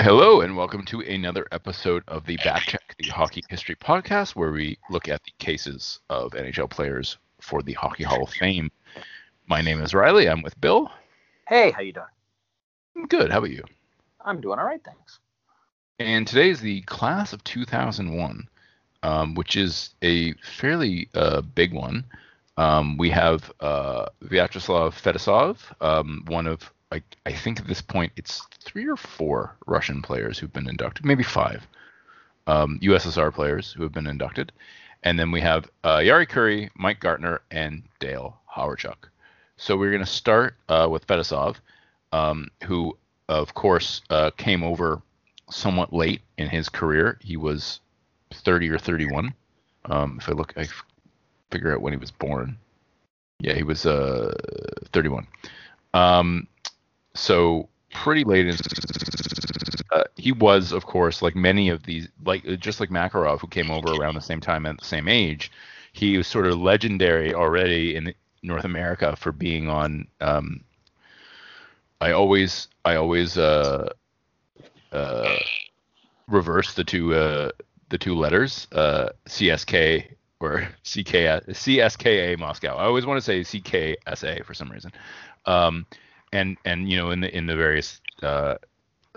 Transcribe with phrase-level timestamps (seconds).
[0.00, 4.78] Hello and welcome to another episode of the Backcheck, the Hockey History Podcast, where we
[4.90, 8.70] look at the cases of NHL players for the Hockey Hall of Fame.
[9.48, 10.28] My name is Riley.
[10.28, 10.88] I'm with Bill.
[11.48, 12.06] Hey, how you doing?
[12.96, 13.32] I'm good.
[13.32, 13.64] How about you?
[14.24, 15.18] I'm doing all right, thanks.
[15.98, 18.48] And today is the class of 2001,
[19.02, 22.04] um, which is a fairly uh, big one.
[22.56, 28.12] Um, we have uh, Vyacheslav Fetisov, um, one of I, I think at this point
[28.16, 31.66] it's three or four Russian players who've been inducted, maybe five
[32.46, 34.52] um, USSR players who have been inducted,
[35.02, 39.08] and then we have uh, Jari Kurri, Mike Gartner, and Dale Hawerchuk.
[39.56, 41.56] So we're going to start uh, with Fetisov,
[42.12, 42.96] um, who
[43.28, 45.02] of course uh, came over
[45.50, 47.18] somewhat late in his career.
[47.20, 47.80] He was
[48.32, 49.34] 30 or 31.
[49.86, 50.66] Um, if I look, I
[51.50, 52.56] figure out when he was born.
[53.40, 54.34] Yeah, he was uh,
[54.92, 55.26] 31.
[55.94, 56.46] Um,
[57.18, 58.56] so pretty late in
[59.92, 63.70] uh, he was of course like many of these like just like Makarov who came
[63.70, 65.50] over around the same time at the same age
[65.92, 70.62] he was sort of legendary already in North America for being on um,
[72.00, 73.92] I always I always uh,
[74.92, 75.36] uh,
[76.28, 77.50] reverse the two uh,
[77.88, 80.04] the two letters uh, CSK
[80.40, 82.76] or CK CSKA Moscow.
[82.76, 84.92] I always want to say CKSA for some reason.
[85.46, 85.86] Um,
[86.32, 88.56] and and you know in the in the various uh,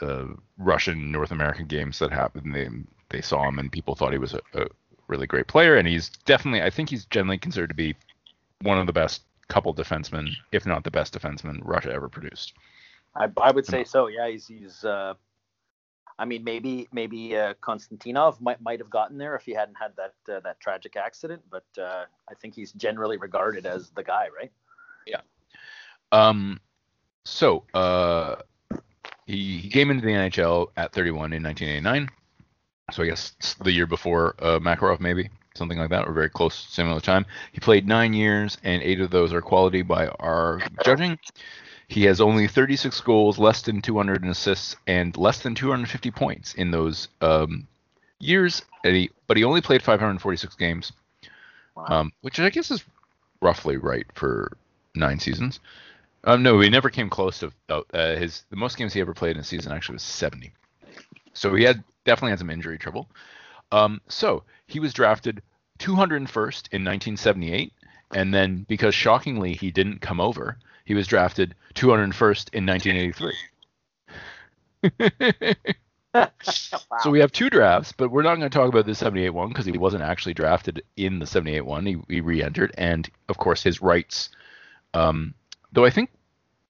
[0.01, 0.25] uh,
[0.57, 2.69] Russian North American games that happened, they
[3.09, 4.67] they saw him and people thought he was a, a,
[5.07, 7.95] really great player, and he's definitely I think he's generally considered to be
[8.61, 12.53] one of the best couple defensemen, if not the best defenseman Russia ever produced.
[13.15, 14.07] I, I would say so.
[14.07, 14.85] Yeah, he's he's.
[14.85, 15.15] Uh,
[16.17, 19.91] I mean, maybe maybe uh, Konstantinov might might have gotten there if he hadn't had
[19.97, 24.27] that uh, that tragic accident, but uh, I think he's generally regarded as the guy,
[24.37, 24.51] right?
[25.05, 25.21] Yeah.
[26.11, 26.59] Um,
[27.25, 28.35] so uh,
[29.25, 32.09] he, he came into the NHL at 31 in 1989.
[32.91, 36.55] So I guess the year before uh, Makarov, maybe something like that, or very close,
[36.69, 37.25] similar time.
[37.51, 41.17] He played nine years, and eight of those are quality by our judging.
[41.87, 46.71] He has only 36 goals, less than 200 assists, and less than 250 points in
[46.71, 47.67] those um,
[48.19, 48.63] years.
[48.83, 50.93] He, but he only played 546 games,
[51.75, 51.85] wow.
[51.87, 52.83] um, which I guess is
[53.41, 54.57] roughly right for
[54.95, 55.59] nine seasons.
[56.23, 58.43] Um, no, he never came close to uh, his.
[58.49, 60.51] The most games he ever played in a season actually was 70.
[61.33, 63.07] So he had definitely had some injury trouble.
[63.71, 65.41] Um, so he was drafted
[65.79, 67.73] 201st in 1978,
[68.13, 73.33] and then because shockingly he didn't come over, he was drafted 201st in 1983.
[76.13, 76.27] wow.
[76.99, 79.47] So we have two drafts, but we're not going to talk about the 78 one
[79.47, 81.85] because he wasn't actually drafted in the 78 one.
[81.85, 84.29] He, he re-entered, and of course his rights
[84.93, 85.33] um,
[85.71, 86.09] Though I think,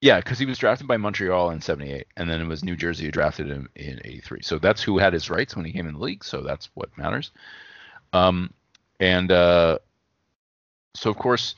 [0.01, 3.05] yeah, because he was drafted by Montreal in '78, and then it was New Jersey
[3.05, 4.41] who drafted him in '83.
[4.41, 6.23] So that's who had his rights when he came in the league.
[6.23, 7.31] So that's what matters.
[8.13, 8.53] Um,
[8.99, 9.79] and uh,
[10.95, 11.55] so of course,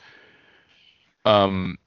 [1.25, 1.77] um,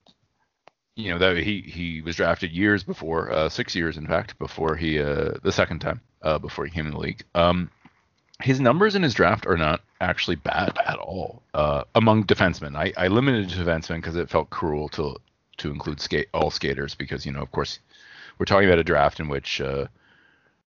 [0.96, 4.76] you know that he he was drafted years before, uh, six years in fact, before
[4.76, 7.22] he uh, the second time uh, before he came in the league.
[7.34, 7.70] Um,
[8.42, 12.76] his numbers in his draft are not actually bad at all uh, among defensemen.
[12.76, 15.16] I, I limited to defensemen because it felt cruel to
[15.58, 17.78] to include skate all skaters because you know of course
[18.38, 19.86] we're talking about a draft in which uh,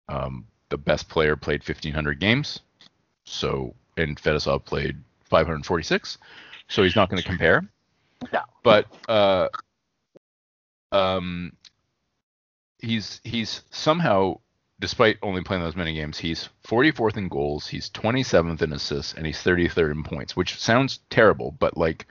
[0.08, 2.60] um, the best player played 1500 games.
[3.24, 6.18] So and Fetisov played 546
[6.70, 7.68] so he's not going to compare.
[8.34, 8.40] No.
[8.62, 9.48] but uh,
[10.92, 11.54] um,
[12.78, 14.40] he's he's somehow
[14.78, 19.24] despite only playing those many games he's 44th in goals he's 27th in assists and
[19.24, 22.06] he's 33rd in points which sounds terrible but like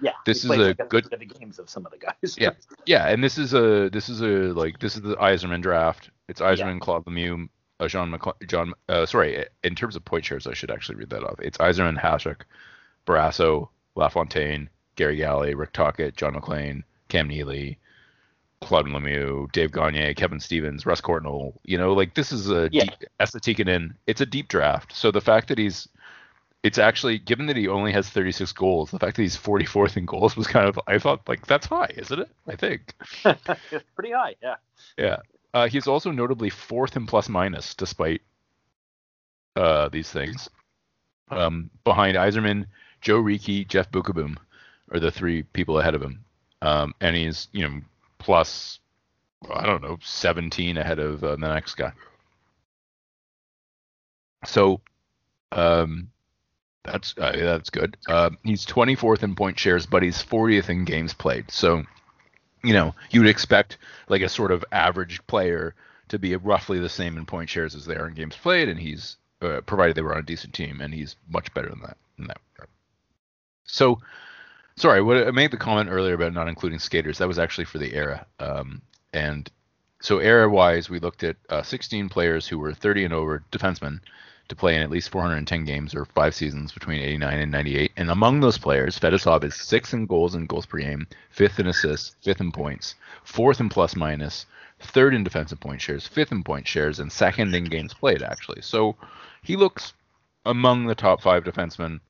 [0.00, 2.36] yeah, this is a good the games of some of the guys.
[2.38, 2.50] yeah,
[2.86, 6.10] yeah, and this is a this is a like this is the Yzerman draft.
[6.28, 6.78] It's Yzerman, yeah.
[6.80, 7.48] Claude Lemieux,
[7.80, 8.72] uh, Jean McCle- John.
[8.88, 11.38] Uh, sorry, in terms of point shares, I should actually read that off.
[11.40, 12.42] It's Yzerman, Hasek,
[13.06, 17.78] Barrasso, LaFontaine, Gary Galley, Rick Tocchet, John MacLean, Cam Neely,
[18.60, 21.54] Claude Lemieux, Dave Gagner, Kevin Stevens, Russ Courtnall.
[21.64, 22.84] You know, like this is a yeah.
[22.84, 23.94] deep in.
[24.06, 24.94] It's a deep draft.
[24.94, 25.88] So the fact that he's
[26.64, 30.06] it's actually given that he only has 36 goals, the fact that he's 44th in
[30.06, 32.30] goals was kind of I thought like that's high, isn't it?
[32.48, 32.94] I think.
[33.24, 34.56] it's pretty high, yeah.
[34.96, 35.18] Yeah.
[35.52, 38.22] Uh, he's also notably fourth in plus minus despite
[39.56, 40.48] uh, these things.
[41.30, 42.66] Um, behind Yzerman,
[43.02, 44.36] Joe Reekie, Jeff Beukeboom
[44.90, 46.24] are the three people ahead of him.
[46.62, 47.80] Um, and he's, you know,
[48.18, 48.80] plus
[49.52, 51.92] I don't know, 17 ahead of uh, the next guy.
[54.46, 54.80] So
[55.52, 56.08] um,
[56.84, 57.96] that's uh, that's good.
[58.06, 61.50] Uh, he's 24th in point shares, but he's 40th in games played.
[61.50, 61.84] So,
[62.62, 63.78] you know, you would expect
[64.08, 65.74] like a sort of average player
[66.08, 68.78] to be roughly the same in point shares as they are in games played, and
[68.78, 71.96] he's uh, provided they were on a decent team, and he's much better than that
[72.18, 72.68] in that regard.
[73.64, 74.00] So,
[74.76, 77.18] sorry, what I made the comment earlier about not including skaters.
[77.18, 78.82] That was actually for the era, um,
[79.14, 79.50] and
[80.00, 84.00] so era wise, we looked at uh, 16 players who were 30 and over defensemen
[84.48, 87.92] to play in at least 410 games or five seasons between 89 and 98.
[87.96, 91.66] And among those players, Fetisov is sixth in goals and goals per game, fifth in
[91.66, 92.94] assists, fifth in points,
[93.24, 94.46] fourth in plus minus,
[94.80, 98.60] third in defensive point shares, fifth in point shares, and second in games played, actually.
[98.60, 98.96] So
[99.42, 99.94] he looks
[100.44, 102.00] among the top five defensemen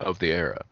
[0.00, 0.64] of the era.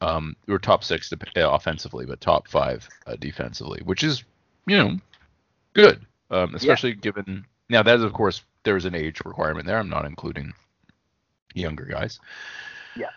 [0.00, 4.22] Um, or top six uh, offensively, but top five uh, defensively, which is,
[4.66, 4.98] you know,
[5.72, 6.96] good, um, especially yeah.
[6.96, 7.46] given.
[7.70, 9.78] Now, that is, of course, there's an age requirement there.
[9.78, 10.52] I'm not including
[11.54, 12.18] younger guys.
[12.96, 13.10] Yeah.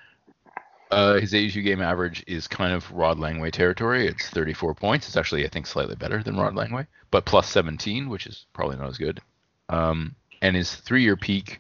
[0.92, 4.08] Uh, his 82 game average is kind of Rod Langway territory.
[4.08, 5.08] It's 34 points.
[5.08, 8.78] It's actually, I think, slightly better than Rod Langway, but plus 17, which is probably
[8.78, 9.20] not as good.
[9.70, 11.60] Um, and his three year peak,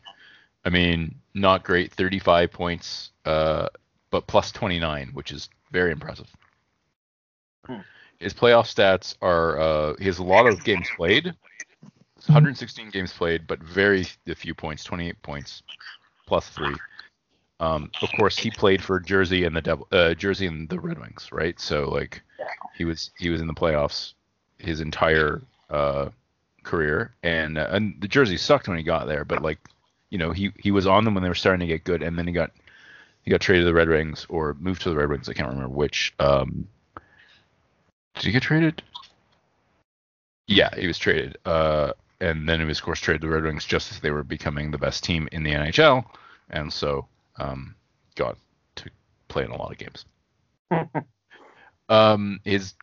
[0.63, 3.67] I mean, not great, 35 points, uh,
[4.11, 6.27] but plus 29, which is very impressive.
[7.65, 7.79] Hmm.
[8.19, 11.35] His playoff stats are uh, he has a lot of games played,
[12.27, 14.03] 116 games played, but very
[14.35, 15.63] few points, 28 points,
[16.25, 16.75] plus three.
[17.59, 20.99] Um, of course, he played for Jersey and the Devil, uh, Jersey and the Red
[20.99, 21.59] Wings, right?
[21.59, 22.21] So like,
[22.75, 24.13] he was he was in the playoffs
[24.59, 26.09] his entire uh,
[26.63, 29.59] career, and uh, and the Jersey sucked when he got there, but like,
[30.11, 32.17] you know, he he was on them when they were starting to get good, and
[32.17, 32.51] then he got
[33.23, 35.27] he got traded to the Red Wings or moved to the Red Wings.
[35.27, 36.13] I can't remember which.
[36.19, 36.67] Um,
[38.15, 38.81] did he get traded?
[40.47, 41.37] Yeah, he was traded.
[41.45, 44.11] Uh, and then he was, of course, traded to the Red Wings just as they
[44.11, 46.05] were becoming the best team in the NHL,
[46.49, 47.75] and so um,
[48.15, 48.37] got
[48.75, 48.89] to
[49.27, 50.05] play in a lot of games.
[51.89, 52.73] um, his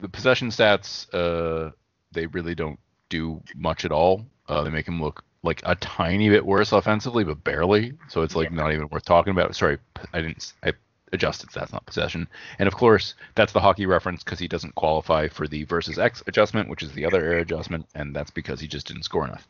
[0.00, 1.70] the possession stats, uh,
[2.10, 4.26] they really don't do much at all.
[4.48, 7.94] Uh, they make him look like a tiny bit worse offensively, but barely.
[8.08, 8.56] So it's like yeah.
[8.56, 9.54] not even worth talking about.
[9.56, 9.78] Sorry,
[10.12, 10.52] I didn't.
[10.62, 10.72] I
[11.12, 12.26] adjusted that's not possession.
[12.58, 16.22] And of course, that's the hockey reference because he doesn't qualify for the versus X
[16.26, 19.46] adjustment, which is the other error adjustment, and that's because he just didn't score enough.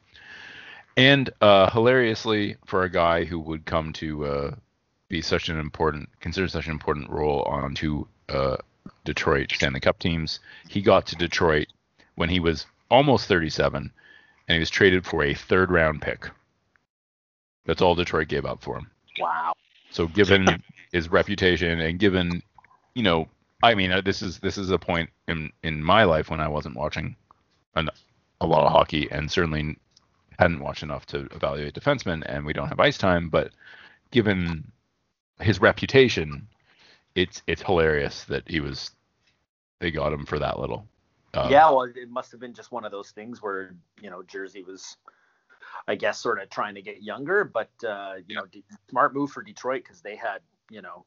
[0.96, 4.54] And uh, hilariously, for a guy who would come to uh,
[5.08, 8.56] be such an important, consider such an important role on two uh,
[9.04, 11.68] Detroit Stanley Cup teams, he got to Detroit
[12.16, 13.90] when he was almost 37,
[14.48, 16.28] and he was traded for a third round pick.
[17.64, 18.90] That's all Detroit gave up for him.
[19.18, 19.54] Wow.
[19.92, 20.62] So given
[20.92, 22.42] his reputation and given,
[22.94, 23.28] you know,
[23.62, 26.48] I mean, uh, this is this is a point in in my life when I
[26.48, 27.16] wasn't watching
[27.76, 27.88] an,
[28.40, 29.76] a lot of hockey and certainly
[30.38, 33.28] hadn't watched enough to evaluate defensemen, and we don't have ice time.
[33.28, 33.52] But
[34.10, 34.72] given
[35.40, 36.48] his reputation,
[37.14, 38.90] it's it's hilarious that he was
[39.78, 40.86] they got him for that little.
[41.34, 44.22] Um, yeah, well, it must have been just one of those things where you know
[44.22, 44.96] Jersey was,
[45.88, 48.40] I guess, sort of trying to get younger, but uh, you yeah.
[48.40, 48.46] know,
[48.90, 50.40] smart move for Detroit because they had
[50.70, 51.05] you know,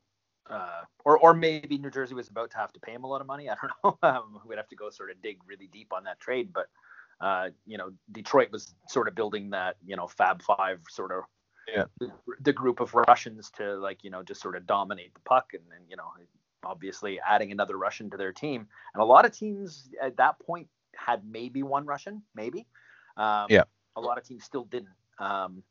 [0.49, 3.21] uh, or or maybe New Jersey was about to have to pay him a lot
[3.21, 3.49] of money.
[3.51, 4.07] I don't know.
[4.07, 6.67] Um, we'd have to go sort of dig really deep on that trade, but
[7.21, 11.23] uh, you know, Detroit was sort of building that you know Fab Five sort of
[11.73, 11.85] yeah.
[11.99, 12.11] the,
[12.41, 15.63] the group of Russians to like you know just sort of dominate the puck and
[15.69, 16.11] then you know
[16.65, 18.67] obviously adding another Russian to their team.
[18.93, 22.65] And a lot of teams at that point had maybe one Russian, maybe.
[23.17, 23.63] Um, yeah.
[23.95, 24.89] A lot of teams still didn't.
[25.19, 25.63] Um,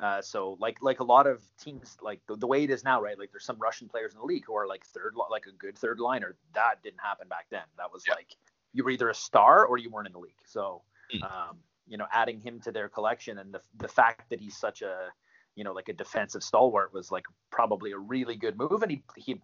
[0.00, 3.02] uh, so like like a lot of teams like the, the, way it is now,
[3.02, 3.18] right?
[3.18, 5.76] Like there's some Russian players in the league who are like third like a good
[5.76, 6.36] third liner.
[6.54, 7.62] That didn't happen back then.
[7.76, 8.14] That was yeah.
[8.14, 8.36] like
[8.72, 10.40] you were either a star or you weren't in the league.
[10.46, 11.22] So mm.
[11.24, 11.56] um,
[11.88, 15.08] you know, adding him to their collection and the the fact that he's such a
[15.56, 19.02] you know like a defensive stalwart was like probably a really good move, and he
[19.16, 19.40] he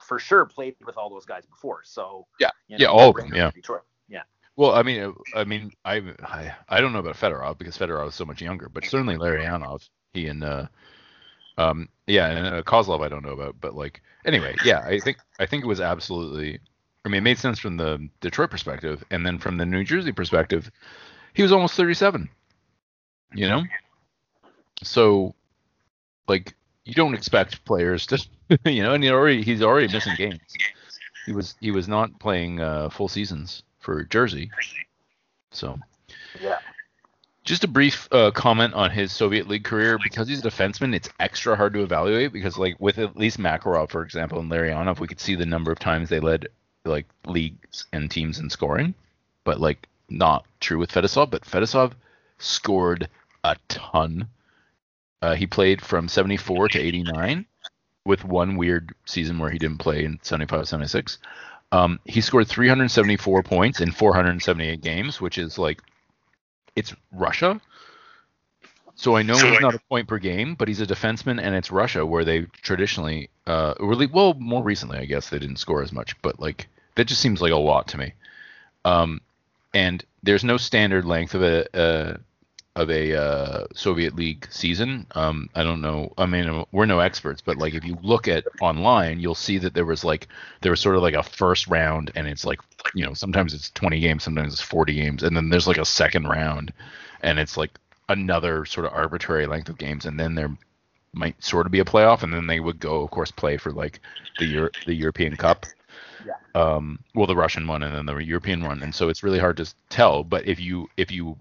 [0.00, 1.80] for sure played with all those guys before.
[1.82, 3.50] So yeah, you know, yeah, all of them, yeah.
[3.52, 3.82] Detroit.
[4.08, 4.22] Yeah.
[4.56, 8.14] Well, I mean, I mean, I, I, I don't know about Fedorov because Fedorov is
[8.14, 10.66] so much younger, but certainly Larionov, he and, uh,
[11.58, 15.18] um, yeah, and uh, Kozlov I don't know about, but like, anyway, yeah, I think,
[15.40, 16.60] I think it was absolutely,
[17.04, 20.12] I mean, it made sense from the Detroit perspective, and then from the New Jersey
[20.12, 20.70] perspective,
[21.32, 22.28] he was almost 37,
[23.34, 23.64] you know,
[24.84, 25.34] so,
[26.28, 28.24] like, you don't expect players to,
[28.66, 30.38] you know, and he already, he's already missing games.
[31.26, 34.50] He was, he was not playing uh, full seasons for Jersey.
[35.52, 35.78] So,
[36.40, 36.58] yeah.
[37.44, 39.98] Just a brief uh, comment on his Soviet League career.
[40.02, 43.90] Because he's a defenseman, it's extra hard to evaluate because, like, with at least Makarov,
[43.90, 46.48] for example, and Larionov, we could see the number of times they led
[46.86, 48.94] like leagues and teams in scoring,
[49.44, 51.30] but like not true with Fetisov.
[51.30, 51.92] But Fetisov
[52.38, 53.08] scored
[53.42, 54.28] a ton.
[55.22, 57.46] Uh, he played from 74 to 89
[58.04, 61.18] with one weird season where he didn't play in 75 76
[61.74, 65.82] um, he scored 374 points in 478 games, which is like
[66.76, 67.60] it's Russia.
[68.94, 71.72] So I know he's not a point per game, but he's a defenseman, and it's
[71.72, 75.92] Russia where they traditionally, uh, really, well, more recently, I guess they didn't score as
[75.92, 78.14] much, but like that just seems like a lot to me.
[78.84, 79.20] Um,
[79.74, 82.16] and there's no standard length of a, uh,
[82.76, 85.06] of a uh, Soviet League season.
[85.12, 86.12] Um, I don't know.
[86.18, 89.74] I mean, we're no experts, but like if you look at online, you'll see that
[89.74, 90.28] there was like
[90.60, 92.60] there was sort of like a first round, and it's like
[92.94, 95.84] you know sometimes it's 20 games, sometimes it's 40 games, and then there's like a
[95.84, 96.72] second round,
[97.22, 97.70] and it's like
[98.08, 100.56] another sort of arbitrary length of games, and then there
[101.12, 103.70] might sort of be a playoff, and then they would go, of course, play for
[103.70, 104.00] like
[104.38, 105.64] the Euro- the European Cup.
[106.26, 106.60] Yeah.
[106.60, 109.58] Um, well, the Russian one and then the European one, and so it's really hard
[109.58, 110.24] to tell.
[110.24, 111.36] But if you if you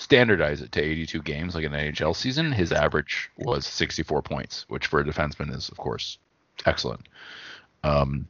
[0.00, 4.86] standardize it to 82 games like an NHL season, his average was 64 points, which
[4.86, 6.16] for a defenseman is of course
[6.64, 7.06] excellent.
[7.84, 8.26] Um,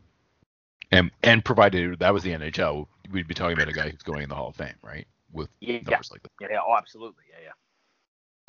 [0.90, 4.22] and and provided that was the NHL, we'd be talking about a guy who's going
[4.22, 5.06] in the Hall of Fame, right?
[5.32, 5.78] With Yeah.
[5.86, 6.30] numbers like that.
[6.40, 7.24] Yeah, yeah, oh, absolutely.
[7.30, 7.52] Yeah, yeah.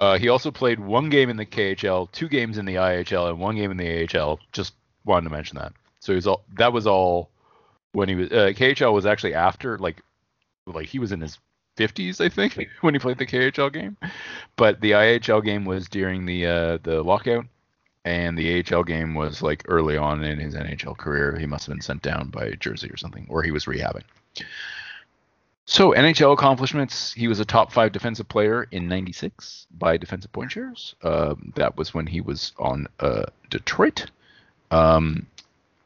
[0.06, 3.40] Uh, he also played one game in the KHL, two games in the IHL, and
[3.40, 4.40] one game in the AHL.
[4.52, 4.74] Just
[5.06, 5.74] wanted to mention that.
[6.00, 7.30] So he was all that was all
[7.92, 10.02] when he was uh, KHL was actually after like
[10.66, 11.38] like he was in his
[11.78, 13.98] 50s I think when he played the KHL game,
[14.56, 17.46] but the IHL game was during the uh, the lockout,
[18.06, 21.38] and the AHL game was like early on in his NHL career.
[21.38, 24.04] He must have been sent down by Jersey or something, or he was rehabbing.
[25.66, 30.52] So NHL accomplishments: he was a top five defensive player in '96 by defensive point
[30.52, 30.96] shares.
[31.04, 34.08] Um, that was when he was on uh, Detroit,
[34.72, 35.28] um,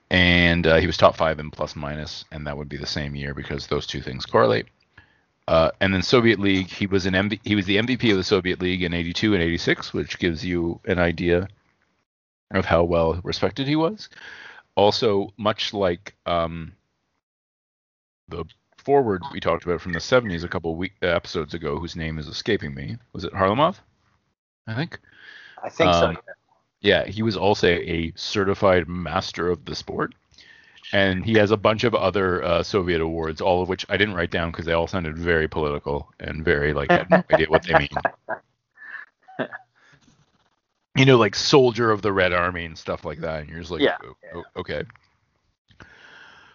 [0.10, 3.16] and uh, he was top five in plus minus, and that would be the same
[3.16, 4.68] year because those two things correlate.
[5.48, 8.24] Uh, and then Soviet League, he was an MV- he was the MVP of the
[8.24, 11.48] Soviet League in '82 and '86, which gives you an idea
[12.52, 14.10] of how well respected he was.
[14.76, 16.74] Also, much like um,
[18.28, 18.46] the
[18.78, 21.96] forward we talked about from the 70s a couple of week, uh, episodes ago, whose
[21.96, 22.98] name is escaping me.
[23.14, 23.78] Was it Kharlamov?
[24.68, 25.00] I think.
[25.64, 26.08] I think so.
[26.08, 26.18] Um,
[26.82, 30.14] Yeah, he was also a certified master of the sport.
[30.94, 34.14] And he has a bunch of other uh, Soviet awards, all of which I didn't
[34.14, 37.48] write down because they all sounded very political and very like I had no idea
[37.50, 37.90] what they mean.
[40.98, 43.42] You know, like soldier of the Red Army and stuff like that.
[43.42, 44.84] And you're just like, Yeah, "Oh, oh, okay.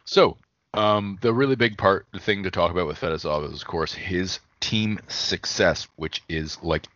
[0.06, 0.38] So,
[0.72, 3.92] um, the really big part, the thing to talk about with Fetisov is, of course,
[3.92, 6.86] his team success, which is like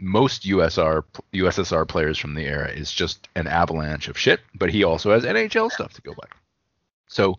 [0.00, 4.40] most USR USSR players from the era is just an avalanche of shit.
[4.54, 6.26] But he also has NHL stuff to go by.
[7.06, 7.38] So,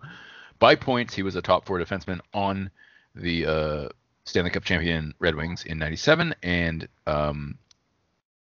[0.59, 2.71] by points, he was a top four defenseman on
[3.15, 3.89] the uh,
[4.25, 7.57] Stanley Cup champion Red Wings in '97, and um,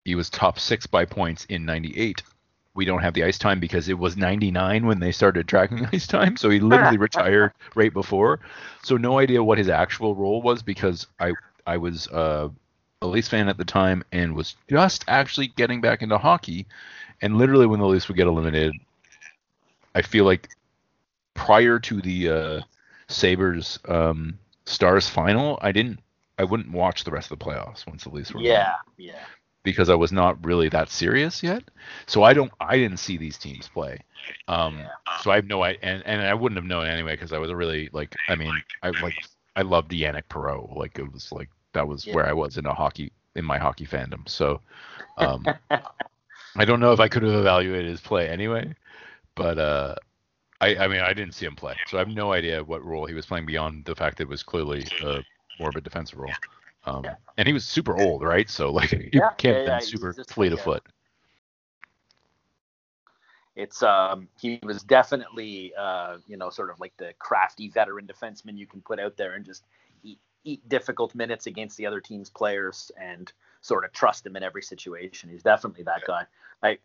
[0.04, 2.22] he was top six by points in '98.
[2.74, 6.06] We don't have the ice time because it was 99 when they started tracking ice
[6.06, 8.40] time, so he literally retired right before.
[8.82, 11.32] So no idea what his actual role was because I
[11.66, 12.48] I was uh,
[13.02, 16.66] a Leafs fan at the time and was just actually getting back into hockey,
[17.20, 18.74] and literally when the Leafs would get eliminated,
[19.94, 20.48] I feel like
[21.40, 22.62] prior to the uh,
[23.08, 26.00] Sabres um, Stars final, I didn't
[26.38, 29.26] I wouldn't watch the rest of the playoffs once the Leafs were Yeah, yeah.
[29.64, 31.64] because I was not really that serious yet.
[32.06, 34.04] So I don't I didn't see these teams play.
[34.48, 35.16] Um Yeah.
[35.16, 37.52] so I have no I and, and I wouldn't have known anyway because I was
[37.52, 39.24] really like I mean I like
[39.56, 40.76] I loved Yanic Perreault.
[40.76, 42.12] Like it was like that was Yeah.
[42.12, 44.28] where I was in a hockey in my hockey fandom.
[44.28, 44.62] So
[45.16, 45.54] um
[46.56, 48.74] I don't know if I could have evaluated his play anyway,
[49.36, 49.96] but uh
[50.60, 53.06] I, I mean I didn't see him play, so I have no idea what role
[53.06, 55.22] he was playing beyond the fact that it was clearly uh,
[55.58, 56.38] more of a defensive role.
[56.84, 57.16] Um.
[57.36, 58.50] And he was super old, right?
[58.50, 60.82] So like you Yeah, can't yeah, yeah, super just fleet of a- foot.
[63.56, 68.56] It's um he was definitely uh you know sort of like the crafty veteran defenseman
[68.56, 69.64] you can put out there and just
[70.04, 74.42] eat, eat difficult minutes against the other team's players and sort of trust him in
[74.42, 75.28] every situation.
[75.30, 76.24] He's definitely that guy.
[76.62, 76.80] Like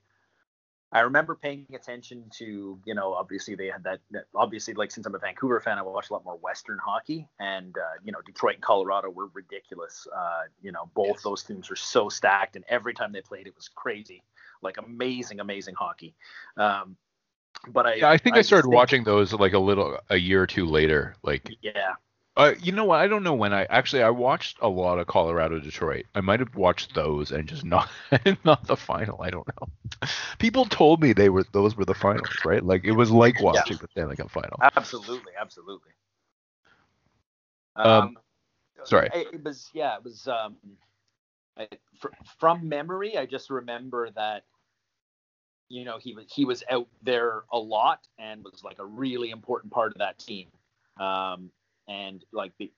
[0.92, 5.06] I remember paying attention to, you know, obviously they had that, that obviously like since
[5.06, 8.22] I'm a Vancouver fan, I watch a lot more Western hockey and uh, you know,
[8.26, 10.08] Detroit and Colorado were ridiculous.
[10.16, 13.56] Uh, you know, both those teams were so stacked and every time they played it
[13.56, 14.24] was crazy.
[14.62, 16.16] Like amazing, amazing hockey.
[16.56, 16.96] Um,
[17.68, 20.44] but I Yeah, I think I, just started watching those like a little a year
[20.44, 21.16] or two later.
[21.24, 21.94] Like, Yeah,
[22.38, 23.00] uh, you know what?
[23.00, 26.06] I don't know when I actually I watched a lot of Colorado Detroit.
[26.16, 27.90] I might have watched those and just not
[28.44, 29.22] not the final.
[29.22, 30.10] I don't know.
[30.38, 32.64] People told me they were those were the finals, right?
[32.64, 34.60] Like it was like watching the Stanley Cup final.
[34.76, 35.92] absolutely, absolutely.
[37.78, 38.18] Um,
[38.84, 39.10] sorry.
[39.14, 40.58] It, it was yeah, it was um,
[41.58, 41.68] I,
[42.00, 43.18] fr- from memory.
[43.18, 44.44] I just remember that
[45.70, 49.32] you know he was he was out there a lot and was like a really
[49.32, 50.48] important part of that team.
[51.00, 51.50] Um,
[51.88, 52.72] and like the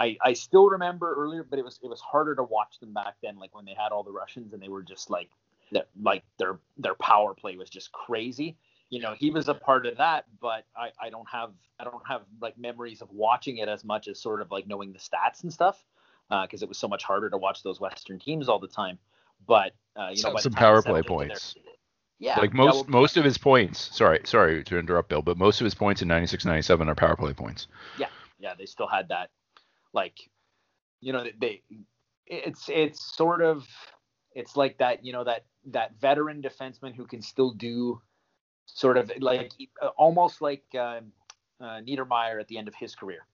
[0.00, 3.16] I, I still remember earlier, but it was it was harder to watch them back
[3.22, 5.30] then, like when they had all the Russians and they were just like
[5.72, 8.56] that, like their their power play was just crazy.
[8.90, 12.06] You know, he was a part of that, but I, I don't have I don't
[12.06, 15.42] have like memories of watching it as much as sort of like knowing the stats
[15.42, 15.84] and stuff,
[16.30, 18.98] because uh, it was so much harder to watch those Western teams all the time.
[19.46, 21.54] But uh, you know, some power play points.
[22.20, 23.96] Yeah, like most yeah, well, most of his points.
[23.96, 27.16] Sorry, sorry to interrupt, Bill, but most of his points in 96, 97 are power
[27.16, 27.68] play points.
[27.96, 28.08] Yeah,
[28.40, 29.30] yeah, they still had that
[29.92, 30.18] like
[31.00, 31.62] you know they
[32.26, 33.66] it's it's sort of
[34.34, 38.00] it's like that you know that that veteran defenseman who can still do
[38.66, 39.52] sort of like
[39.96, 41.00] almost like uh,
[41.60, 43.26] uh, Niedermayer at the end of his career.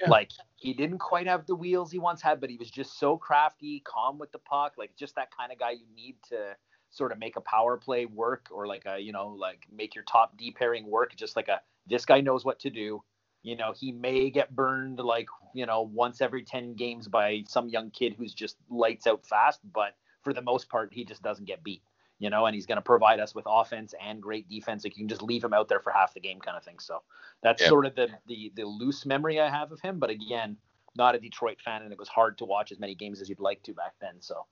[0.00, 0.10] Yeah.
[0.10, 3.16] Like he didn't quite have the wheels he once had, but he was just so
[3.16, 6.56] crafty, calm with the puck, like just that kind of guy you need to
[6.92, 10.04] sort of make a power play work or like a you know like make your
[10.04, 11.16] top D pairing work.
[11.16, 13.02] Just like a this guy knows what to do.
[13.42, 17.68] You know, he may get burned like, you know, once every 10 games by some
[17.68, 21.46] young kid who's just lights out fast, but for the most part, he just doesn't
[21.46, 21.82] get beat,
[22.20, 24.84] you know, and he's going to provide us with offense and great defense.
[24.84, 26.78] Like you can just leave him out there for half the game kind of thing.
[26.78, 27.02] So
[27.42, 29.98] that's sort of the, the, the loose memory I have of him.
[29.98, 30.56] But again,
[30.94, 33.40] not a Detroit fan, and it was hard to watch as many games as you'd
[33.40, 34.14] like to back then.
[34.20, 34.46] So,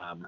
[0.00, 0.26] um,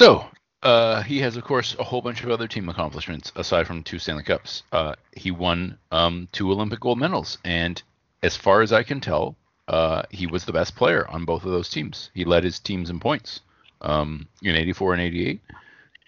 [0.00, 0.24] so
[0.62, 3.98] uh, he has, of course, a whole bunch of other team accomplishments aside from two
[3.98, 4.62] Stanley Cups.
[4.72, 7.82] Uh, he won um, two Olympic gold medals, and
[8.22, 9.36] as far as I can tell,
[9.68, 12.10] uh, he was the best player on both of those teams.
[12.14, 13.42] He led his teams in points
[13.82, 15.40] um, in '84 and '88,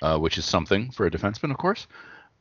[0.00, 1.86] uh, which is something for a defenseman, of course.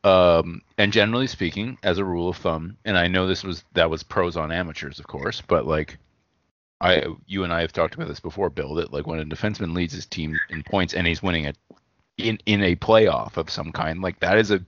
[0.06, 3.90] Um, and generally speaking, as a rule of thumb, and I know this was that
[3.90, 5.98] was pros on amateurs, of course, but like
[6.82, 8.74] I, you and I have talked about this before, Bill.
[8.76, 11.54] That like when a defenseman leads his team in points and he's winning a
[12.18, 14.66] in in a playoff of some kind, like that is a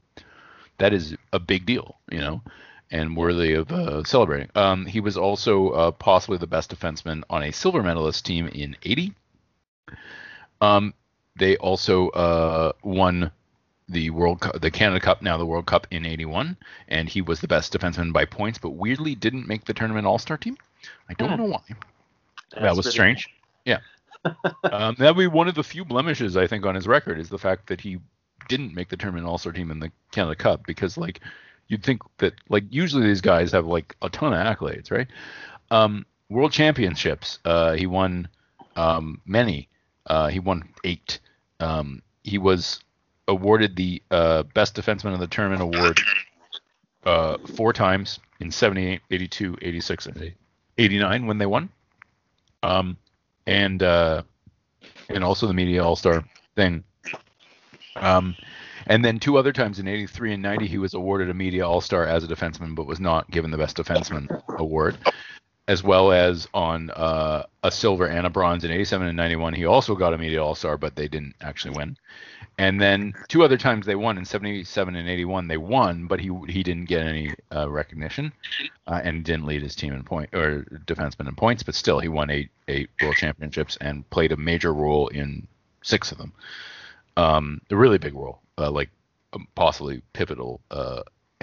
[0.77, 2.43] that is a big deal, you know,
[2.91, 4.49] and worthy of uh, celebrating.
[4.53, 8.77] Um, he was also uh, possibly the best defenseman on a silver medalist team in
[8.83, 9.13] '80.
[10.61, 10.93] Um,
[11.35, 13.31] they also uh, won
[13.89, 16.57] the World Cup, the Canada Cup, now the World Cup in '81,
[16.89, 20.19] and he was the best defenseman by points, but weirdly didn't make the tournament All
[20.19, 20.57] Star team.
[21.09, 21.37] I don't hmm.
[21.37, 21.61] know why.
[22.53, 23.29] That's that was strange.
[23.65, 23.79] Yeah
[24.71, 27.29] um, that would be one of the few blemishes I think on his record is
[27.29, 27.99] the fact that he
[28.47, 31.19] didn't make the tournament All Star team in the Canada Cup because like
[31.67, 35.07] you'd think that like usually these guys have like a ton of accolades, right?
[35.71, 38.27] Um, World Championships, uh, he won
[38.75, 39.69] um, many.
[40.07, 41.19] Uh, he won eight.
[41.59, 42.79] Um, he was
[43.27, 45.99] awarded the uh, Best Defenseman of the Tournament award
[47.05, 50.33] uh, four times in 78, 82, 86, and
[50.77, 51.69] 89 when they won.
[52.63, 52.97] Um,
[53.45, 54.23] and uh,
[55.09, 56.23] and also the media all star
[56.55, 56.83] thing.
[57.95, 58.35] Um,
[58.87, 61.81] and then two other times in 83 and 90, he was awarded a media all
[61.81, 64.97] star as a defenseman, but was not given the best defenseman award.
[65.67, 69.65] As well as on uh, a silver and a bronze in 87 and 91, he
[69.65, 71.97] also got a media all star, but they didn't actually win.
[72.57, 76.29] And then two other times they won in 77 and 81, they won, but he
[76.47, 78.31] he didn't get any uh, recognition
[78.87, 82.09] uh, and didn't lead his team in point or defenseman in points, but still he
[82.09, 85.47] won eight eight world championships and played a major role in
[85.81, 86.33] six of them.
[87.17, 88.89] Um, a really big role, uh, like
[89.55, 90.61] possibly pivotal.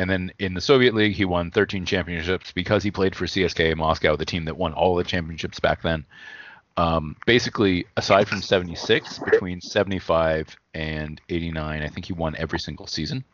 [0.01, 3.77] And then in the Soviet League, he won 13 championships because he played for CSKA
[3.77, 6.07] Moscow, the team that won all the championships back then.
[6.79, 12.87] Um, basically, aside from 76, between 75 and 89, I think he won every single
[12.87, 13.25] season.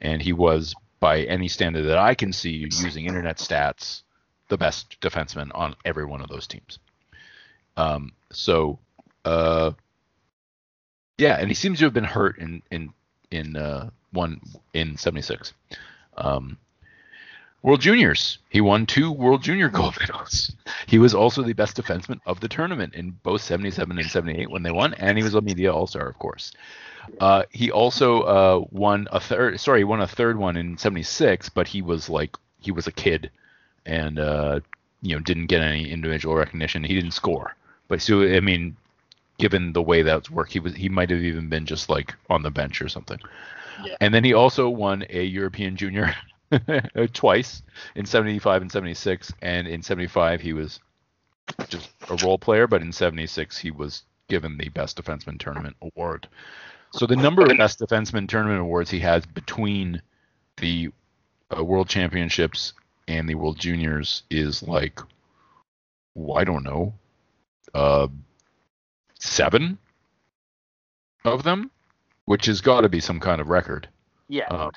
[0.00, 4.02] And he was, by any standard that I can see using internet stats,
[4.48, 6.80] the best defenseman on every one of those teams.
[7.76, 8.80] Um, so,
[9.24, 9.70] uh,
[11.16, 12.92] yeah, and he seems to have been hurt in in
[13.30, 14.40] in uh, one
[14.74, 15.52] in 76.
[16.16, 16.58] Um,
[17.62, 18.38] World Juniors.
[18.48, 20.52] He won two World Junior gold medals.
[20.86, 24.62] He was also the best defenseman of the tournament in both 77 and 78 when
[24.62, 26.52] they won, and he was a media all star, of course.
[27.18, 29.58] Uh, he also uh, won a third.
[29.58, 32.92] Sorry, he won a third one in '76, but he was like he was a
[32.92, 33.30] kid,
[33.86, 34.60] and uh,
[35.02, 36.84] you know didn't get any individual recognition.
[36.84, 37.56] He didn't score,
[37.88, 38.76] but so I mean,
[39.40, 42.42] given the way that's worked, he was he might have even been just like on
[42.42, 43.18] the bench or something.
[43.84, 43.96] Yeah.
[44.00, 46.14] And then he also won a European Junior
[47.12, 47.62] twice
[47.94, 50.80] in 75 and 76 and in 75 he was
[51.68, 56.28] just a role player but in 76 he was given the best defenseman tournament award
[56.92, 60.02] so the number of best defenseman tournament awards he has between
[60.56, 60.90] the
[61.56, 62.72] uh, world championships
[63.06, 65.00] and the world juniors is like
[66.14, 66.92] well, i don't know
[67.74, 68.08] uh
[69.20, 69.78] seven
[71.24, 71.70] of them
[72.24, 73.88] which has got to be some kind of record
[74.28, 74.70] yeah uh,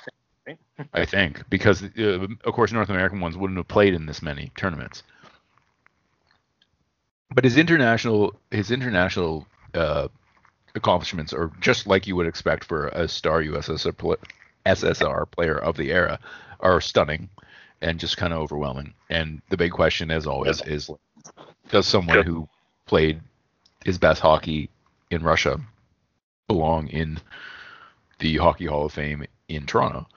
[0.48, 0.60] right?
[0.94, 4.52] I think because uh, of course North American ones wouldn't have played in this many
[4.58, 5.04] tournaments.
[7.34, 10.08] But his international his international uh,
[10.76, 14.18] accomplishments are just like you would expect for a star USSR pl-
[14.66, 16.20] SSR player of the era
[16.60, 17.30] are stunning
[17.82, 18.94] and just kind of overwhelming.
[19.10, 20.90] And the big question, as always, is
[21.70, 22.48] does someone who
[22.86, 23.22] played
[23.86, 24.70] his best hockey
[25.12, 25.60] in Russia
[26.48, 27.20] belong in
[28.20, 30.08] the Hockey Hall of Fame in Toronto?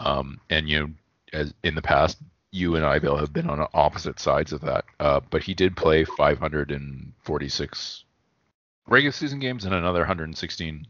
[0.00, 0.90] Um, and you know,
[1.32, 2.18] as in the past,
[2.50, 4.84] you and I, Bill, have been on opposite sides of that.
[5.00, 8.04] Uh, but he did play 546
[8.86, 10.86] regular season games and another 116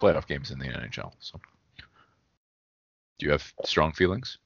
[0.00, 1.12] playoff games in the NHL.
[1.20, 1.38] So,
[3.18, 4.38] do you have strong feelings?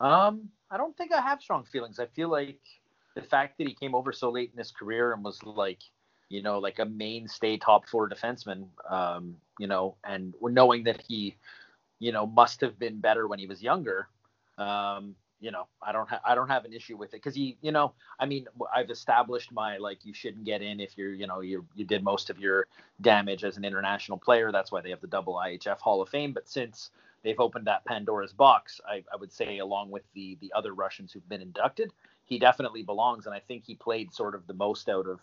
[0.00, 2.00] Um, I don't think I have strong feelings.
[2.00, 2.60] I feel like
[3.14, 5.80] the fact that he came over so late in his career and was like,
[6.28, 11.36] you know, like a mainstay top four defenseman, um, you know, and knowing that he,
[11.98, 14.08] you know, must have been better when he was younger.
[14.58, 17.58] Um, you know, I don't ha- I don't have an issue with it because he,
[17.62, 21.26] you know, I mean, I've established my like you shouldn't get in if you're, you
[21.26, 22.68] know, you you did most of your
[23.02, 24.52] damage as an international player.
[24.52, 26.32] That's why they have the double IHF Hall of Fame.
[26.32, 26.90] But since
[27.22, 31.12] they've opened that Pandora's box, I, I would say along with the the other Russians
[31.12, 31.92] who've been inducted,
[32.24, 33.26] he definitely belongs.
[33.26, 35.20] And I think he played sort of the most out of,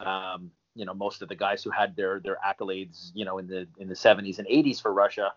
[0.00, 3.46] um, you know, most of the guys who had their their accolades, you know, in
[3.46, 5.32] the in the 70s and 80s for Russia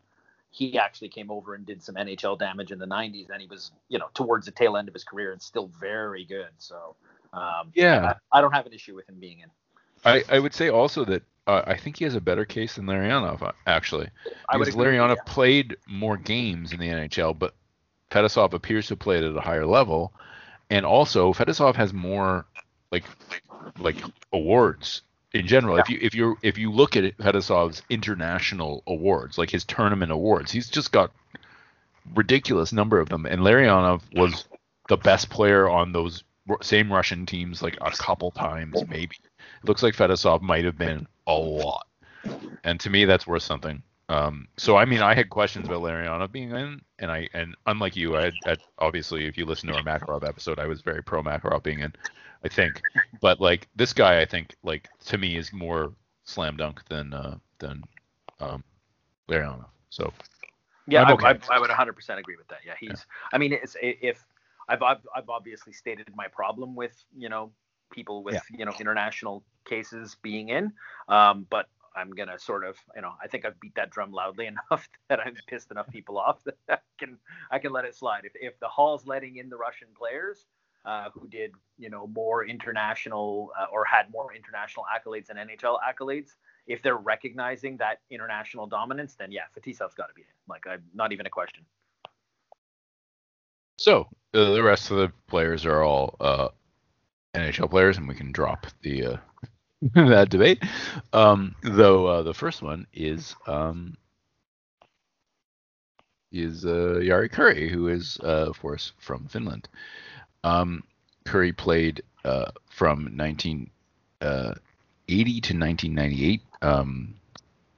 [0.49, 3.71] he actually came over and did some NHL damage in the 90s, and he was,
[3.89, 6.49] you know, towards the tail end of his career and still very good.
[6.57, 6.95] So,
[7.33, 9.49] um, yeah, I, I, don't have an issue with him being in.
[10.05, 12.85] I, I would say also that uh, I think he has a better case than
[12.85, 14.09] Larionov, uh, actually.
[14.51, 15.33] Because Larionov yeah.
[15.33, 17.53] played more games in the NHL, but
[18.09, 20.13] Fetisov appears to have played at a higher level.
[20.69, 22.45] And also, Fetisov has more
[22.91, 23.05] like
[23.79, 23.97] like
[24.33, 25.01] awards
[25.33, 25.75] in general.
[25.75, 25.81] Yeah.
[25.81, 30.51] If you if you if you look at Fetisov's international awards, like his tournament awards,
[30.51, 31.11] he's just got
[32.15, 33.25] ridiculous number of them.
[33.25, 34.45] And Larionov was
[34.89, 36.23] the best player on those
[36.61, 39.15] same Russian teams like a couple times, maybe.
[39.27, 41.87] It looks like Fetisov might have been a lot,
[42.63, 43.83] and to me that's worth something.
[44.09, 47.97] Um, so I mean, I had questions about Larionov being in, and I and unlike
[47.97, 51.03] you, I had, had obviously if you listen to our Makarov episode, I was very
[51.03, 51.93] pro Makarov being in.
[52.43, 52.81] I think.
[53.21, 57.37] But like this guy, I think like to me is more slam dunk than uh,
[57.59, 57.83] than
[58.39, 58.63] um,
[59.29, 59.65] Larionov.
[59.89, 60.11] So
[60.87, 61.27] yeah, okay.
[61.27, 62.59] I, I, I, would 100% agree with that.
[62.65, 62.89] Yeah, he's.
[62.89, 62.95] Yeah.
[63.33, 64.23] I mean, it's if
[64.69, 67.51] I've I've obviously stated my problem with you know
[67.91, 68.41] people with yeah.
[68.51, 70.71] you know international cases being in,
[71.07, 74.47] um, but I'm gonna sort of, you know, I think I've beat that drum loudly
[74.71, 77.17] enough that I've pissed enough people off that I can
[77.51, 78.21] I can let it slide.
[78.23, 80.45] If if the Hall's letting in the Russian players,
[80.85, 85.77] uh, who did you know more international uh, or had more international accolades than NHL
[85.81, 86.29] accolades.
[86.65, 90.27] If they're recognizing that international dominance, then yeah, Fetisov's got to be in.
[90.49, 91.63] Like, I'm not even a question.
[93.77, 96.49] So uh, the rest of the players are all uh,
[97.35, 99.17] NHL players, and we can drop the uh,
[99.93, 100.63] that debate.
[101.13, 103.95] Um, though uh, the first one is um,
[106.31, 109.69] is Jari Kurri, who is of course from Finland.
[110.43, 110.83] Um,
[111.25, 113.69] Kurri played uh, from 1980
[114.21, 114.53] uh,
[115.09, 117.15] to 1998, um,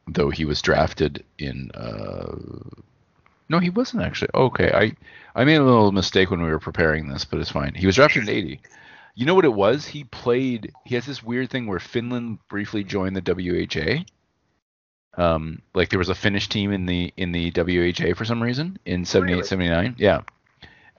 [0.07, 1.71] though he was drafted in.
[1.71, 2.35] Uh,
[3.49, 4.29] no, he wasn't actually.
[4.33, 4.93] Okay, I
[5.39, 7.73] I made a little mistake when we were preparing this, but it's fine.
[7.73, 8.61] He was drafted in 80.
[9.15, 9.85] You know what it was?
[9.85, 10.71] He played.
[10.85, 14.05] He has this weird thing where Finland briefly joined the WHA.
[15.21, 18.77] Um, like there was a Finnish team in the in the WHA for some reason
[18.85, 19.47] in 78, really?
[19.47, 19.95] 79.
[19.97, 20.21] Yeah,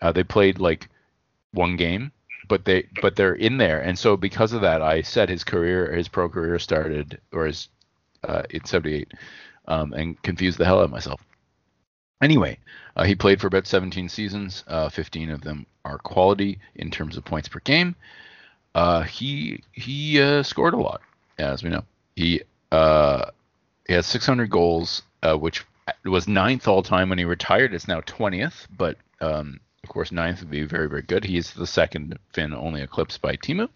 [0.02, 0.88] uh, they played like
[1.52, 2.12] one game,
[2.48, 5.92] but they but they're in there, and so because of that, I said his career,
[5.92, 7.68] his pro career started or his
[8.24, 9.12] uh, in '78,
[9.68, 11.24] um, and confused the hell out of myself.
[12.22, 12.58] Anyway,
[12.96, 14.62] uh, he played for about 17 seasons.
[14.66, 17.94] Uh, 15 of them are quality in terms of points per game.
[18.74, 21.00] Uh, he he uh, scored a lot,
[21.38, 21.82] as we know.
[22.14, 23.30] He uh,
[23.86, 25.64] he has 600 goals, uh, which
[26.04, 27.74] was ninth all time when he retired.
[27.74, 31.24] It's now 20th, but um, of course, ninth would be very, very good.
[31.24, 33.68] He's the second Finn, only eclipsed by Teemu.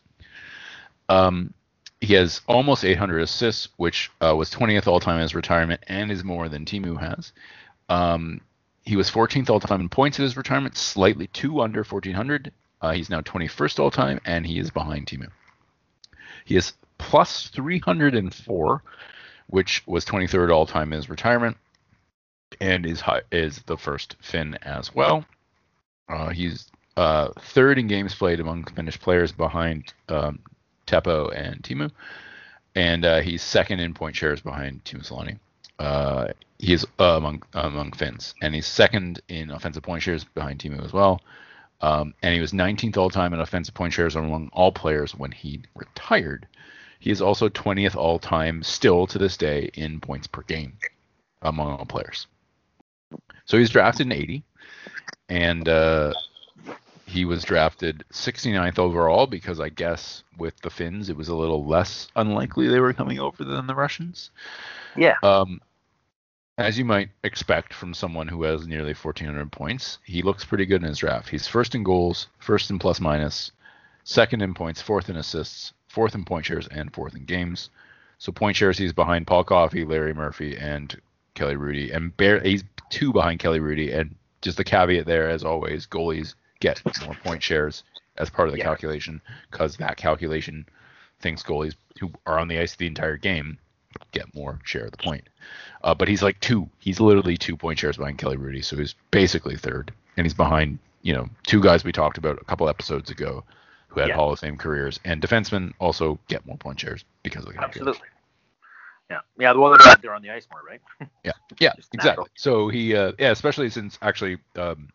[1.09, 1.55] Um,
[2.01, 6.11] he has almost 800 assists, which uh, was 20th all time in his retirement and
[6.11, 7.33] is more than Teemu has.
[7.89, 8.41] Um,
[8.83, 12.53] he was 14th all time in points at his retirement, slightly two under 1400.
[12.81, 15.29] Uh, he's now 21st all time, and he is behind Teemu.
[16.45, 18.83] He is plus 304,
[19.47, 21.57] which was 23rd all time in his retirement,
[22.61, 25.25] and is high, is the first Finn as well.
[26.09, 30.39] Uh, he's uh, third in games played among Finnish players behind um,
[30.87, 31.91] Teppo and Teemu,
[32.75, 35.39] and uh, he's second in point shares behind Teemu Selanne.
[35.79, 40.61] Uh, he is uh, among among Finns, and he's second in offensive point shares behind
[40.61, 41.21] Teemu as well.
[41.81, 45.33] Um, and he was 19th all time in offensive point shares among all players when
[45.33, 46.47] he retired.
[46.99, 50.79] He is also 20th all time, still to this day, in points per game
[51.43, 52.27] among all players.
[53.45, 54.45] So he's drafted in 80,
[55.29, 56.13] and uh,
[57.07, 61.65] he was drafted 69th overall because I guess with the Finns it was a little
[61.65, 64.31] less unlikely they were coming over than the Russians.
[64.97, 65.17] Yeah.
[65.23, 65.61] Um,
[66.57, 70.83] as you might expect from someone who has nearly 1,400 points, he looks pretty good
[70.83, 71.29] in his draft.
[71.29, 73.51] He's first in goals, first in plus minus,
[74.05, 77.71] second in points, fourth in assists, fourth in point shares, and fourth in games.
[78.19, 80.97] So point shares, he's behind Paul Coffey, Larry Murphy, and
[81.35, 85.43] Kelly Hrudey, and bare, he's two behind Kelly Hrudey And just the caveat there, as
[85.43, 87.83] always, goalies get more point shares
[88.19, 88.65] as part of the Yeah.
[88.67, 90.67] calculation because that calculation
[91.21, 93.59] thinks goalies who are on the ice the entire game
[94.13, 95.29] get more share of the point.
[95.83, 96.69] Uh, but he's like two.
[96.79, 100.79] He's literally two point shares behind Kelly Hrudey, so he's basically third, and he's behind
[101.03, 103.45] you know two guys we talked about a couple episodes ago
[103.89, 104.17] who had Yeah.
[104.17, 107.89] Hall of Fame careers, and defensemen also get more point shares because of the calculation.
[107.89, 108.09] Absolutely.
[109.11, 109.21] Yeah.
[109.39, 109.53] Yeah.
[109.53, 110.81] The one that they're on the ice more, right?
[111.61, 112.27] Yeah, Just exactly.
[112.35, 114.89] So he, uh, yeah, especially since actually um,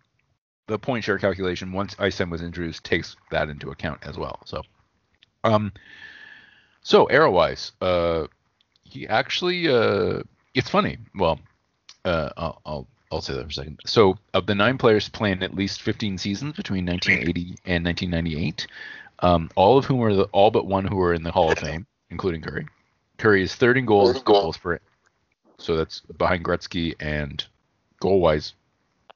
[0.68, 4.40] the point share calculation once ISM was introduced takes that into account as well.
[4.46, 4.62] So,
[5.44, 5.72] um,
[6.82, 8.28] so arrow wise, uh,
[8.84, 10.22] he actually, uh,
[10.54, 10.98] it's funny.
[11.16, 11.40] Well,
[12.04, 13.80] uh, I'll, I'll I'll say that for a second.
[13.86, 18.68] So, of the nine players playing at least 15 seasons between 1980 and 1998,
[19.20, 21.58] um, all of whom are the all but one who are in the Hall of
[21.60, 22.68] Fame, including Kurri.
[23.20, 24.80] Kurri is third in goals, goals per
[25.58, 27.46] so that's behind Gretzky and
[28.00, 28.54] goal wise,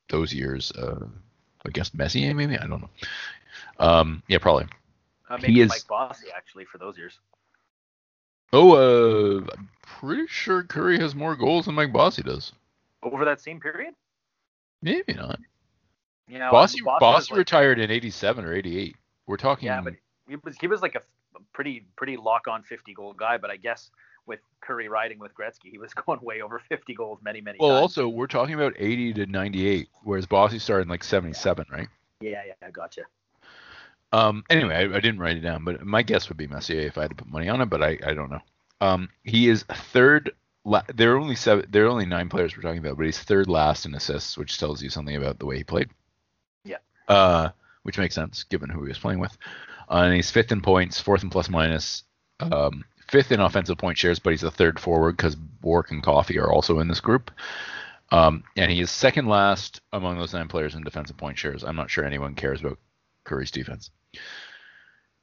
[0.10, 1.06] those years, uh,
[1.66, 2.89] I guess Messier maybe I don't know.
[3.80, 4.68] Um, yeah, probably.
[5.30, 7.18] Uh, He is- Mike Bossy actually for those years.
[8.52, 12.52] Oh, uh, I'm pretty sure Kurri has more goals than Mike Bossy does.
[13.02, 13.96] Over that same period?
[14.82, 15.39] Maybe not.
[16.28, 16.52] Yeah.
[16.52, 18.96] Bossy Bossy was Bossy like- retired in '87 or '88.
[19.26, 19.68] We're talking.
[19.68, 19.94] Yeah, but
[20.28, 21.08] he was he was like a f-
[21.54, 23.89] pretty pretty lock on 50 goal guy, but I guess
[24.26, 27.72] with Kurri riding with Gretzky, he was going way over 50 goals many many well,
[27.72, 27.82] times.
[27.82, 31.88] also we're talking about 80 to 98, whereas Bossy started in like 77, right?
[32.22, 33.02] yeah, yeah, I gotcha.
[34.13, 36.98] Um, anyway, I, I didn't write it down, but my guess would be Messier if
[36.98, 38.41] I had to put money on it, but I, I don't know.
[38.80, 40.32] Um, he is third.
[40.65, 41.65] La- there are only seven.
[41.69, 44.60] There are only nine players we're talking about, but he's third last in assists, which
[44.60, 45.89] tells you something about the way he played.
[46.63, 46.78] Yeah.
[47.08, 47.50] Uh,
[47.84, 49.38] which makes sense given who he was playing with.
[49.89, 52.04] Uh, and he's fifth in points, fourth in plus minus,
[52.39, 56.39] um, fifth in offensive point shares, but he's the third forward because Bourque and Coffey
[56.39, 57.32] are also in this group.
[58.12, 61.63] Um, and he is second last among those nine players in defensive point shares.
[61.63, 62.80] I'm not sure anyone cares about
[63.26, 63.89] Kurri's defense.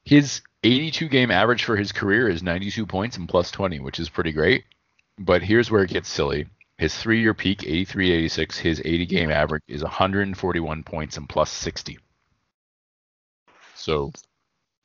[0.05, 4.09] His 82 game average for his career is 92 points and plus 20, which is
[4.09, 4.64] pretty great.
[5.18, 6.46] But here's where it gets silly.
[6.79, 11.51] His three year peak, 83 86, his 80 game average is 141 points and plus
[11.51, 11.99] 60.
[13.81, 14.12] So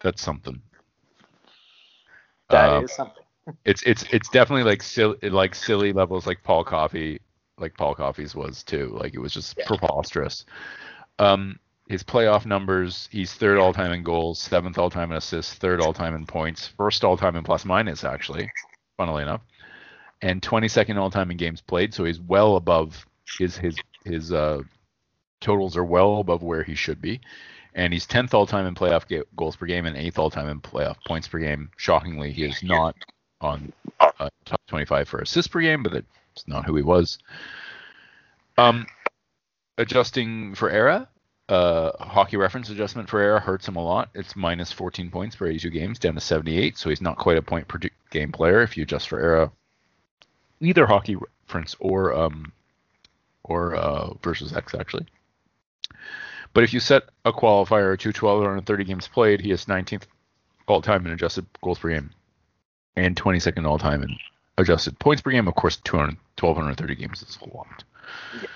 [0.02, 0.62] that's something.
[2.50, 3.24] That is Um, something.
[3.66, 7.20] it's it's it's definitely like silly like silly levels like Paul Coffey
[7.58, 8.96] like Paul Coffey's was too.
[9.00, 9.66] Like it was just Yeah.
[9.66, 10.46] preposterous.
[11.20, 15.54] Um his playoff numbers, he's third all time in goals, seventh all time in assists,
[15.56, 18.50] third all time in points, first all time in plus minus actually,
[18.98, 19.42] funnily enough.
[20.22, 23.06] And 22nd all time in games played, so he's well above
[23.38, 24.64] his his his uh
[25.42, 27.22] totals are well above where he should be.
[27.76, 30.50] And he's 10th all time in playoff ga- goals per game and 8th all time
[30.50, 31.70] in playoff points per game.
[31.78, 32.96] Shockingly, he is not
[33.42, 37.20] on uh, top 25 for assists per game, but that's not who he was.
[38.58, 38.88] Um,
[39.78, 41.10] adjusting for era,
[41.50, 44.10] uh, hockey reference adjustment for era hurts him a lot.
[44.16, 46.78] It's minus 14 points per 82 games, down to 78.
[46.78, 49.52] So he's not quite a point per game player if you adjust for era.
[50.62, 52.52] Either hockey reference or um,
[53.44, 55.06] or uh, versus X actually.
[56.56, 60.04] But if you set a qualifier to 1,230 games played, he is 19th
[60.68, 62.12] all time in adjusted goals per game
[62.96, 64.16] and 22nd all time in
[64.58, 65.50] adjusted points per game.
[65.50, 67.84] Of course, 200, 1,230 games is a lot.
[68.42, 68.48] Yeah.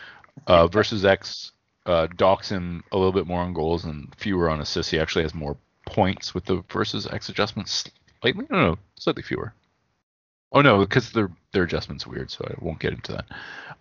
[0.47, 1.51] Uh, versus X
[1.85, 4.91] uh, docks him a little bit more on goals and fewer on assists.
[4.91, 7.83] He actually has more points with the versus X adjustments
[8.21, 8.47] slightly.
[8.49, 9.53] No, no, slightly fewer.
[10.53, 13.25] Oh no, because their their adjustments weird, so I won't get into that.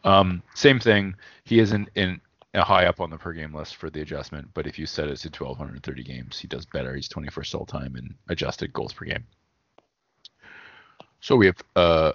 [0.03, 1.15] Um, same thing.
[1.45, 2.21] He isn't in
[2.55, 5.17] high up on the per game list for the adjustment, but if you set it
[5.19, 6.95] to 1,230 games, he does better.
[6.95, 9.25] He's 21st all time in adjusted goals per game.
[11.21, 12.13] So we have uh,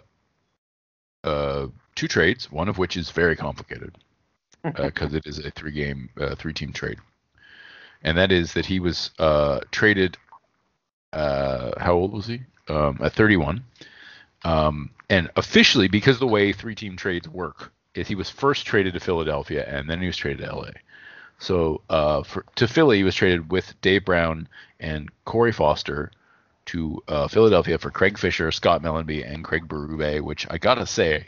[1.24, 3.96] uh, two trades, one of which is very complicated
[4.64, 6.98] because it is a three game, uh, three team trade.
[8.04, 10.18] And that is that he was uh, traded.
[11.14, 12.42] Uh, how old was he?
[12.68, 13.64] Um, at 31.
[14.44, 18.94] Um, and officially, because of the way three-team trades work, is he was first traded
[18.94, 20.70] to Philadelphia and then he was traded to LA.
[21.40, 24.48] So uh, for, to Philly, he was traded with Dave Brown
[24.80, 26.12] and Corey Foster
[26.66, 31.28] to uh, Philadelphia for Craig Fisher, Scott Mellanby, and Craig Berube, which I gotta say,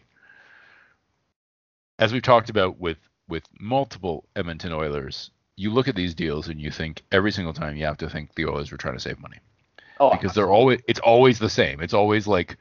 [2.00, 2.98] as we've talked about with
[3.28, 7.76] with multiple Edmonton Oilers, you look at these deals and you think every single time
[7.76, 9.40] you have to think the Oilers were trying to save money.
[10.00, 11.82] Oh, because they're always it's always the same.
[11.82, 12.58] It's always like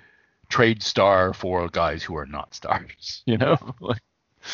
[0.49, 3.57] trade star for guys who are not stars, you know?
[3.81, 4.03] like,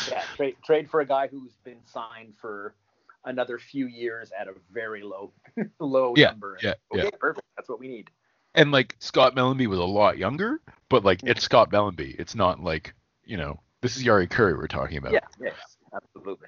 [0.09, 2.73] yeah, trade trade for a guy who's been signed for
[3.25, 5.33] another few years at a very low
[5.79, 6.57] low yeah, number.
[6.61, 7.09] Yeah, okay, yeah.
[7.19, 7.45] perfect.
[7.57, 8.09] That's what we need.
[8.55, 12.15] And like Scott Mellanby was a lot younger, but like it's Scott Mellanby.
[12.19, 12.93] It's not like
[13.25, 15.13] you know this is Jari Kurri we're talking about.
[15.13, 16.47] Yeah, yes, absolutely.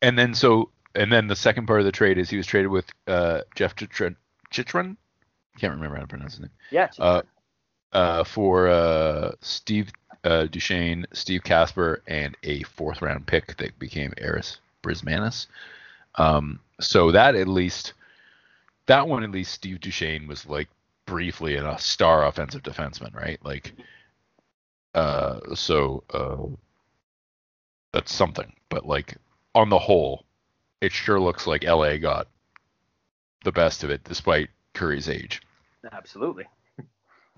[0.00, 2.70] And then so and then the second part of the trade is he was traded
[2.70, 4.16] with uh, Jeff Chychrun.
[4.50, 4.96] Chychrun?
[5.58, 6.50] Can't remember how to pronounce his name.
[6.70, 6.88] Yeah.
[6.98, 7.22] Uh,
[7.94, 9.90] uh, for uh, Steve
[10.24, 15.46] uh, Duchesne, Steve Kasper, and a fourth round pick that became Aris Brimanis.
[16.16, 17.94] Um, so that at least,
[18.86, 20.68] that one at least, Steve Duchesne was like
[21.06, 23.38] briefly a star offensive defenseman, right?
[23.44, 23.72] Like,
[24.94, 26.46] uh, so uh,
[27.92, 28.52] that's something.
[28.68, 29.16] But like
[29.54, 30.24] on the whole,
[30.80, 32.28] it sure looks like LA got
[33.44, 35.42] the best of it, despite Kurri's age.
[35.92, 36.46] Absolutely.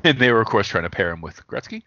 [0.04, 1.82] And they were, of course, trying to pair him with Gretzky.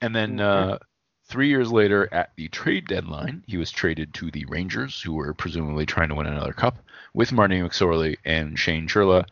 [0.00, 0.72] And then mm-hmm.
[0.72, 0.78] uh,
[1.26, 5.34] three years later, at the trade deadline, he was traded to the Rangers, who were
[5.34, 6.78] presumably trying to win another cup,
[7.14, 9.26] with Marty McSorley and Shane Churla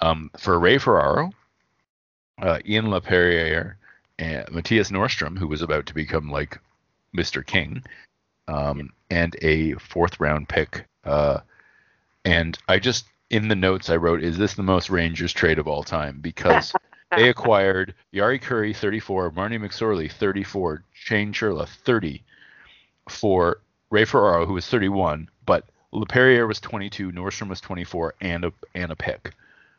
[0.00, 1.32] um, for Ray Ferraro,
[2.40, 3.74] uh, Ian LaPerriere,
[4.18, 6.58] and Matthias Norstrom, who was about to become like
[7.16, 7.44] Mr.
[7.44, 7.82] King,
[8.48, 10.86] um, and a fourth round pick.
[11.04, 11.40] Uh,
[12.24, 15.66] and I just in the notes I wrote, is this the most Rangers trade of
[15.66, 16.20] all time?
[16.20, 16.72] Because
[17.16, 22.22] they acquired Jari Kurri 34, Marty McSorley 34, Shane Churla 30
[23.08, 28.52] for Ray Ferraro, who was 31, but LaPerriere was 22, Nordstrom was 24, and a
[28.74, 29.32] and a pick.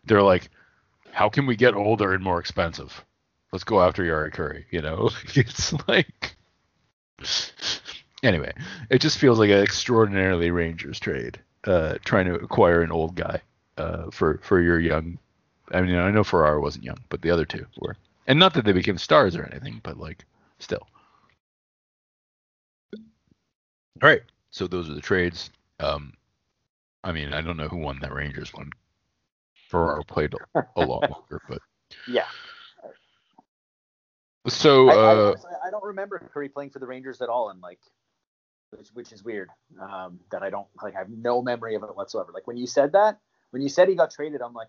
[0.05, 0.49] They're like,
[1.11, 3.03] how can we get older and more expensive?
[3.51, 4.65] Let's go after Jari Kurri.
[4.71, 6.35] You know, it's like.
[8.23, 8.53] Anyway,
[8.89, 13.41] it just feels like an extraordinarily Rangers trade, uh, trying to acquire an old guy
[13.77, 15.19] uh, for for your young.
[15.71, 17.95] I mean, I know Ferraro wasn't young, but the other two were,
[18.27, 20.25] and not that they became stars or anything, but like
[20.59, 20.87] still.
[22.93, 25.49] All right, so those are the trades.
[25.79, 26.13] Um,
[27.03, 28.71] I mean, I don't know who won that Rangers one.
[29.69, 31.59] Ferraro played a, a lot longer, but
[32.07, 32.25] yeah.
[34.47, 37.61] So uh, I, I, I, don't remember Kurri playing for the Rangers at all, and
[37.61, 37.79] like
[38.71, 39.49] which, which is weird.
[39.81, 40.95] Um, that I don't like.
[40.95, 42.31] I have no memory of it whatsoever.
[42.33, 43.19] Like when you said that,
[43.51, 44.67] when you said he got traded, I'm like,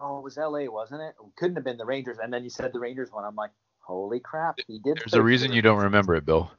[0.00, 1.14] oh, it was L.A., wasn't it?
[1.18, 2.18] it couldn't have been the Rangers.
[2.22, 3.24] And then you said the Rangers one.
[3.24, 3.50] I'm like,
[3.80, 4.98] holy crap, he did.
[4.98, 6.50] There's a reason you don't remember it, Bill.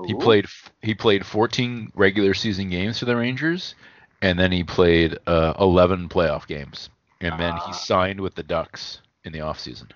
[0.00, 0.04] Ooh.
[0.04, 0.46] He played
[0.82, 3.74] he played 14 regular season games for the Rangers,
[4.22, 7.72] and then he played uh, 11 playoff games, and then he ah.
[7.72, 9.90] signed with the Ducks in the offseason.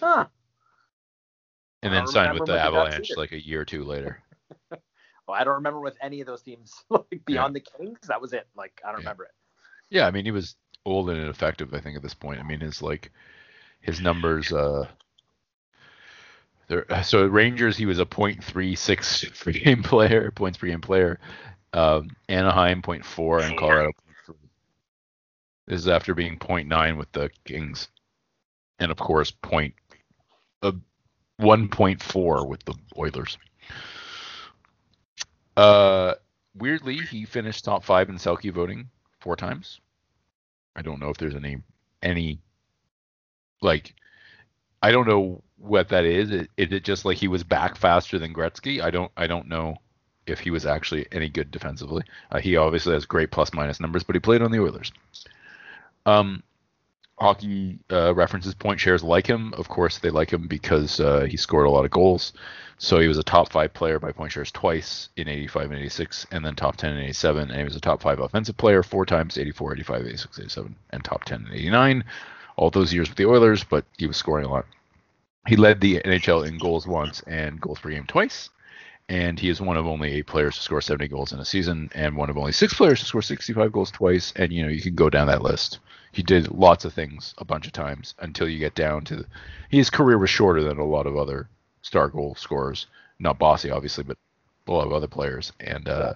[0.00, 0.26] Huh.
[1.82, 4.22] And then signed with the Avalanche like a year or two later.
[5.26, 7.60] Well, I don't remember with any of those teams like beyond yeah.
[7.60, 7.98] the Kings.
[8.08, 8.46] That was it.
[8.54, 9.06] Like I don't yeah.
[9.08, 9.30] remember it.
[9.90, 11.72] Yeah, I mean he was old and ineffective.
[11.74, 12.40] I think at this point.
[12.40, 13.10] I mean his like
[13.80, 14.52] his numbers.
[14.52, 14.86] uh
[16.68, 21.20] there, so Rangers, he was a .36 per game player, points per game player.
[21.72, 23.92] Um, Anaheim .4 and Colorado.
[25.66, 27.88] This is after being .9 with the Kings,
[28.78, 29.74] and of course point
[30.62, 30.72] uh,
[31.40, 33.38] 1.4 with the Oilers.
[35.56, 36.14] Uh,
[36.54, 38.88] weirdly, he finished top five in Selke voting
[39.20, 39.80] four times.
[40.76, 41.58] I don't know if there's any
[42.02, 42.40] any
[43.62, 43.94] like
[44.82, 46.30] I don't know what that is.
[46.30, 48.82] Is it just like he was back faster than Gretzky?
[48.82, 49.76] I don't I don't know
[50.26, 52.02] if he was actually any good defensively.
[52.30, 54.92] Uh, he obviously has great plus minus numbers, but he played on the Oilers.
[56.06, 56.42] Um,
[57.18, 59.54] hockey uh, references point shares like him.
[59.54, 62.32] Of course, they like him because uh, he scored a lot of goals.
[62.78, 66.26] So he was a top five player by point shares twice in 85 and 86,
[66.32, 67.50] and then top 10 in 87.
[67.50, 71.04] And he was a top five offensive player four times 84, 85, 86, 87, and
[71.04, 72.04] top 10 in 89.
[72.56, 74.66] All those years with the Oilers, but he was scoring a lot.
[75.46, 78.50] He led the NHL in goals once and goals per game twice.
[79.08, 81.90] And he is one of only eight players to score 70 goals in a season,
[81.94, 84.32] and one of only six players to score 65 goals twice.
[84.36, 85.78] And you know you can go down that list.
[86.14, 89.26] He did lots of things a bunch of times until you get down to
[89.68, 91.48] his career was shorter than a lot of other
[91.82, 92.86] star goal scorers.
[93.18, 94.16] Not Bossy, obviously, but
[94.68, 95.52] a lot of other players.
[95.58, 96.14] And uh,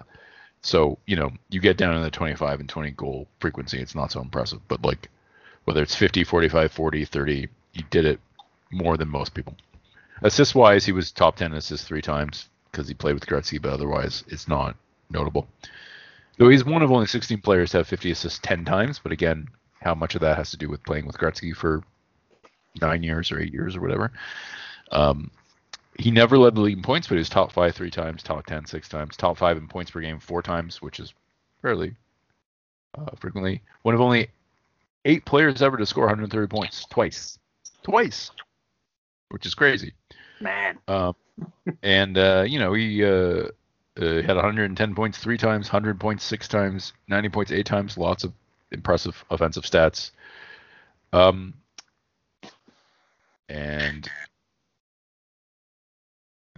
[0.61, 4.11] so, you know, you get down in the 25 and 20 goal frequency, it's not
[4.11, 4.61] so impressive.
[4.69, 5.09] But like,
[5.65, 8.19] whether it's 50, 45, 40, 30, he did it
[8.71, 9.55] more than most people.
[10.21, 13.73] Assist wise, he was top 10 assists three times because he played with Gretzky, but
[13.73, 14.75] otherwise, it's not
[15.09, 15.47] notable.
[16.37, 19.49] Though he's one of only 16 players to have 50 assists 10 times, but again,
[19.81, 21.83] how much of that has to do with playing with Gretzky for
[22.81, 24.11] nine years or eight years or whatever?
[24.91, 25.31] Um,
[25.97, 28.45] he never led the league in points, but he was top five three times, top
[28.45, 31.13] ten six times, top five in points per game four times, which is
[31.61, 31.95] fairly
[32.97, 33.61] uh, frequently.
[33.83, 34.29] One of only
[35.05, 37.37] eight players ever to score 130 points twice,
[37.83, 38.31] twice,
[39.29, 39.93] which is crazy.
[40.39, 40.77] Man.
[40.87, 41.15] Um,
[41.83, 43.49] and uh, you know he uh,
[43.97, 47.97] uh, had 110 points three times, 100 points six times, 90 points eight times.
[47.97, 48.33] Lots of
[48.71, 50.11] impressive offensive stats.
[51.13, 51.55] Um,
[53.47, 54.09] and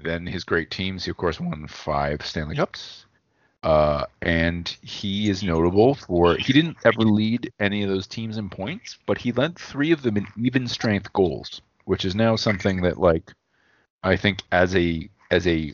[0.04, 3.06] then his great teams, he of course won five Stanley Cups.
[3.64, 8.50] Uh, and he is notable for he didn't ever lead any of those teams in
[8.50, 12.82] points, but he led three of them in even strength goals, which is now something
[12.82, 13.32] that like
[14.04, 15.74] I think as a as a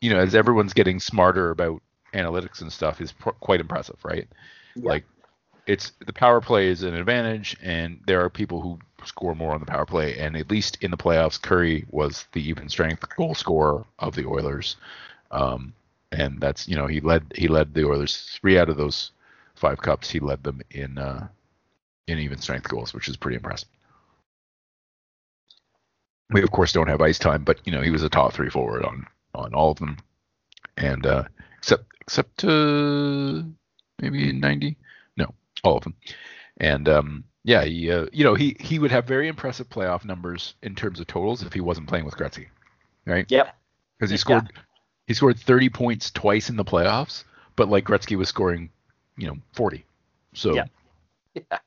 [0.00, 1.82] you know as everyone's getting smarter about
[2.14, 4.26] analytics and stuff is pr- quite impressive, right?
[4.74, 4.88] Yeah.
[4.88, 5.04] Like
[5.68, 9.60] it's the power play is an advantage, and there are people who score more on
[9.60, 10.18] the power play.
[10.18, 14.26] And at least in the playoffs, Kurri was the even strength goal scorer of the
[14.26, 14.76] Oilers,
[15.30, 15.74] um,
[16.10, 19.12] and that's you know he led he led the Oilers three out of those
[19.56, 20.08] five cups.
[20.10, 21.28] He led them in uh,
[22.06, 23.68] in even strength goals, which is pretty impressive.
[26.30, 28.48] We of course don't have ice time, but you know he was a top three
[28.48, 29.98] forward on on all of them,
[30.78, 31.24] and uh,
[31.58, 33.42] except except uh,
[34.00, 34.78] maybe in ninety,
[35.64, 35.94] all of them,
[36.58, 40.54] and um, yeah, he uh, you know he he would have very impressive playoff numbers
[40.62, 42.46] in terms of totals if he wasn't playing with Gretzky,
[43.06, 43.30] right?
[43.30, 43.54] Yep.
[43.98, 44.18] Because he Yeah.
[44.20, 44.52] scored
[45.06, 47.24] he scored thirty points twice in the playoffs,
[47.56, 48.70] but like Gretzky was scoring,
[49.16, 49.84] you know, forty.
[50.34, 50.64] So Yeah.
[51.34, 51.58] Yeah.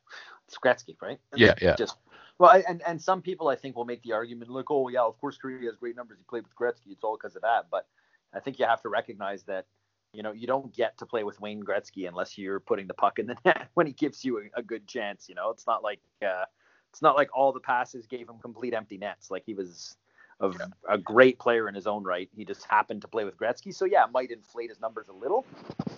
[0.47, 1.19] It's Gretzky, right?
[1.35, 1.75] Yeah, yeah.
[1.77, 1.95] Just
[2.37, 5.01] well, I- and and some people I think will make the argument like, oh yeah,
[5.01, 6.17] of course Kurri has great numbers.
[6.17, 6.91] He played with Gretzky.
[6.91, 7.67] It's all because of that.
[7.71, 7.87] But
[8.33, 9.65] I think you have to recognize that
[10.13, 13.19] you know you don't get to play with Wayne Gretzky unless you're putting the puck
[13.19, 15.27] in the net when he gives you a, a good chance.
[15.29, 16.45] You know, it's not like uh,
[16.91, 19.31] it's not like all the passes gave him complete empty nets.
[19.31, 19.95] Like he was
[20.41, 20.51] a,
[20.89, 22.29] a great player in his own right.
[22.35, 25.13] He just happened to play with Gretzky, so yeah, it might inflate his numbers a
[25.13, 25.45] little.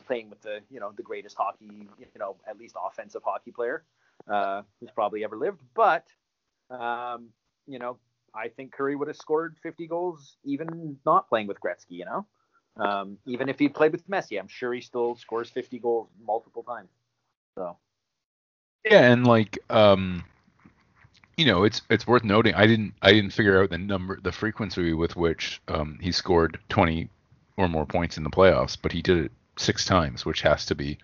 [0.08, 3.84] Playing with the you know the greatest hockey, you know at least offensive hockey player
[4.28, 5.62] uh, who's probably ever lived.
[5.74, 6.06] But
[6.70, 7.30] um,
[7.68, 7.98] you know,
[8.36, 11.92] I think Kurri would have scored 50 goals even not playing with Gretzky.
[11.92, 12.26] You know,
[12.78, 16.64] um, even if he played with Messi, I'm sure he still scores 50 goals multiple
[16.64, 16.90] times.
[17.56, 17.78] So
[18.86, 20.24] Yeah, and like um
[21.38, 24.32] you know, it's it's worth noting I didn't I didn't figure out the number the
[24.32, 27.10] frequency with which um he scored 20
[27.58, 30.76] or more points in the playoffs, but he did it 6 times, which has to
[30.76, 30.98] be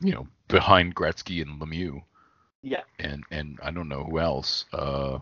[0.00, 2.02] you know, behind Gretzky and Lemieux
[2.62, 4.64] yeah, and and I don't know who else.
[4.72, 5.18] Uh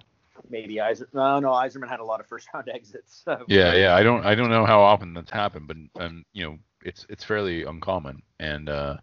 [0.48, 1.08] maybe Iser.
[1.12, 3.22] No, no, Yzerman had a lot of first round exits.
[3.24, 3.44] So.
[3.48, 6.58] yeah, yeah, I don't I don't know how often that's happened, but um you know,
[6.82, 8.96] it's it's fairly uncommon and uh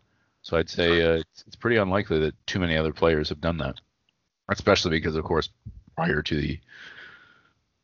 [0.48, 3.58] so I'd say uh, it's, it's pretty unlikely that too many other players have done
[3.58, 3.82] that,
[4.50, 5.50] especially because, of course,
[5.98, 6.60] prior to the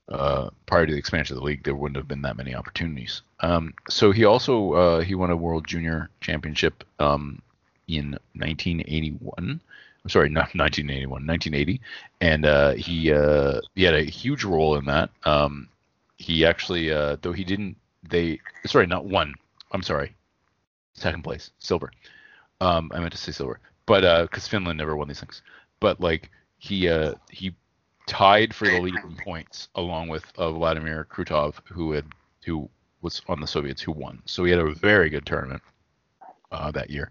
[0.08, 3.22] uh, prior to the expansion of the league, there wouldn't have been that many opportunities.
[3.42, 7.42] Um, so he also uh, he won a World Junior Championship um,
[7.90, 9.60] in 1981.
[10.04, 11.82] I'm sorry, not 1981, 1980,
[12.22, 15.10] and uh, he uh, he had a huge role in that.
[15.24, 15.70] Um,
[16.18, 17.78] he actually, uh, though he didn't,
[18.08, 19.34] they sorry, not one.
[19.72, 20.16] I'm sorry,
[20.94, 21.92] second place, silver.
[22.62, 25.42] Um, I meant to say silver, but because Finland never won these things.
[25.80, 27.56] But like he uh, he
[28.08, 32.06] tied for the lead in points along with uh, Vladimir Krutov, who had
[32.46, 32.70] who
[33.02, 34.22] was on the Soviets, who won.
[34.26, 35.62] So he had a very good tournament
[36.52, 37.10] uh, that year.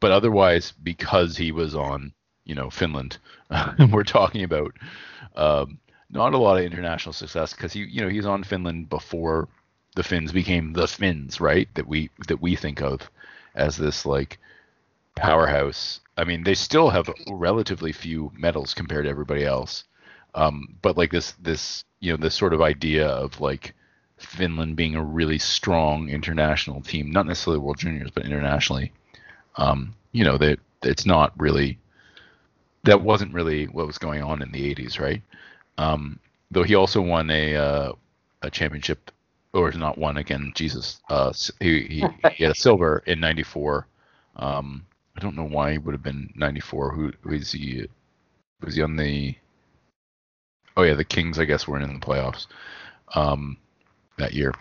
[0.00, 2.12] But otherwise, because he was on,
[2.48, 3.18] you know, Finland,
[3.92, 4.72] we're talking about
[5.36, 5.78] um,
[6.10, 9.46] not a lot of international success because he, you know, he's on Finland before
[9.94, 11.68] the Finns became the Finns, right?
[11.74, 13.08] That we that we think of
[13.54, 14.38] as this like
[15.14, 16.00] powerhouse.
[16.16, 19.84] I mean, they still have relatively few medals compared to everybody else.
[20.34, 23.74] Um, but like this, this, you know, this sort of idea of like
[24.18, 28.92] Finland being a really strong international team, not necessarily World Juniors, but internationally.
[29.56, 31.78] Um, you know, that it's not really,
[32.88, 35.22] that wasn't really what was going on in the 80s, right?
[35.76, 36.18] Um,
[36.50, 37.92] though he also won a, uh,
[38.42, 39.10] a championship,
[39.52, 41.00] or not won again, Jesus.
[41.08, 43.86] Uh, he, he, he had a silver in 94.
[44.36, 44.86] Um,
[45.16, 46.92] I don't know why he would have been 94.
[46.92, 47.86] Who, is he?
[48.64, 49.34] Was he on the?
[50.76, 51.38] Oh yeah, the Kings.
[51.38, 52.46] I guess weren't in the playoffs
[53.14, 53.56] um,
[54.16, 54.54] that year.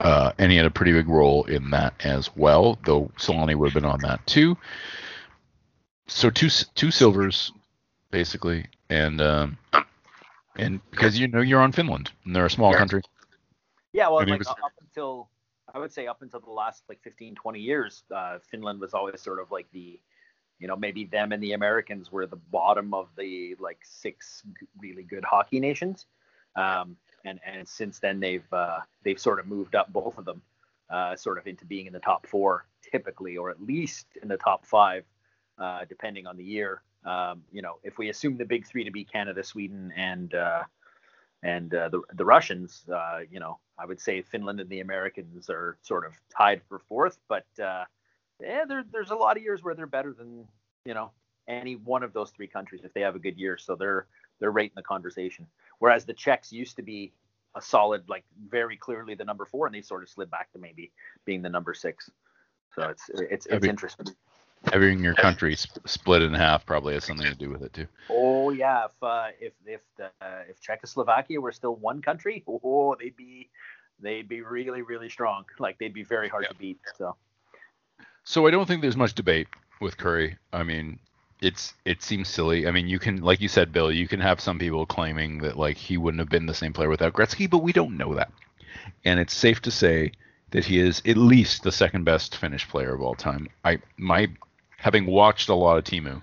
[0.00, 3.68] Uh, and he had a pretty big role in that as well, though Selanne would
[3.72, 4.56] have been on that too.
[6.12, 7.52] So two two silvers,
[8.10, 9.58] basically, and um,
[10.56, 13.02] And because you know you're on Finland and they're a small country.
[13.92, 15.28] Yeah, well, like was- up until
[15.74, 19.20] I would say up until the last like 15, 20 years, uh, Finland was always
[19.22, 19.98] sort of like the,
[20.58, 24.42] you know, maybe them and the Americans were the bottom of the like six
[24.78, 26.06] really good hockey nations,
[26.56, 30.42] um, and and since then they've uh, they've sort of moved up both of them,
[30.90, 34.36] uh, sort of into being in the top four typically, or at least in the
[34.36, 35.04] top five,
[35.58, 36.82] uh, depending on the year.
[37.04, 40.62] Um, you know, if we assume the big three to be Canada, Sweden, and uh,
[41.42, 45.50] and uh, the the Russians, uh, you know, I would say Finland and the Americans
[45.50, 47.84] are sort of tied for fourth, but uh,
[48.40, 50.46] yeah, there, there's a lot of years where they're better than
[50.84, 51.10] you know
[51.48, 53.58] any one of those three countries if they have a good year.
[53.58, 54.06] So they're
[54.38, 55.46] they're right in the conversation.
[55.80, 57.12] Whereas the Czechs used to be
[57.56, 60.58] a solid, like very clearly the number four, and they sort of slid back to
[60.58, 60.92] maybe
[61.24, 62.08] being the number six.
[62.74, 64.06] So it's it's it's Every- interesting.
[64.70, 67.86] Having your country sp- split in half probably has something to do with it too.
[68.08, 72.94] Oh yeah, if uh, if if the, uh, if Czechoslovakia were still one country, oh
[72.98, 73.50] they'd be
[74.00, 75.44] they'd be really really strong.
[75.58, 76.48] Like they'd be very hard Yeah.
[76.50, 76.78] to beat.
[76.96, 77.16] So
[78.24, 79.48] So I don't think there's much debate
[79.80, 80.36] with Kurri.
[80.52, 81.00] I mean,
[81.40, 82.66] it's it seems silly.
[82.68, 85.58] I mean, you can like you said, Bill, you can have some people claiming that
[85.58, 88.30] like he wouldn't have been the same player without Gretzky, but we don't know that.
[89.04, 90.12] And it's safe to say
[90.50, 93.48] that he is at least the second best Finnish player of all time.
[93.64, 94.28] I my
[94.82, 96.20] having watched a lot of Teemu,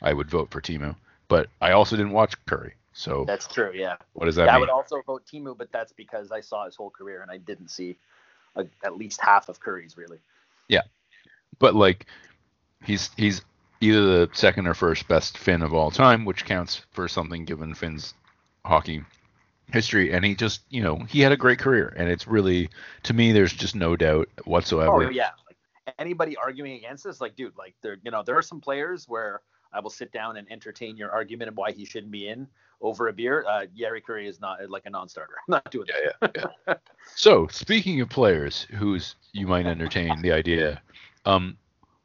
[0.00, 0.94] I would vote for Teemu,
[1.26, 2.72] but I also didn't watch Kurri.
[2.92, 3.72] So that's true.
[3.74, 4.60] Yeah, what does that I mean?
[4.60, 7.68] would also vote Teemu, but that's because I saw his whole career and I didn't
[7.68, 7.96] see
[8.54, 10.18] a, at least half of Kurri's really.
[10.68, 10.82] Yeah,
[11.58, 12.06] but like
[12.84, 13.42] he's he's
[13.80, 17.74] either the second or first best Finn of all time, which counts for something given
[17.74, 18.14] Finn's
[18.64, 19.02] hockey
[19.72, 20.12] history.
[20.12, 22.70] And he just, you know, he had a great career, and it's really
[23.04, 25.06] to me, there's just no doubt whatsoever.
[25.06, 25.30] Oh yeah,
[25.98, 29.42] anybody arguing against this, like dude, like there, you know, there are some players where
[29.72, 32.46] I will sit down and entertain your argument of why he shouldn't be in
[32.80, 33.44] over a beer.
[33.48, 35.34] Uh, Jari Kurri is not like a non-starter.
[35.48, 36.16] I'm not doing that.
[36.22, 36.74] Yeah, yeah, yeah.
[37.14, 40.82] so speaking of players who's you might entertain the idea,
[41.24, 41.56] um,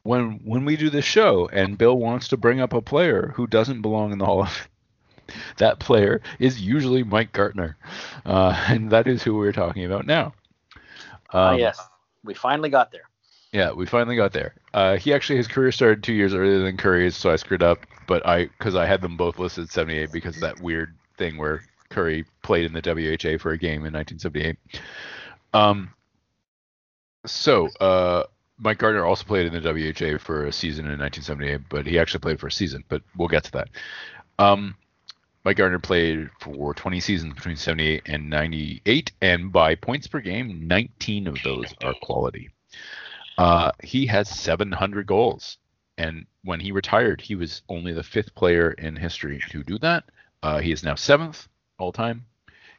[0.02, 3.46] when when we do this show and Bill wants to bring up a player who
[3.46, 4.68] doesn't belong in the Hall of
[5.58, 7.76] that player is usually Mike Gartner,
[8.24, 10.32] uh, and that is who we're talking about now.
[11.32, 11.78] Ah, Um, yes,
[12.24, 13.07] we finally got there.
[13.52, 14.54] Yeah, we finally got there.
[14.74, 17.86] Uh, he actually his career started two years earlier than Kurri's, so I screwed up.
[18.06, 21.62] But I because I had them both listed 78 because of that weird thing where
[21.88, 24.56] Curry played in the WHA for a game in 1978.
[25.54, 25.94] Um.
[27.26, 28.24] So, uh,
[28.58, 32.20] Mike Gartner also played in the WHA for a season in 1978, but he actually
[32.20, 32.84] played for a season.
[32.88, 33.68] But we'll get to that.
[34.38, 34.76] Um,
[35.44, 40.66] Mike Gartner played for 20 seasons between 78 and 98, and by points per game,
[40.66, 42.50] 19 of those are quality.
[43.38, 45.58] Uh, he has 700 goals,
[45.96, 50.02] and when he retired, he was only the fifth player in history to do that.
[50.42, 51.46] Uh, he is now seventh
[51.78, 52.26] all time.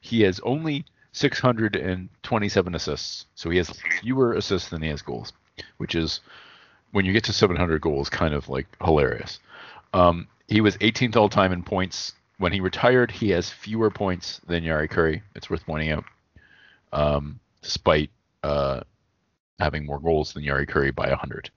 [0.01, 0.84] He has only
[1.14, 3.70] 627 assists, so he has
[4.01, 5.32] fewer assists than he has goals,
[5.78, 6.20] which is
[6.91, 9.39] when you get to 700 goals, kind of like hilarious.
[9.93, 12.14] Um, he was 18th all time in points.
[12.38, 15.22] When he retired, he has fewer points than Jari Kurri.
[15.36, 16.03] It's worth pointing out,
[16.91, 18.10] um, despite
[18.43, 18.82] uh,
[19.60, 21.49] having more goals than Jari Kurri by 100.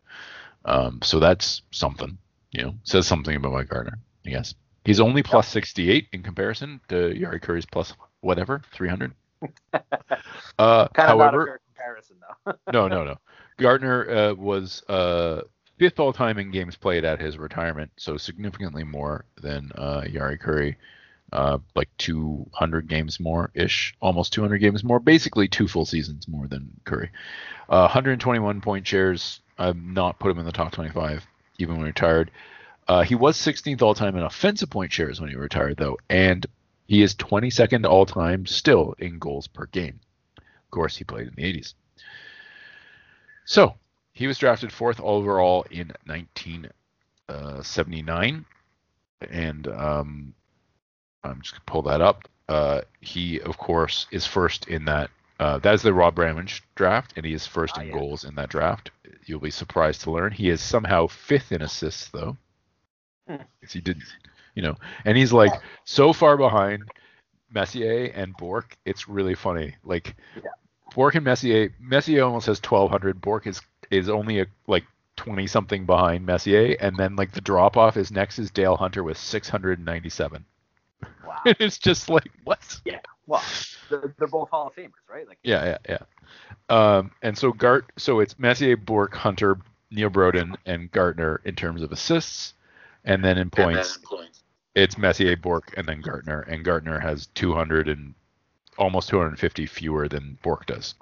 [0.64, 2.18] Um, so that's something,
[2.52, 4.54] you know, says something about Mike Gartner, I guess.
[4.84, 9.12] He's only plus 68 in comparison to Jari Kurri's plus whatever, 300.
[9.72, 9.82] uh, Kind
[10.58, 12.54] of not a however, comparison though.
[12.72, 13.16] no, no, no.
[13.58, 15.42] Gartner uh, was uh,
[15.78, 20.40] fifth all time in games played at his retirement, so significantly more than uh, Jari
[20.40, 20.76] Kurri.
[21.32, 26.46] Uh, like 200 games more ish, almost 200 games more, basically two full seasons more
[26.46, 27.08] than Kurri.
[27.68, 29.40] Uh, 121 point shares.
[29.58, 31.26] I've not put him in the top 25,
[31.58, 32.30] even when he retired.
[32.86, 36.44] Uh, he was 16th all time in offensive point shares when he retired, though, and
[36.86, 40.00] he is 22nd all time still in goals per game.
[40.36, 41.74] Of course, he played in the 80s.
[43.44, 43.74] So
[44.12, 48.44] he was drafted fourth overall in 1979,
[49.30, 50.34] and um,
[51.24, 52.28] I'm just gonna pull that up.
[52.48, 55.10] Uh, he, of course, is first in that.
[55.40, 57.92] Uh, that is the Rob Ramage draft, and he is first Ah, in yeah.
[57.94, 58.90] goals in that draft.
[59.26, 62.36] You'll be surprised to learn he is somehow fifth in assists, though.
[63.28, 63.36] Hmm.
[63.68, 64.04] he didn't,
[64.56, 65.52] you know, and he's like
[65.84, 66.82] so far behind
[67.50, 68.76] Messier and Bourque.
[68.84, 69.76] It's really funny.
[69.84, 70.42] Like Yeah.
[70.94, 73.20] Bourque and Messier, Messier almost has 1200.
[73.20, 73.60] Bourque is
[73.90, 74.84] is only a, like
[75.16, 79.02] 20 something behind Messier, and then like the drop off is next is Dale Hunter
[79.04, 80.44] with 697.
[81.26, 81.40] Wow.
[81.44, 82.80] it's just like what?
[82.84, 83.00] Yeah.
[83.26, 83.42] Well,
[83.88, 85.26] they're, they're both Hall of Famers, right?
[85.26, 85.98] Like Yeah, yeah,
[86.68, 86.96] yeah.
[86.96, 89.58] Um, and so Gart, so it's Messier, Bourque, Hunter,
[89.90, 92.54] Neal Broten, and Gartner in terms of assists,
[93.04, 93.98] and then in points,
[94.74, 98.14] it's Messier, Bourque, and then Gartner, and Gartner has 200 and
[98.78, 100.94] almost 250 fewer than Bourque does.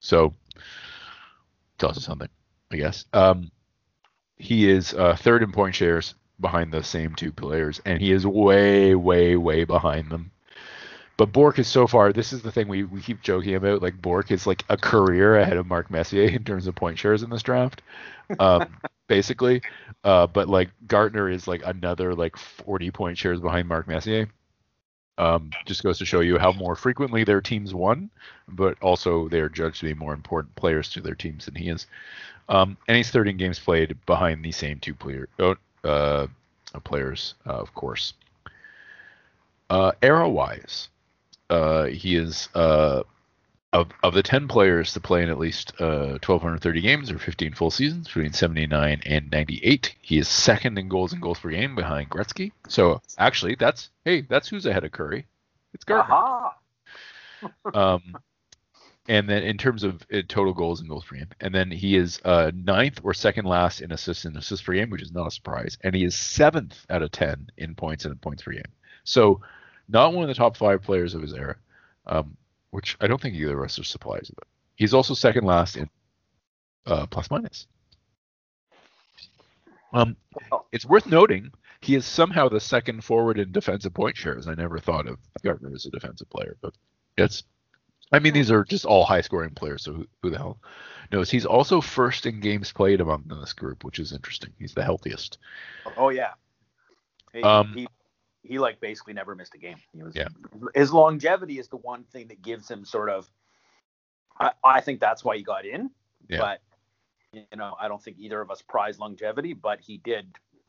[0.00, 0.34] So
[1.78, 2.28] tells us something,
[2.70, 3.06] I guess.
[3.12, 3.50] Um,
[4.36, 8.26] he is uh, third in point shares behind the same two players, and he is
[8.26, 10.30] way, way, way behind them.
[11.16, 12.12] But Bourque is so far.
[12.12, 13.82] This is the thing we, we keep joking about.
[13.82, 17.22] Like Bourque is like a career ahead of Mark Messier in terms of point shares
[17.22, 17.82] in this draft,
[18.40, 18.76] um,
[19.06, 19.62] basically.
[20.02, 24.28] Uh, but like Gartner is like another like 40 point shares behind Mark Messier.
[25.16, 28.10] Um, just goes to show you how more frequently their teams won,
[28.48, 31.68] but also they are judged to be more important players to their teams than he
[31.68, 31.86] is.
[32.48, 35.54] Um, and he's 13 games played behind the same two player, oh,
[35.84, 36.26] uh,
[36.84, 38.14] players, uh, of course.
[39.70, 40.88] Uh, era wise,
[41.50, 43.02] uh, he is uh,
[43.74, 47.52] of of the 10 players to play in at least uh, 1230 games or 15
[47.54, 51.74] full seasons between 79 and 98 he is second in goals and goals per game
[51.74, 55.24] behind gretzky so actually that's hey that's who's ahead of Kurri
[55.74, 56.50] it's Gartner.
[57.74, 58.16] um,
[59.08, 61.96] and then in terms of uh, total goals and goals per game and then he
[61.96, 65.26] is uh, ninth or second last in assists and assists per game which is not
[65.26, 68.62] a surprise and he is seventh out of 10 in points and points per game
[69.04, 69.40] so
[69.88, 71.56] not one of the top five players of his era
[72.06, 72.36] um,
[72.74, 74.48] which I don't think either of us are surprised about.
[74.74, 75.88] He's also second last in
[76.86, 77.68] uh, plus minus.
[79.92, 80.16] Um,
[80.72, 84.48] it's worth noting he is somehow the second forward in defensive point shares.
[84.48, 86.74] I never thought of Gartner as a defensive player, but
[87.16, 87.44] it's.
[88.14, 90.58] I mean, these are just all high scoring players, so who, who the hell
[91.10, 91.30] knows?
[91.30, 94.50] He's also first in games played among this group, which is interesting.
[94.58, 95.38] He's the healthiest.
[95.96, 96.32] Oh yeah.
[97.32, 97.88] He, um, he
[98.42, 99.76] he like basically never missed a game.
[99.92, 100.28] He was yeah.
[100.74, 103.28] his longevity is the one thing that gives him sort of
[104.38, 105.90] I, I think that's why he got in.
[106.28, 106.38] Yeah.
[106.38, 106.60] But
[107.32, 110.26] you know, I don't think either of us prize longevity, but he did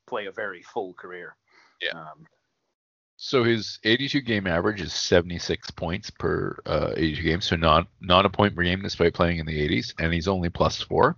[0.08, 1.36] play a very full career.
[1.82, 1.92] Yeah.
[1.92, 2.26] Um,
[3.26, 8.24] so his 82 game average is 76 points per uh, 82 games, so not not
[8.24, 11.18] a point per game despite playing in the 80s, and he's only plus four.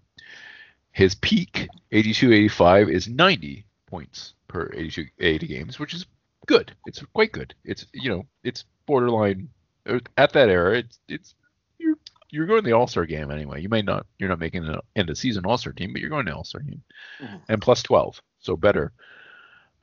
[0.91, 6.05] His peak 82 85 is 90 points per 82 80 games, which is
[6.45, 6.73] good.
[6.85, 7.53] It's quite good.
[7.65, 9.49] It's you know it's borderline
[9.85, 10.77] uh, at that era.
[10.77, 11.35] It's it's
[11.77, 11.97] you're
[12.29, 13.61] you're going to the All Star game anyway.
[13.61, 16.09] You may not you're not making an end of season All Star team, but you're
[16.09, 16.83] going to All Star game,
[17.21, 17.35] mm-hmm.
[17.49, 18.93] and plus twelve, so better.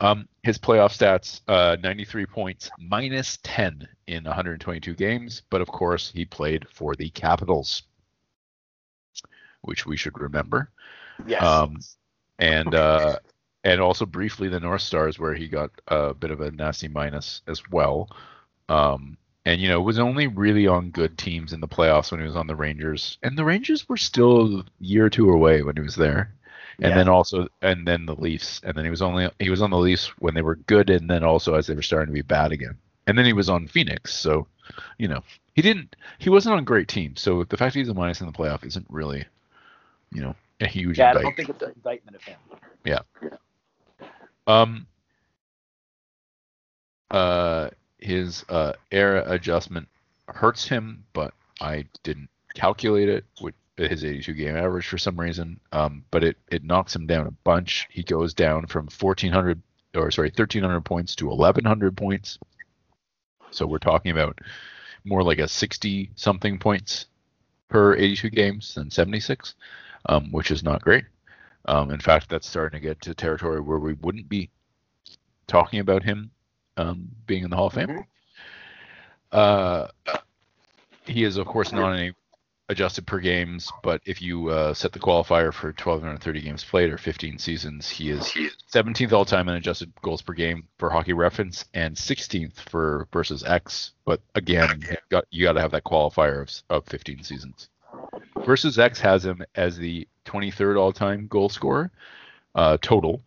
[0.01, 5.41] Um, his playoff stats: uh, 93 points, minus 10 in 122 games.
[5.49, 7.83] But of course, he played for the Capitals,
[9.61, 10.69] which we should remember.
[11.25, 11.43] Yes.
[11.43, 11.79] Um,
[12.39, 13.19] and uh,
[13.63, 17.41] and also briefly the North Stars, where he got a bit of a nasty minus
[17.47, 18.09] as well.
[18.67, 22.25] Um, and you know was only really on good teams in the playoffs when he
[22.25, 25.75] was on the Rangers, and the Rangers were still a year or two away when
[25.75, 26.33] he was there.
[26.79, 26.97] And yeah.
[26.97, 29.77] then also, and then the Leafs, and then he was only he was on the
[29.77, 32.51] Leafs when they were good, and then also as they were starting to be bad
[32.51, 32.77] again.
[33.07, 34.47] And then he was on Phoenix, so
[34.97, 35.21] you know
[35.53, 37.21] he didn't he wasn't on great teams.
[37.21, 39.25] So the fact he's a minus in the playoff isn't really,
[40.11, 40.97] you know, a huge.
[40.97, 42.39] Yeah, I don't think it's an indictment of him.
[42.83, 42.99] Yeah.
[43.21, 43.29] yeah.
[44.47, 44.87] Um,
[47.09, 47.69] uh,
[47.99, 49.87] his uh, era adjustment
[50.27, 55.59] hurts him, but I didn't calculate it with his 82 game average for some reason.
[55.71, 57.87] Um, but it it knocks him down a bunch.
[57.89, 59.61] He goes down from 1400
[59.95, 62.37] or sorry 1300 points to 1100 points.
[63.51, 64.39] So we're talking about
[65.03, 67.05] more like a 60 something points
[67.69, 69.55] per 82 games than 76,
[70.07, 71.05] um, which is not great.
[71.67, 74.49] Um, in fact, that's starting to get to territory where we wouldn't be
[75.47, 76.31] talking about him
[76.77, 77.87] um, being in the Hall of Fame.
[77.87, 78.01] Mm-hmm.
[79.31, 79.87] Uh,
[81.05, 82.13] he is, of course, not any
[82.69, 86.97] adjusted per games, but if you uh, set the qualifier for 1,230 games played or
[86.97, 88.27] 15 seasons, he is
[88.73, 93.43] 17th all time in adjusted goals per game for Hockey Reference and 16th for versus
[93.43, 93.91] X.
[94.05, 94.83] But again,
[95.29, 97.69] you got, to have that qualifier of, of 15 seasons.
[98.45, 101.91] Versus X has him as the 23rd all-time goal scorer
[102.55, 103.21] uh, total,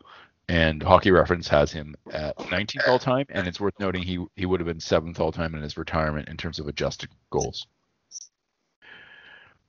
[0.49, 3.27] and Hockey Reference has him at 19th all-time.
[3.29, 6.37] And it's worth noting he he would have been seventh all-time in his retirement in
[6.37, 7.67] terms of adjusted goals.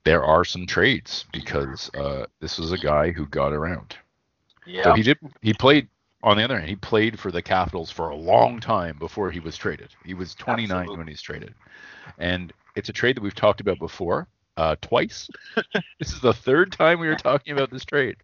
[0.04, 3.96] There are some trades because uh, this was a guy who got around.
[4.66, 4.84] Yeah.
[4.84, 5.18] So he did.
[5.42, 5.88] He played.
[6.22, 9.40] On the other hand, he played for the Capitals for a long time before he
[9.40, 9.88] was traded.
[10.04, 10.98] He was 29 Absolutely.
[10.98, 11.54] when he's traded,
[12.18, 15.28] and it's a trade that we've talked about before uh, twice.
[15.98, 18.16] this is the third time we were talking about this trade.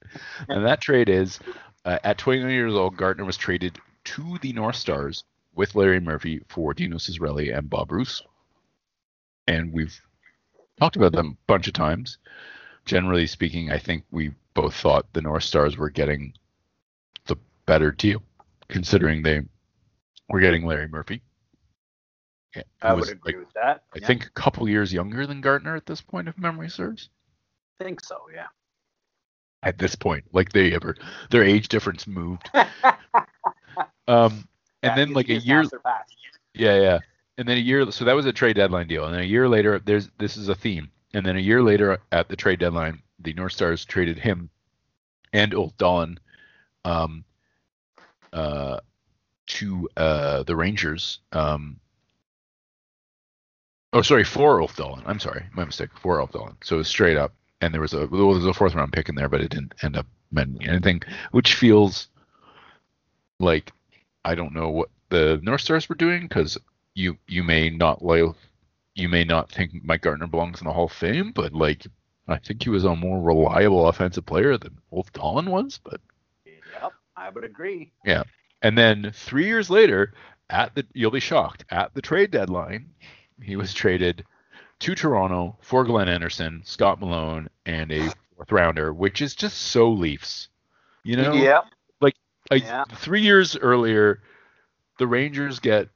[0.49, 1.39] And that trade is
[1.85, 5.25] uh, at 29 years old, Gartner was traded to the North Stars
[5.55, 8.23] with Larry Murphy for Dino Ciccarelli and Bob Bruce.
[9.47, 9.99] And we've
[10.79, 12.19] talked about them a bunch of times.
[12.85, 16.33] Generally speaking, I think we both thought the North Stars were getting
[17.27, 18.23] the better deal,
[18.69, 19.43] considering they
[20.29, 21.23] we're getting Larry Murphy.
[22.55, 23.83] Yeah, I would agree like, with that.
[23.95, 24.07] I yeah.
[24.07, 27.11] think a couple years younger than Gartner at this point, if memory serves.
[27.81, 28.47] I think so, yeah.
[29.63, 30.97] At this point, like they ever,
[31.31, 32.49] their age difference moved.
[32.55, 32.67] um,
[34.07, 34.49] and
[34.83, 35.65] yeah, then like a year.
[36.55, 36.99] Yeah, yeah.
[37.39, 39.05] And then a year, so that was a trade deadline deal.
[39.05, 40.91] And then a year later, there's this is a theme.
[41.13, 44.51] And then a year later, at the trade deadline, the North Stars traded him
[45.33, 46.19] and Ulf Dahlin
[46.85, 47.25] um,
[48.33, 48.81] uh,
[49.47, 51.21] to uh, the Rangers.
[51.33, 51.79] Um,
[53.93, 55.03] oh, sorry, for Ulf Dahlin.
[55.07, 55.91] I'm sorry, my mistake.
[56.01, 56.57] For Ulf Dahlin.
[56.65, 58.93] So it was straight up, and there was a well, there was a fourth round
[58.93, 62.09] pick in there, but it didn't end up meaning anything, which feels
[63.39, 63.73] like
[64.25, 66.59] I don't know what the North Stars were doing because
[66.97, 68.35] you you may not like
[68.95, 71.87] you may not think Mike Gartner belongs in the Hall of Fame, but like
[72.27, 75.79] I think he was a more reliable offensive player than Ulf Dahlin was.
[75.85, 76.01] But
[76.45, 77.93] yep, I would agree.
[78.05, 78.25] Yeah,
[78.63, 80.15] and then three years later,
[80.49, 82.89] at the you'll be shocked at the trade deadline,
[83.43, 84.25] he was traded
[84.81, 89.91] to Toronto for Glenn Anderson, Scott Malone, and a fourth rounder, which is just so
[89.91, 90.49] Leafs.
[91.05, 91.61] You know, yeah.
[92.01, 92.17] Like
[92.51, 92.85] a, yeah.
[92.95, 94.23] three years earlier,
[94.99, 95.89] the Rangers get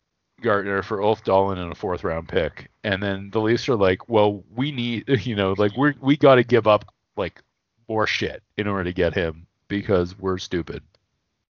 [0.43, 4.09] Gartner for Ulf Dahlin and a fourth round pick, and then the Leafs are like,
[4.09, 6.84] well, we need, you know, like we we got to give up
[7.16, 7.41] like
[7.88, 10.82] more shit in order to get him because we're stupid.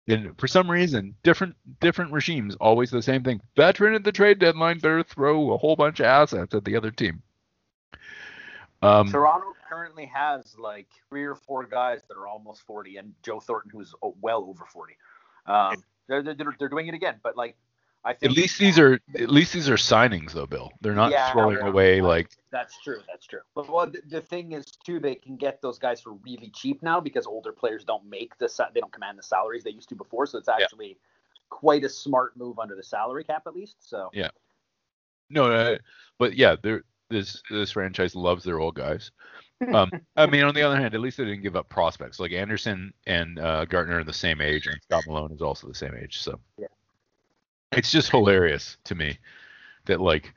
[0.09, 3.41] And for some reason, different different regimes always the same thing.
[3.57, 6.91] Veteran at the trade deadline better throw a whole bunch of assets at the other
[6.91, 7.23] team.
[8.83, 13.41] Um, Toronto currently has like three or four guys that are almost 40, and Joe
[13.41, 14.97] Thornton, who's well over 40.
[15.47, 17.57] Um, they're, they're, they're doing it again, but like
[18.07, 20.71] I think at least these are at least these are signings though, Bill.
[20.81, 22.31] They're not yeah, throwing away like.
[22.53, 23.01] That's true.
[23.09, 23.41] That's true.
[23.53, 26.85] But well, the, the, thing is too, they can get those guys for really cheap
[26.85, 29.97] now because older players don't make the they don't command the salaries they used to
[29.97, 30.25] before.
[30.27, 30.95] So it's actually yeah.
[31.51, 33.77] quite a smart move under the salary cap at least.
[33.81, 34.31] So yeah.
[35.29, 35.79] No, uh,
[36.17, 36.55] but yeah,
[37.11, 39.11] this this franchise loves their old guys.
[39.73, 42.21] Um, I mean, on the other hand, at least they didn't give up prospects.
[42.21, 45.75] Like Anderson and uh, Gartner are the same age, and Scott Malone is also the
[45.75, 46.21] same age.
[46.21, 46.69] So yeah
[47.73, 49.19] it's just hilarious to me
[49.87, 50.33] that like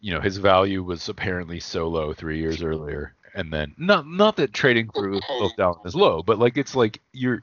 [0.00, 4.36] you know his value was apparently so low three years earlier and then not not
[4.36, 7.42] that trading for both down is low but like it's like you're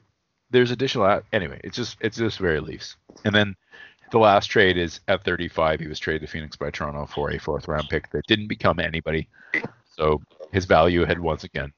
[0.50, 2.96] there's additional anyway it's just it's just very leafs.
[3.24, 3.56] And then
[4.10, 7.38] the last trade is at 35 he was traded to phoenix by toronto for a
[7.38, 9.28] fourth round pick that didn't become anybody.
[9.96, 10.20] So
[10.52, 11.72] his value had once again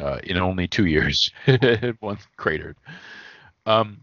[0.00, 1.30] uh, in only two years
[2.00, 2.76] once cratered.
[3.64, 4.02] Um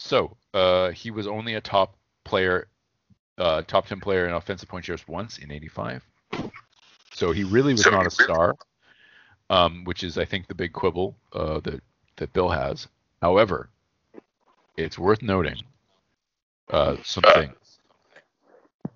[0.00, 1.94] so uh, he was only a top
[2.24, 2.68] player,
[3.36, 6.02] uh, top 10 player in offensive point shares once in 85.
[7.12, 8.56] So he really was so not a star,
[9.50, 11.82] um, which is, I think, the big quibble uh, that,
[12.16, 12.88] that Bill has.
[13.20, 13.68] However,
[14.76, 15.62] it's worth noting
[16.70, 17.78] uh, some things.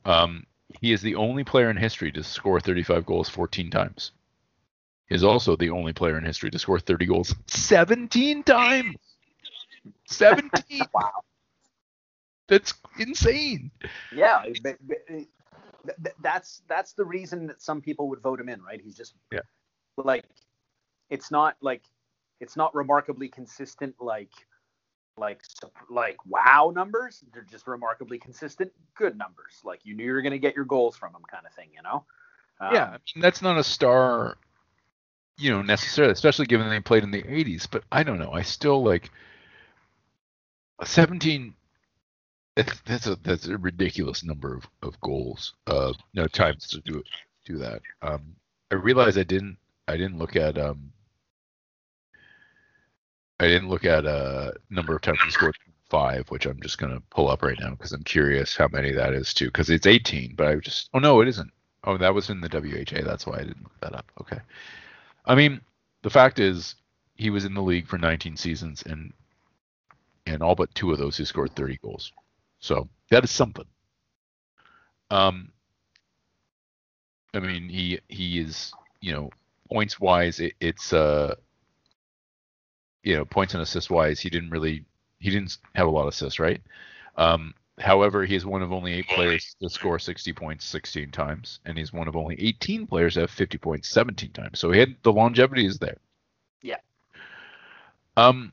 [0.06, 0.46] Um,
[0.80, 4.12] he is the only player in history to score 35 goals 14 times.
[5.08, 8.96] He is also the only player in history to score 30 goals 17 times.
[10.06, 10.82] 17.
[10.94, 11.10] wow.
[12.48, 13.70] That's insane.
[14.14, 18.80] Yeah, but, but, that's that's the reason that some people would vote him in, right?
[18.82, 19.40] He's just yeah.
[19.96, 20.24] like
[21.10, 21.82] it's not like
[22.40, 24.32] it's not remarkably consistent like
[25.16, 25.40] like
[25.90, 27.24] like wow numbers.
[27.32, 29.60] They're just remarkably consistent good numbers.
[29.64, 31.68] Like you knew you were going to get your goals from him kind of thing,
[31.74, 32.04] you know?
[32.60, 34.36] Um, yeah, I mean, that's not a star
[35.36, 38.32] you know necessarily, especially given they played in the 80s, but I don't know.
[38.32, 39.10] I still like
[40.82, 41.54] 17
[42.56, 47.02] that's a that's a ridiculous number of, of goals uh no times to do
[47.44, 47.80] do that.
[48.02, 48.36] Um
[48.70, 49.58] i realized i didn't
[49.88, 50.92] i didn't look at um
[53.40, 55.56] i didn't look at uh number of times he scored
[55.90, 59.14] five which i'm just gonna pull up right now because i'm curious how many that
[59.14, 61.50] is too because it's 18 but i just oh no it isn't.
[61.86, 64.38] Oh that was in the wha that's why i didn't look that up okay.
[65.26, 65.60] I mean
[66.02, 66.76] the fact is
[67.16, 69.12] he was in the league for 19 seasons and
[70.26, 72.12] and all but two of those he scored 30 goals.
[72.58, 73.66] So that is something.
[75.10, 75.52] Um,
[77.34, 79.30] I mean, he he is you know
[79.70, 81.34] points wise, it, it's uh,
[83.02, 84.84] you know points and assist wise, he didn't really
[85.18, 86.60] he didn't have a lot of assists, right?
[87.16, 91.60] Um, however, he is one of only eight players to score 60 points 16 times,
[91.64, 94.58] and he's one of only 18 players to have 50 points 17 times.
[94.58, 95.96] So he had the longevity is there.
[96.62, 96.76] Yeah.
[98.16, 98.52] Um,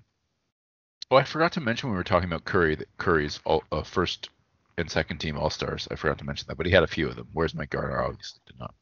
[1.11, 3.83] Oh, I forgot to mention when we were talking about Kurri that Kurri's all, uh,
[3.83, 4.29] first
[4.77, 5.85] and second team All Stars.
[5.91, 7.27] I forgot to mention that, but he had a few of them.
[7.33, 8.73] Whereas Mike Gartner obviously did not.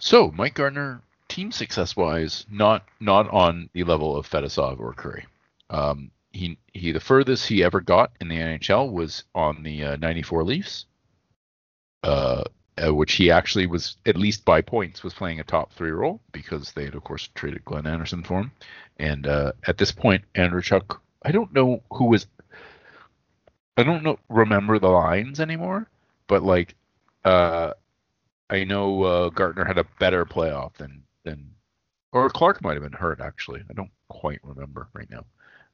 [0.00, 5.26] So Mike Gartner, team success wise, not not on the level of Fetisov or Kurri.
[5.70, 9.96] Um, he he the furthest he ever got in the NHL was on the uh,
[9.96, 10.86] 94 Leafs.
[12.02, 12.42] Uh,
[12.78, 16.20] uh, which he actually was at least by points was playing a top three role
[16.32, 18.52] because they had of course traded Glenn Anderson for him.
[18.98, 22.26] And uh, at this point, Andreychuk, I don't know who was,
[23.76, 25.88] I don't know remember the lines anymore,
[26.26, 26.74] but like,
[27.24, 27.72] uh,
[28.50, 31.50] I know uh, Gartner had a better playoff than than,
[32.12, 33.62] or Clark might have been hurt actually.
[33.68, 35.24] I don't quite remember right now.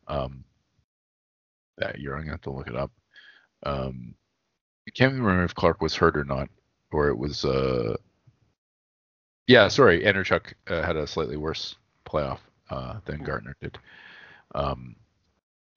[0.08, 0.44] Um,
[1.78, 2.90] that year, I'm gonna have to look it up.
[3.62, 4.14] Um,
[4.88, 6.48] I can't remember if Clark was hurt or not
[6.92, 7.96] or it was uh
[9.46, 11.76] yeah sorry Andreychuk uh, had a slightly worse
[12.06, 12.38] playoff
[12.70, 13.78] uh, than Gartner did.
[14.54, 14.96] Um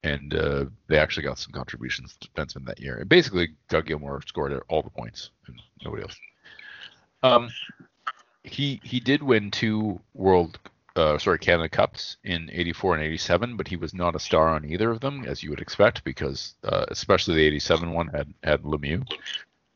[0.04, 2.98] and uh, they actually got some contributions to defensemen that year.
[2.98, 6.16] And basically Doug Gilmour scored all the points and nobody else.
[7.22, 7.50] Um
[8.44, 10.58] he he did win two world
[10.96, 14.64] uh, sorry Canada Cups in 84 and 87 but he was not a star on
[14.64, 18.62] either of them as you would expect because uh, especially the 87 one had had
[18.62, 19.06] Lemieux.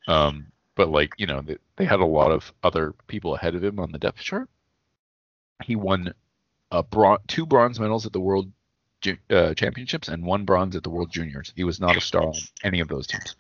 [0.08, 3.62] Um, but like you know they, they had a lot of other people ahead of
[3.62, 4.48] him on the depth chart.
[5.64, 6.12] He won
[6.70, 8.50] a bron- two bronze medals at the World
[9.30, 11.52] uh, Championships and one bronze at the World Juniors.
[11.54, 13.36] He was not a star on any of those teams.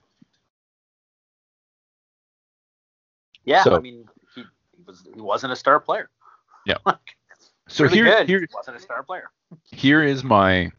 [3.44, 4.42] Yeah, so, I mean he,
[4.76, 6.10] he was he wasn't a star player.
[6.66, 6.76] Yeah.
[7.68, 9.30] so really here, here wasn't a star player.
[9.64, 10.70] here is my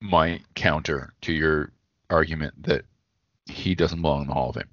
[0.00, 1.72] my counter to your
[2.08, 2.84] argument that
[3.46, 4.64] he doesn't belong in the Hall of Fame.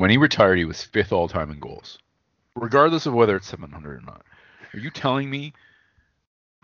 [0.00, 1.98] When he retired, he was fifth all time in goals,
[2.56, 4.24] regardless of whether it's 700 or not.
[4.72, 5.52] Are you telling me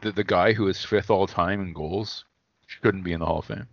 [0.01, 2.25] that the guy who is fifth all time in goals
[2.67, 3.69] shouldn't be in the Hall of Fame?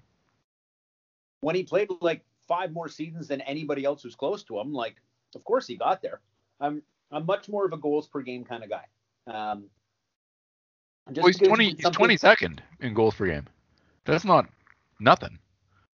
[1.40, 4.98] When he played like five more seasons than anybody else who's close to him, like
[5.34, 6.20] of course he got there.
[6.60, 8.84] I'm I'm much more of a goals per game kind of guy.
[9.28, 9.70] Um,
[11.16, 11.74] well, he's twenty.
[11.76, 13.48] He's twenty second in goals per game.
[14.04, 14.46] That's not
[15.00, 15.40] nothing.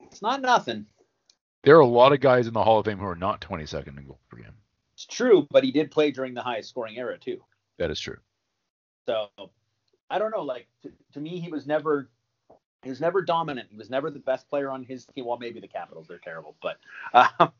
[0.03, 0.85] It's not nothing.
[1.65, 3.99] There are a lot of guys in the Hall of Fame who are not 22nd
[3.99, 4.53] in goal per game.
[4.93, 7.41] It's true, but he did play during the highest scoring era too.
[7.79, 8.19] That is true.
[9.07, 9.29] So
[10.11, 10.43] I don't know.
[10.43, 12.11] Like to, to me, he was never
[12.83, 13.69] he was never dominant.
[13.71, 15.25] He was never the best player on his team.
[15.25, 16.79] Well, maybe the Capitals they're terrible, but
[17.41, 17.53] um,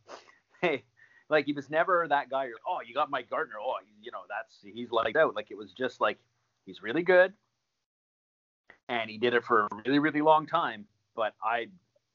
[0.61, 0.85] hey,
[1.31, 2.45] like he was never that guy.
[2.45, 3.57] You're, oh, you got Mike Gartner.
[3.61, 5.35] Oh, you know that's he's like out.
[5.35, 6.19] Like it was just like
[6.67, 7.33] he's really good,
[8.89, 10.85] and he did it for a really really long time.
[11.17, 11.69] But I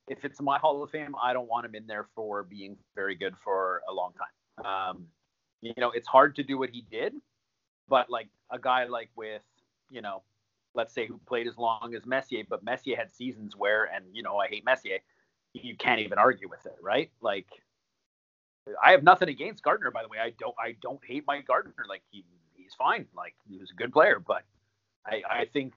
[0.09, 3.15] if it's my Hall of Fame, I don't want him in there for being very
[3.15, 4.65] good for a long time.
[4.65, 5.05] Um,
[5.61, 7.13] you know, it's hard to do what he did,
[7.87, 9.43] but like a guy like with,
[9.89, 10.23] you know,
[10.73, 14.23] let's say who played as long as Messier, but Messier had seasons where, and you
[14.23, 14.99] know, I hate Messier,
[15.53, 17.11] you can't even argue with it, right?
[17.21, 17.47] Like,
[18.83, 20.17] I have nothing against Gartner, by the way.
[20.19, 21.85] I don't, I don't hate Mike Gartner.
[21.87, 22.23] Like he,
[22.55, 23.05] he's fine.
[23.15, 24.43] Like he was a good player, but
[25.05, 25.73] I, I think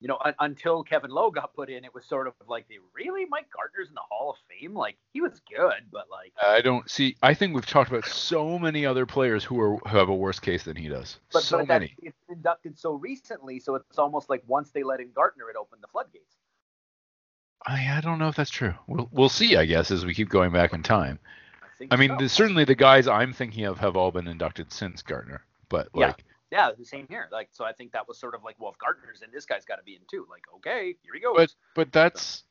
[0.00, 2.78] you know, un- until Kevin Lowe got put in, it was sort of like, they
[2.94, 4.74] really Mike Gartner's in the Hall of Fame.
[4.74, 7.16] Like he was good, but like I don't see.
[7.22, 10.40] I think we've talked about so many other players who are who have a worse
[10.40, 11.18] case than he does.
[11.32, 11.94] But, so but many.
[12.02, 15.82] It's inducted so recently, so it's almost like once they let in Gartner, it opened
[15.82, 16.36] the floodgates.
[17.66, 18.74] I I don't know if that's true.
[18.86, 19.56] We'll we'll see.
[19.56, 21.18] I guess as we keep going back in time.
[21.62, 22.26] I, I mean, so.
[22.26, 26.16] certainly the guys I'm thinking of have all been inducted since Gartner, but like.
[26.18, 27.28] Yeah yeah, the same here.
[27.30, 29.64] Like, so I think that was sort of like, well, if Gartner's in, this guy's
[29.64, 30.26] got to be in too.
[30.30, 31.34] Like, okay, here he goes.
[31.36, 32.44] But but that's,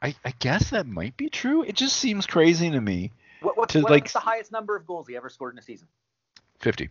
[0.00, 1.62] I I guess that might be true.
[1.62, 3.12] It just seems crazy to me.
[3.40, 5.88] What, what's, to, like, the highest number of goals he ever scored in a season?
[6.60, 6.90] Fifty.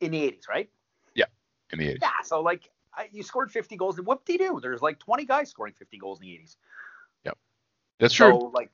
[0.00, 0.68] In the eighties, right?
[1.14, 1.24] Yeah,
[1.72, 1.98] in the eighties.
[2.02, 4.60] Yeah, so like I, you scored fifty goals, and what did he do?
[4.62, 6.56] There's like twenty guys scoring fifty goals in the eighties.
[7.24, 7.36] Yep,
[7.98, 8.52] that's so, true.
[8.54, 8.70] Like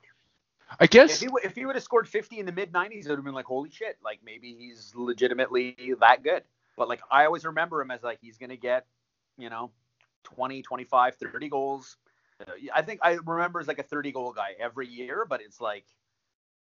[0.80, 3.08] I guess if he, if he would have scored 50 in the mid 90s, it
[3.08, 6.42] would have been like, holy shit, like maybe he's legitimately that good.
[6.76, 8.86] But like I always remember him as like he's gonna get,
[9.38, 9.70] you know,
[10.24, 11.96] 20, 25, 30 goals.
[12.74, 15.84] I think I remember as like a 30 goal guy every year, but it's like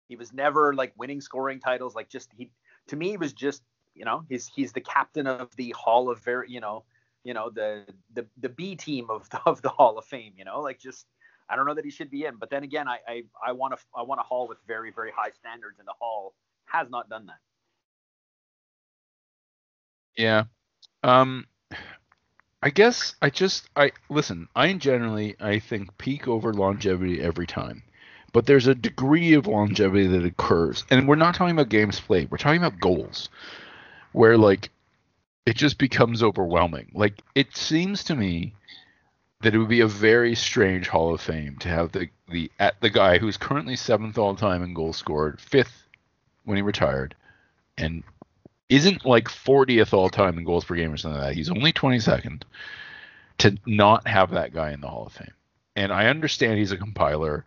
[0.08, 1.96] he was never like winning scoring titles.
[1.96, 2.50] Like just he
[2.88, 3.62] to me he was just
[3.94, 6.86] you know he's he's the captain of the Hall of very you know
[7.24, 10.34] you know the the the B team of the, of the Hall of Fame.
[10.38, 11.06] You know like just
[11.50, 12.36] I don't know that he should be in.
[12.38, 15.32] But then again, I I, want to I want a hall with very very high
[15.32, 16.36] standards, and the hall
[16.66, 17.40] has not done that.
[20.16, 20.44] Yeah.
[21.04, 21.48] Um.
[22.62, 24.50] I guess I just I listen.
[24.56, 27.84] I generally I think peak over longevity every time,
[28.34, 32.30] but there's a degree of longevity that occurs, and we're not talking about games played.
[32.30, 33.30] We're talking about goals,
[34.12, 34.70] where like
[35.46, 36.92] it just becomes overwhelming.
[36.94, 38.54] Like it seems to me
[39.42, 42.80] that it would be a very strange Hall of Fame to have the the at
[42.82, 45.88] the guy who's currently seventh all time in goals scored, fifth
[46.44, 47.16] when he retired,
[47.78, 48.04] and
[48.68, 51.36] isn't like 40th all time in goals per game or something like that.
[51.36, 52.44] He's only 22nd
[53.40, 55.34] to not have that guy in the Hall of Fame.
[55.76, 57.46] And I understand he's a compiler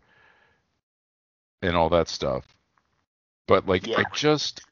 [1.61, 2.45] and all that stuff.
[3.47, 3.99] But like Yeah.
[3.99, 4.62] I just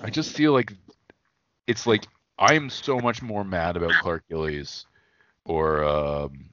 [0.00, 0.72] I just feel like
[1.66, 2.06] it's like
[2.38, 4.86] I'm so much more mad about Clark Gillies
[5.50, 6.50] or um,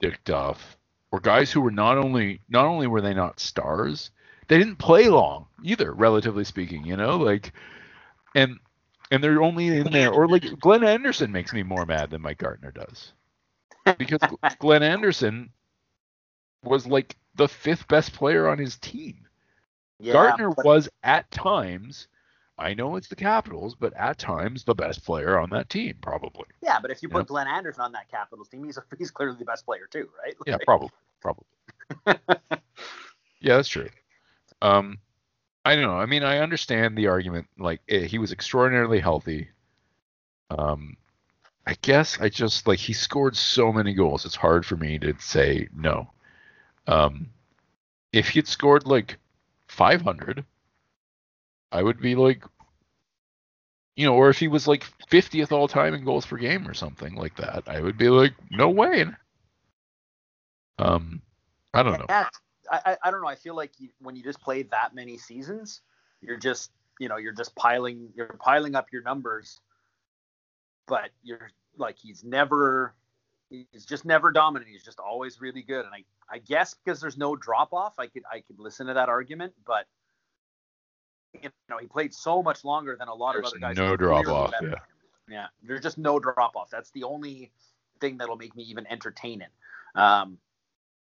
[0.00, 0.76] Dick Duff
[1.12, 4.10] or guys who were not only not only were they not stars,
[4.48, 7.52] they didn't play long either, relatively speaking, you know, like
[8.34, 8.58] and
[9.12, 12.38] and they're only in there or like Glenn Anderson makes me more mad than Mike
[12.38, 13.12] Gartner does.
[13.98, 14.20] Because
[14.58, 15.50] Glenn Anderson
[16.64, 19.26] was like the fifth best player on his team.
[20.00, 22.08] Yeah, Gartner but- was at times,
[22.58, 26.44] I know it's the Capitals, but at times the best player on that team, probably.
[26.62, 27.24] Yeah, but if you put Yeah.
[27.24, 30.34] Glenn Anderson on that Capitals team, he's a, he's clearly the best player too, right?
[30.46, 30.90] Yeah, probably,
[31.20, 31.46] probably.
[33.40, 33.88] yeah, that's true.
[34.60, 34.98] Um,
[35.64, 35.98] I don't know.
[35.98, 37.46] I mean, I understand the argument.
[37.58, 39.48] Like, eh, he was extraordinarily healthy.
[40.50, 40.96] Um,
[41.66, 44.24] I guess I just like he scored so many goals.
[44.26, 46.10] It's hard for me to say no.
[46.86, 47.28] Um,
[48.12, 49.16] if he'd scored like
[49.68, 50.44] 500,
[51.72, 52.44] I would be like,
[53.96, 56.74] you know, or if he was like 50th all time in goals per game or
[56.74, 59.06] something like that, I would be like, no way.
[60.78, 61.22] Um,
[61.74, 62.06] I don't know.
[62.08, 62.26] I,
[62.70, 63.28] I I don't know.
[63.28, 65.80] I feel like you, when you just play that many seasons,
[66.20, 69.60] you're just you know you're just piling you're piling up your numbers,
[70.86, 72.94] but you're like he's never
[73.50, 74.70] he's just never dominant.
[74.70, 75.84] He's just always really good.
[75.84, 78.94] And I I guess because there's no drop off, I could I could listen to
[78.94, 79.86] that argument, but
[81.34, 83.76] you know he played so much longer than a lot There's of other guys.
[83.76, 84.74] no who drop-off, yeah.
[85.28, 86.68] Yeah, there's just no drop off.
[86.70, 87.52] That's the only
[88.00, 89.50] thing that'll make me even entertain it.
[89.98, 90.38] Um,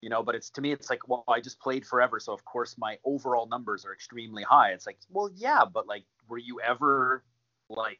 [0.01, 2.43] you know, but it's to me, it's like, well, I just played forever, so of
[2.45, 4.71] course my overall numbers are extremely high.
[4.71, 7.23] It's like, well, yeah, but like, were you ever
[7.69, 7.99] like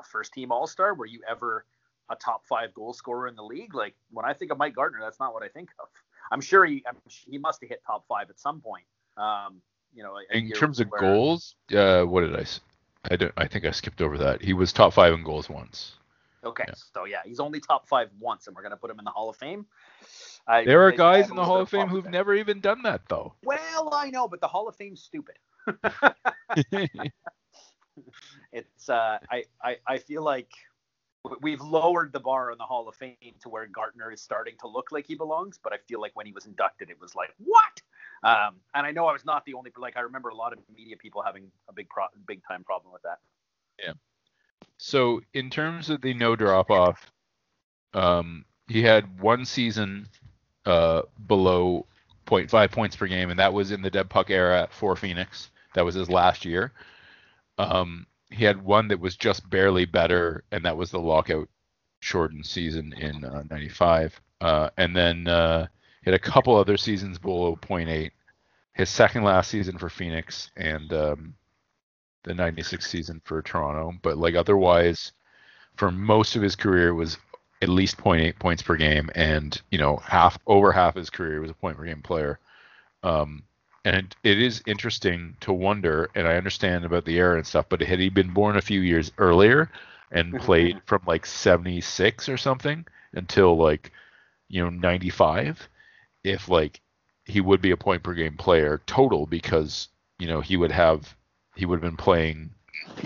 [0.00, 0.94] a first team All Star?
[0.94, 1.64] Were you ever
[2.10, 3.74] a top five goal scorer in the league?
[3.74, 5.88] Like when I think of Mike Gartner, that's not what I think of.
[6.30, 8.84] I'm sure he, I'm, he must have hit top five at some point.
[9.16, 9.60] Um,
[9.96, 12.44] you know, a In terms of where- goals, uh, what did I?
[13.10, 13.32] I don't.
[13.36, 14.42] I think I skipped over that.
[14.42, 15.94] He was top five in goals once.
[16.44, 16.74] Okay, Yeah.
[16.94, 19.28] so yeah, he's only top five once, and we're gonna put him in the Hall
[19.30, 19.66] of Fame.
[20.46, 23.34] I There are guys in the Hall of Fame who've never even done that, though.
[23.42, 25.38] Well, I know, but the Hall of Fame's stupid.
[28.52, 30.50] it's uh, I, I I feel like
[31.40, 34.68] we've lowered the bar on the Hall of Fame to where Gartner is starting to
[34.68, 37.34] look like he belongs, but I feel like when he was inducted, it was like
[37.38, 37.75] what?
[38.22, 40.58] Um, and I know I was not the only, like I remember a lot of
[40.74, 43.18] media people having a big pro- big time problem with that.
[43.78, 43.92] Yeah.
[44.78, 47.10] So in terms of the no drop off,
[47.94, 50.08] um, he had one season
[50.64, 51.86] uh, below
[52.26, 55.50] 0.5 points per game, and that was in the dead puck era for Phoenix.
[55.74, 56.72] That was his last year.
[57.58, 61.48] Um, he had one that was just barely better, and that was the lockout
[62.00, 64.20] shortened season in uh, '95.
[64.40, 65.28] Uh, and then
[66.06, 68.12] he had a couple other seasons below 0.8.
[68.74, 71.34] His second last season for Phoenix, and um,
[72.22, 75.10] the 96 season for Toronto, but like otherwise
[75.76, 77.18] for most of his career was
[77.60, 81.50] at least 0.8 points per game and you know half over half his career was
[81.50, 82.38] a point per game player.
[83.02, 83.42] Um
[83.84, 87.80] and it is interesting to wonder and I understand about the era and stuff, but
[87.80, 89.70] had he been born a few years earlier
[90.12, 93.90] and played from like 76 or something until like
[94.48, 95.68] you know 95
[96.26, 96.80] if like
[97.24, 101.16] he would be a point per game player total because you know he would have
[101.54, 102.50] he would have been playing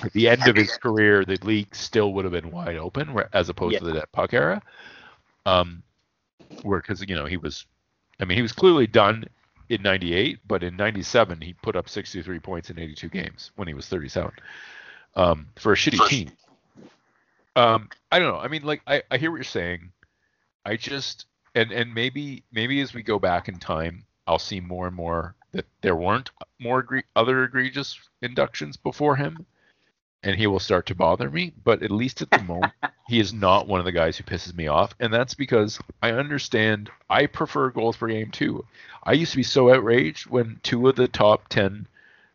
[0.03, 3.49] at the end of his career the league still would have been wide open as
[3.49, 4.61] opposed to the net puck era.
[5.47, 5.83] Um
[6.63, 7.67] where because you know he was
[8.21, 9.25] i mean he was clearly done
[9.69, 13.75] in 98 but in 97 he put up 63 points in 82 games when he
[13.75, 14.33] was 37
[15.15, 16.31] um for a shitty team.
[17.55, 18.41] Um i don't know.
[18.41, 19.93] I mean like i i hear what you're saying.
[20.65, 24.87] I just and and maybe maybe as we go back in time i'll see more
[24.87, 26.31] and more that there weren't
[26.61, 29.47] more egre- other egregious inductions before him
[30.23, 31.53] and he will start to bother me.
[31.65, 32.73] But at least at the moment
[33.09, 34.95] he is not one of the guys who pisses me off.
[35.01, 38.65] And that's because i understand i prefer goals per game too
[39.05, 41.87] i used to be so outraged when two of the top 10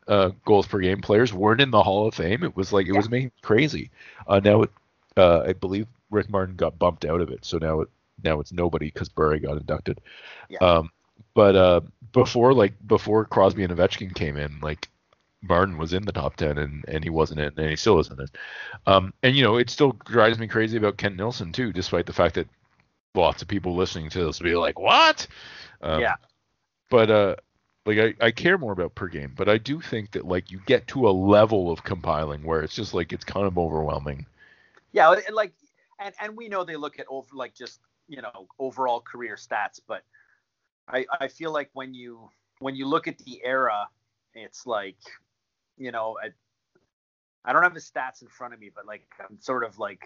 [0.08, 2.44] uh, goals per game players weren't in the hall of fame.
[2.44, 3.90] It was like it was making crazy.
[4.28, 4.72] Uh, now it,
[5.18, 7.46] uh, i believe rick martin got bumped out of it.
[7.46, 7.90] So now it
[8.24, 10.00] now it's nobody because Bure got inducted
[10.50, 10.60] Yeah.
[10.60, 10.92] um,
[11.34, 14.90] but uh, before like before Crosby and Ovechkin came in, like
[15.42, 18.20] Martin was in the top ten and, and he wasn't in and he still isn't
[18.20, 18.28] in.
[18.86, 22.14] Um, and you know it still drives me crazy about Kent Nilsson too, despite the
[22.14, 22.48] fact that
[23.14, 25.28] lots of people listening to this will be like, what?
[25.82, 26.16] Um, Yeah.
[26.90, 27.36] But uh,
[27.86, 30.60] Like I, I care more about per game, but I do think that like you
[30.66, 34.26] get to a level of compiling where it's just like it's kind of overwhelming.
[34.92, 35.54] Yeah, and like
[36.00, 39.80] and and we know they look at over like just you know overall career stats,
[39.88, 40.04] but
[40.88, 42.30] I I feel like when you
[42.60, 43.88] when you look at the era,
[44.34, 44.98] it's like
[45.78, 46.30] you know I
[47.44, 50.04] I don't have his stats in front of me, but like I'm sort of like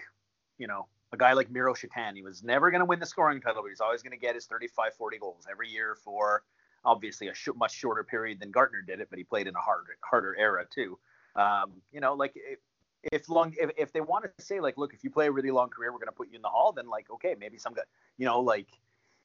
[0.58, 3.40] you know a guy like Miro Shatan, he was never going to win the scoring
[3.40, 6.44] title, but he's always going to get his 35, 40 goals every year for
[6.84, 9.60] obviously a sh- much shorter period than Gartner did it, but he played in a
[9.60, 10.98] harder harder era too.
[11.36, 12.58] Um, you know, like if,
[13.04, 15.50] if long if, if they want to say like, look, if you play a really
[15.50, 17.74] long career, we're going to put you in the hall, then like, okay, maybe some
[17.74, 17.82] guy,
[18.18, 18.68] you know, like.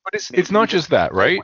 [0.03, 1.41] But it's it's not just that, right?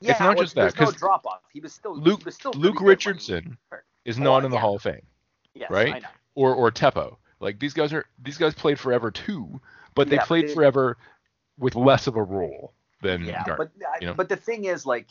[0.00, 1.40] Yeah, it's not well, just that because no drop off.
[1.52, 3.58] He was still Luke was still Luke Richardson
[4.04, 4.60] is oh, not in the yeah.
[4.60, 5.02] Hall of Fame,
[5.54, 6.02] yes, right?
[6.34, 7.16] Or or Teppo.
[7.40, 9.60] Like these guys are these guys played forever too,
[9.94, 10.96] but they Yeah, played they- forever
[11.58, 12.72] with less of a role
[13.02, 14.14] than yeah, but uh, you know?
[14.14, 15.08] but the thing is like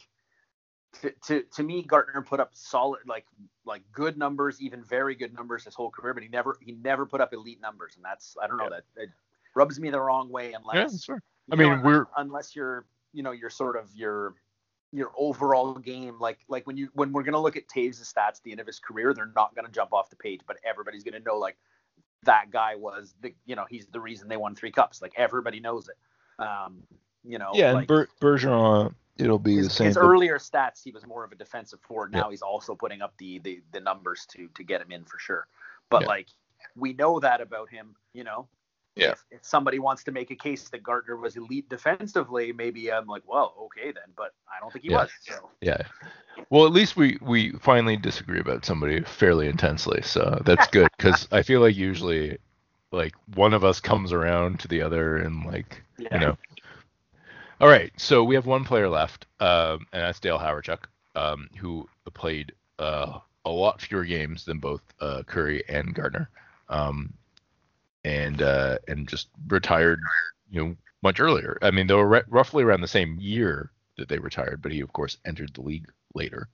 [1.01, 3.25] to, to to me Gartner put up solid like
[3.65, 7.05] like good numbers, even very good numbers his whole career, but he never he never
[7.05, 9.09] put up elite numbers, and that's I don't know that it
[9.55, 11.23] rubs me the wrong way unless yeah, fair.
[11.51, 14.35] I you know, mean, we're unless you're you know you're sort of your
[14.93, 18.43] your overall game like like when you when we're gonna look at Toews' stats at
[18.43, 21.19] the end of his career, they're not gonna jump off the page, but everybody's gonna
[21.19, 21.57] know like
[22.23, 25.01] that guy was the you know he's the reason they won three cups.
[25.01, 25.97] Like everybody knows it.
[26.41, 26.83] Um,
[27.23, 29.87] you know, yeah, and Ber- Bergeron, it'll be the same.
[29.87, 32.11] his earlier stats, he was more of a defensive forward.
[32.11, 32.31] Now Yeah.
[32.31, 35.47] he's also putting up the, the the numbers to to get him in for sure.
[35.89, 36.07] But Yeah.
[36.07, 36.27] like
[36.75, 38.47] we know that about him, you know.
[38.95, 39.11] Yeah.
[39.11, 43.05] If, if somebody wants to make a case that Gartner was elite defensively, maybe I'm
[43.05, 44.11] like, well, okay then.
[44.15, 45.03] But I don't think he Yeah.
[45.03, 45.11] was.
[45.21, 45.83] So Yeah.
[46.49, 51.27] Well, at least we we finally disagree about somebody fairly intensely, so that's good because
[51.31, 52.37] I feel like usually,
[52.91, 56.37] like one of us comes around to the other and like you know.
[57.59, 60.83] All right, so we have one player left, um, and that's Dale Hawerchuk,
[61.15, 66.29] um, who played uh, a lot fewer games than both uh, Kurri and Gartner,
[66.69, 67.11] um,
[68.03, 70.07] and uh, and just retired,
[70.51, 71.57] you know, much earlier.
[71.63, 74.81] I mean, they were re- roughly around the same year that they retired, but he
[74.81, 76.49] of course entered the league later.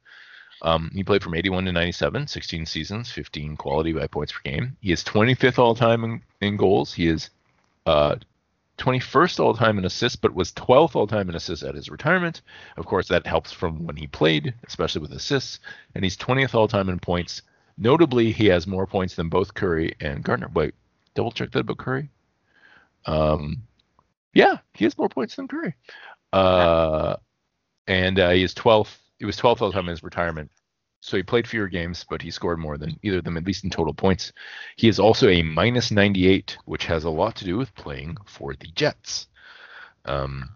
[0.62, 4.78] Um, he played from 81 to 97, 16 seasons, 15 quality by points per game.
[4.80, 6.94] He is 25th all time in, in goals.
[6.94, 7.30] He is
[7.86, 8.16] uh,
[8.84, 12.42] 21st all time in assists, but was 12th all time in assists at his retirement.
[12.76, 15.60] Of course, that helps from when he played, especially with assists.
[15.96, 17.44] And he's 20th all time in points.
[17.78, 20.50] Notably, he has more points than both Kurri and Gartner.
[20.54, 20.76] Wait,
[21.16, 22.10] double check that about Kurri.
[23.06, 23.64] Um,
[24.34, 25.74] yeah, he has more points than Kurri.
[26.34, 27.16] Uh,
[27.88, 28.98] and uh, he is 12th.
[29.18, 30.52] He was 12th all time in his retirement.
[31.06, 33.66] So he played fewer games, but he scored more than either of them, at least
[33.66, 34.32] in total points.
[34.78, 38.54] He is also a minus 98, which has a lot to do with playing for
[38.54, 39.28] the Jets.
[40.06, 40.52] Um,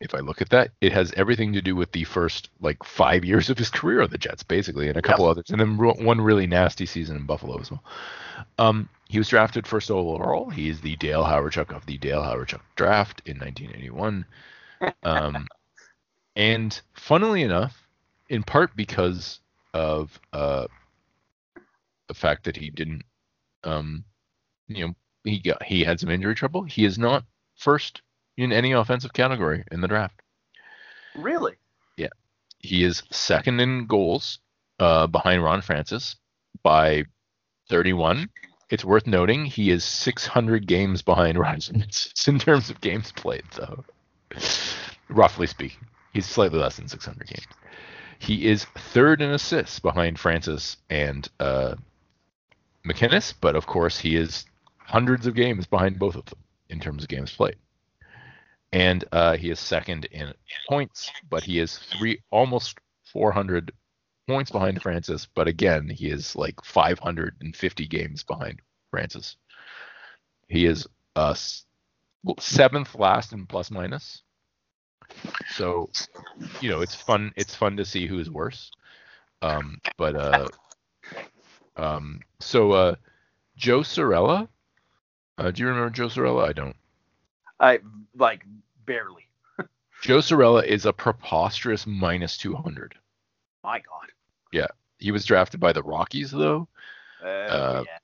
[0.00, 3.26] if I look at that, it has everything to do with the first like five
[3.26, 6.20] years of his career on the Jets, basically, and a couple others, and then one
[6.22, 7.84] really nasty season in Buffalo as well.
[8.56, 10.48] Um, he was drafted first overall.
[10.48, 14.24] He is the Dale Hawerchuk of the Dale Hawerchuk draft in 1981.
[15.04, 15.46] Um,
[16.34, 17.86] and funnily enough,
[18.28, 19.38] in part because
[19.74, 20.66] of uh,
[22.08, 23.02] the fact that he didn't,
[23.64, 24.04] um,
[24.68, 24.94] you know,
[25.24, 26.62] he got he had some injury trouble.
[26.64, 27.24] He is not
[27.56, 28.02] first
[28.36, 30.20] in any offensive category in the draft.
[31.14, 31.54] really,
[31.96, 32.08] Yeah,
[32.58, 34.38] He is second in goals,
[34.78, 36.16] uh, behind Ron Francis
[36.62, 37.04] by
[37.68, 38.28] 31.
[38.70, 43.44] It's worth noting he is 600 games behind Ron Francis in terms of games played,
[43.54, 43.84] though.
[45.08, 47.46] Roughly speaking, he's slightly less than 600 games.
[48.22, 51.74] He is third in assists behind Francis and uh,
[53.40, 54.44] but of course he is
[54.78, 56.38] hundreds of games behind both of them
[56.68, 57.56] in terms of games played.
[58.72, 60.32] And uh, he is second in
[60.68, 62.78] points, but he is three almost
[63.12, 63.72] 400
[64.28, 65.26] points behind Francis.
[65.26, 68.60] But again, he is like 550 games behind
[68.92, 69.34] Francis.
[70.46, 70.86] He is
[71.16, 71.34] uh,
[72.38, 74.22] seventh last in plus minus.
[75.54, 75.90] So,
[76.60, 77.32] you know, it's fun.
[77.36, 78.70] It's fun to see who's worse.
[79.42, 80.48] Um, but uh,
[81.76, 82.94] um, so uh,
[83.56, 84.48] Joe Cirella.
[85.38, 86.48] Uh, do you remember Joe Cirella?
[86.48, 86.76] I don't.
[87.58, 87.80] I
[88.16, 88.44] like
[88.86, 89.28] barely.
[90.02, 92.94] Joe Cirella is a preposterous minus 200.
[93.64, 94.08] My God.
[94.52, 94.68] Yeah,
[94.98, 96.68] he was drafted by the Rockies though.
[97.24, 97.98] Uh, Uh, yeah,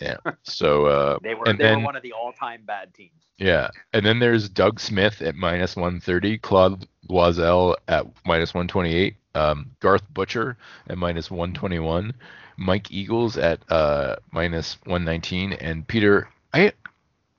[0.00, 0.16] Yeah.
[0.42, 3.12] So uh, they were and they then- were one of the all-time bad teams.
[3.38, 9.70] yeah, and then there's Doug Smith at minus 130, Claude Loiselle at minus 128, um,
[9.80, 10.56] Garth Butcher
[10.88, 12.12] at minus 121,
[12.58, 16.72] Mike Eagles at uh, minus 119, and Peter I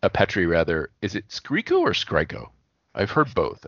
[0.04, 0.90] uh, Petri rather.
[1.02, 2.50] Is it Skriko or Skriko?
[2.96, 3.66] I've heard both.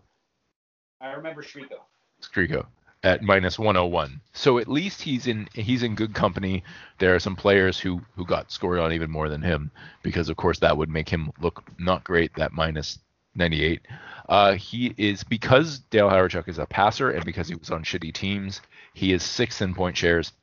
[1.01, 1.79] I remember Shrigo.
[2.21, 2.65] Skriko.
[3.01, 4.19] At minus 101.
[4.33, 6.63] So at least he's in he's in good company.
[6.97, 9.71] There are some players who who got scored on even more than him
[10.03, 12.99] because of course that would make him look not great that minus
[13.35, 13.81] 98.
[14.27, 18.13] Uh, he is because Dale Hawerchuk is a passer and because he was on shitty
[18.13, 18.61] teams,
[18.93, 20.33] he is sixth in point shares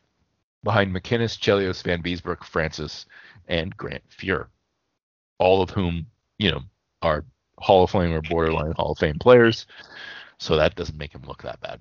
[0.64, 3.06] behind MacInnis, Chelios, Vanbiesbrouck, Francis,
[3.48, 4.46] and Grant Fuhr,
[5.38, 6.06] all of whom
[6.38, 6.62] you know
[7.02, 7.24] are
[7.58, 9.66] Hall of Fame or borderline Hall of Fame players.
[10.38, 11.80] So that doesn't make him look that bad.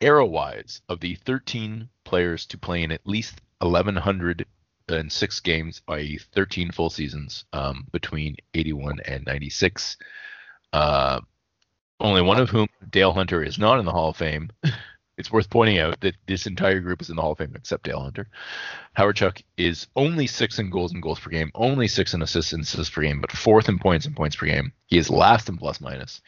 [0.00, 6.70] Arrow wise, of the 13 players to play in at least 1,106 games, i.e., 13
[6.70, 9.96] full seasons um, between 81 and 96,
[10.72, 11.20] uh,
[12.00, 14.50] only one of whom, Dale Hunter, is not in the Hall of Fame.
[15.16, 17.84] it's worth pointing out that this entire group is in the Hall of Fame except
[17.84, 18.28] Dale Hunter.
[18.96, 22.62] Hawerchuk is only six in goals and goals per game, only six in assists and
[22.62, 24.72] assists per game, but fourth in points and points per game.
[24.86, 26.20] He is last in plus minus,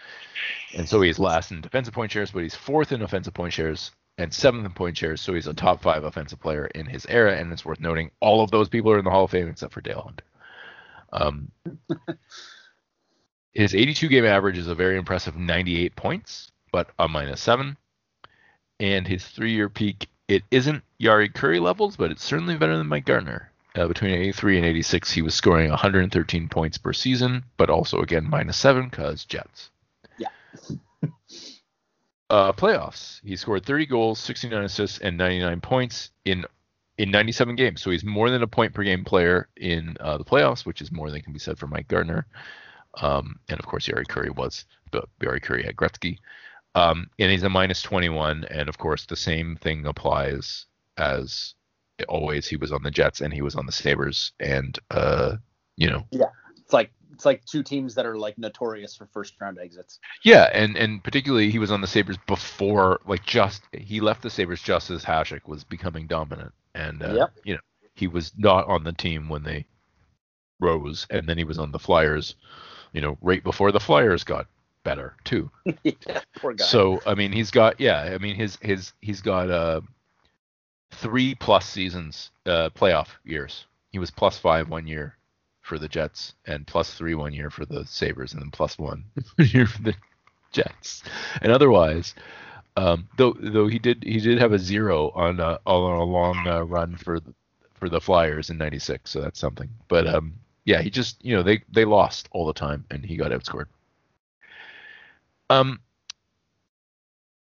[0.74, 3.52] and so he is last in defensive point shares, but he's fourth in offensive point
[3.52, 5.20] shares and seventh in point shares.
[5.20, 8.42] So he's a top five offensive player in his era, and it's worth noting all
[8.42, 10.24] of those people are in the Hall of Fame except for Dale Hunter.
[11.12, 11.50] Um,
[13.52, 17.76] his 82 game average is a very impressive 98 points, but a minus seven
[18.80, 20.08] and his three-year peak.
[20.28, 23.50] It isn't Jari Kurri levels, but it's certainly better than Mike Gartner.
[23.74, 28.28] Uh, between 83 and 86, he was scoring 113 points per season, but also again
[28.28, 29.70] minus seven because Jets.
[30.18, 30.28] Yeah.
[32.30, 33.20] uh, playoffs.
[33.22, 36.46] He scored 30 goals, 69 assists, and 99 points in
[36.98, 37.82] in 97 games.
[37.82, 40.90] So he's more than a point per game player in uh, the playoffs, which is
[40.90, 42.26] more than can be said for Mike Gartner.
[43.02, 46.18] Um, and of course, Jari Kurri was, but Jari Kurri had Gretzky.
[46.76, 50.66] Um, and he's a minus 21, and of course the same thing applies
[50.98, 51.54] as
[52.06, 52.46] always.
[52.46, 55.36] He was on the Jets and he was on the Sabres, and uh,
[55.76, 56.06] you know.
[56.10, 56.26] Yeah,
[56.58, 60.00] it's like it's like two teams that are like notorious for first round exits.
[60.22, 64.28] Yeah, and and particularly he was on the Sabres before, like just he left the
[64.28, 67.30] Sabres just as Hasek was becoming dominant, and uh, yep.
[67.42, 67.60] you know
[67.94, 69.64] he was not on the team when they
[70.60, 72.34] rose, and then he was on the Flyers,
[72.92, 74.46] you know, right before the Flyers got
[74.86, 75.50] better too.
[75.82, 76.64] yeah, poor guy.
[76.64, 78.02] So I mean, he's got yeah.
[78.14, 79.80] I mean, his his he's got uh
[80.92, 83.66] three plus seasons uh playoff years.
[83.90, 85.16] He was plus five one year
[85.60, 89.04] for the Jets and plus three one year for the Sabres and then plus one
[89.38, 89.94] year for the
[90.52, 91.02] Jets.
[91.42, 92.14] And otherwise,
[92.76, 96.46] um, though though he did he did have a zero on uh, on a long
[96.46, 97.18] uh, run for
[97.74, 99.68] for the Flyers in '96, so that's something.
[99.88, 100.34] But um,
[100.64, 103.66] yeah, he just you know they they lost all the time and he got outscored.
[105.50, 105.80] Um,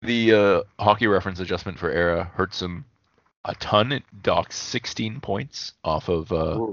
[0.03, 2.85] the uh, hockey reference adjustment for era hurts him
[3.45, 3.93] a ton.
[3.93, 6.67] It docks 16 points off of, uh,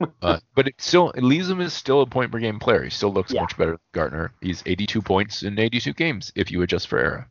[0.22, 2.84] uh, but it still it is still a point per game player.
[2.84, 3.42] He still looks Yeah.
[3.42, 4.32] much better than Gartner.
[4.40, 7.28] He's 82 points in 82 games if you adjust for era.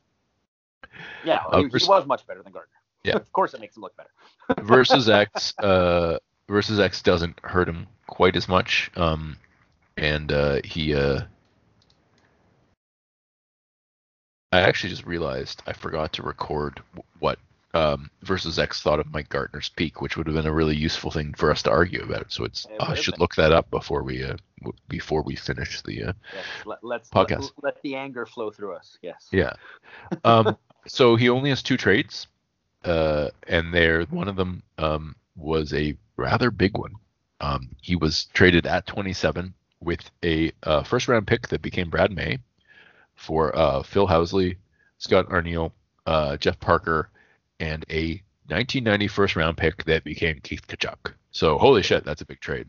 [1.24, 2.78] yeah, uh, he, he was much better than Gartner.
[3.04, 3.16] Yeah.
[3.16, 4.10] of course, it makes him look better.
[4.64, 6.18] versus X, uh,
[6.48, 8.92] versus X doesn't hurt him quite as much.
[8.96, 9.38] Um,
[9.98, 11.22] and uh, he, uh,
[14.52, 16.82] I actually just realized I forgot to record
[17.20, 17.40] what
[17.74, 21.10] um, versus X thought of Mike Gartner's peak, which would have been a really useful
[21.12, 22.32] thing for us to argue about.
[22.32, 23.22] So it's It I should been.
[23.22, 27.10] look that up before we uh, w- before we finish the uh, Yes, let, let's
[27.10, 27.52] Podcast.
[27.58, 28.98] Let, let the anger flow through us.
[29.02, 29.30] Yes.
[29.32, 29.54] Yeah.
[30.26, 30.58] Um,
[30.88, 32.28] so he only has two trades,
[32.84, 36.94] uh, and there one of them um, was a rather big one.
[37.40, 42.12] Um, he was traded at 27 with a uh, first round pick that became Brad
[42.12, 42.40] May
[43.22, 44.58] for uh, Phil Housley,
[44.98, 45.72] Scott Arniel,
[46.08, 47.10] uh, Jeff Parker,
[47.60, 51.14] and a 1990 first round pick that became Keith Tkachuk.
[51.30, 52.68] So holy shit, that's a big trade.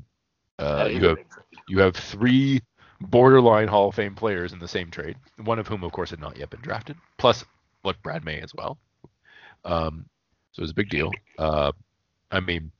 [0.59, 1.19] Uh, you have
[1.69, 2.61] you have three
[3.01, 6.21] borderline Hall of Fame players in the same trade, one of whom, of course, had
[6.21, 7.45] not yet been drafted, plus
[7.81, 8.79] what Brad May as well.
[9.65, 10.05] Um,
[10.53, 11.11] so it was a big deal.
[11.39, 11.73] Uh,
[12.31, 12.71] I mean,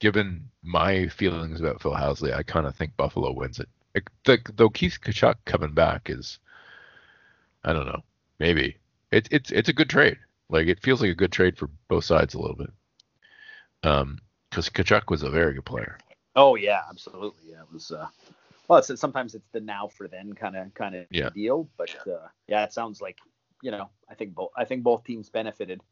[0.00, 3.68] given my feelings about Phil Housley, I kind of think Buffalo wins it.
[3.94, 6.38] The, though Keith Tkachuk coming back is,
[7.64, 8.02] I don't know,
[8.38, 8.76] maybe
[9.10, 10.18] it's it's it's a good trade.
[10.48, 12.70] Like it feels like a good trade for both sides a little bit.
[13.82, 15.98] Um, because Tkachuk was a very good player.
[16.36, 17.50] Oh yeah, absolutely.
[17.50, 17.90] Yeah, it was.
[17.90, 18.06] Uh,
[18.68, 21.30] well, it's sometimes it's the now for then kind of kind of Yeah.
[21.30, 23.18] deal, but uh, yeah, it sounds like
[23.62, 25.82] you know I think both I think both teams benefited.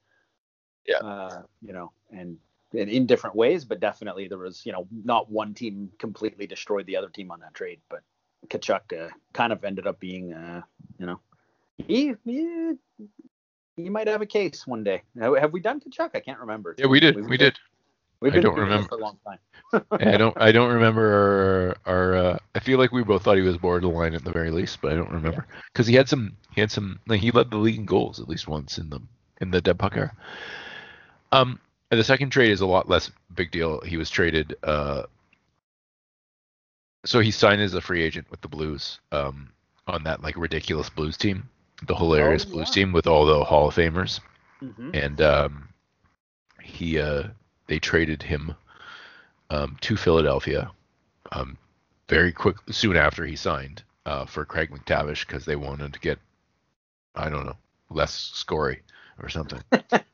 [0.86, 0.98] Yeah.
[0.98, 2.38] Uh, you know, and,
[2.72, 6.86] and in different ways, but definitely there was you know not one team completely destroyed
[6.86, 8.00] the other team on that trade, but
[8.48, 10.62] Tkachuk uh, kind of ended up being uh,
[10.98, 11.20] you know
[11.86, 12.74] he he
[13.76, 15.02] he might have a case one day.
[15.18, 16.10] Have have we done Tkachuk?
[16.14, 16.74] I can't remember.
[16.78, 17.16] Yeah, we did.
[17.16, 17.58] We've We did.
[18.20, 19.38] We've been I don't remember for a long time.
[19.92, 20.36] I don't.
[20.38, 21.92] I don't remember our.
[21.94, 24.80] our uh, I feel like we both thought he was borderline at the very least,
[24.82, 25.92] but I don't remember because yeah.
[25.92, 26.36] he had some.
[26.54, 27.00] He had some.
[27.06, 29.00] Like he led the league in goals at least once in the
[29.40, 30.12] in the dead puck era.
[31.32, 31.60] Um,
[31.98, 33.80] the second trade is a lot less big deal.
[33.80, 34.54] He was traded.
[34.62, 35.04] Uh,
[37.04, 39.00] so he signed as a free agent with the Blues.
[39.10, 39.52] Um,
[39.86, 41.48] on that like ridiculous Blues team,
[41.86, 42.54] the hilarious oh, yeah.
[42.54, 44.20] Blues team with all the Hall of Famers,
[44.62, 44.90] mm-hmm.
[44.94, 45.68] and um,
[46.62, 47.24] he uh,
[47.66, 48.54] they traded him
[49.50, 50.70] um, to Philadelphia
[51.32, 51.58] um,
[52.08, 56.18] very quick soon after he signed uh, for Craig MacTavish because they wanted to get
[57.14, 57.56] I don't know
[57.90, 58.82] less scory
[59.20, 59.60] or something.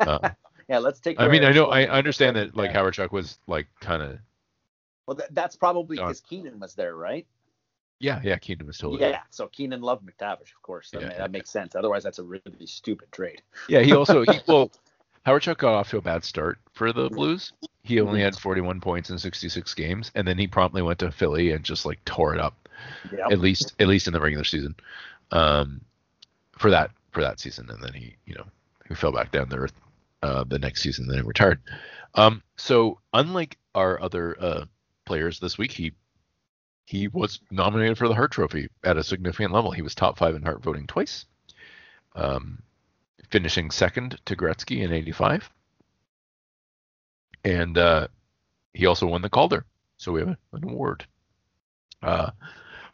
[0.01, 0.31] Uh,
[0.69, 1.21] yeah, let's take.
[1.21, 4.19] I mean, I know I understand that like Hawerchuk was like kind of.
[5.07, 7.27] Well, that, that's probably because Keenan was there, right?
[8.01, 9.01] Yeah, yeah, Keenan was totally.
[9.01, 9.23] Yeah, there.
[9.31, 10.91] so Keenan loved MacTavish, of course.
[10.91, 11.77] That, yeah, that makes sense.
[11.77, 13.43] Otherwise, that's a really stupid trade.
[13.69, 14.73] Yeah, he also he well,
[15.25, 17.53] Hawerchuk got off to a bad start for the Blues.
[17.85, 21.53] He only had 41 points in 66 games, and then he promptly went to Philly
[21.53, 22.69] and just like tore it up.
[23.13, 23.31] Yep.
[23.31, 24.75] At least, at least in the regular season,
[25.31, 25.81] um,
[26.59, 28.45] for that for that season, and then he, you know,
[28.89, 29.73] he fell back down the earth
[30.27, 31.61] uh, the next season, then he retired.
[32.15, 34.65] Um, so unlike our other uh,
[35.05, 35.93] players this week, he
[36.85, 39.71] he was nominated for the Hart Trophy at a significant level.
[39.71, 41.27] He was top five in Hart voting twice,
[42.15, 42.63] um,
[43.31, 45.51] finishing second to Gretzky in '85,
[47.45, 48.09] and uh,
[48.75, 49.65] he also won the Calder.
[49.97, 51.07] So we have an award.
[52.03, 52.31] Uh,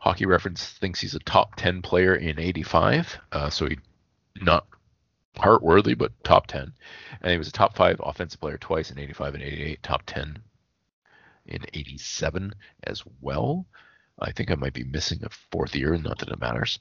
[0.01, 3.79] Hockey Reference thinks he's a top 10 player in 85, uh, so he
[4.41, 4.67] not
[5.37, 6.73] Hart worthy, but top 10.
[7.23, 10.39] And he was a top five offensive player twice in 85 and 88, top 10
[11.47, 12.55] in 87
[12.85, 13.67] as well.
[14.19, 16.79] I think I might be missing a fourth year, not that it matters.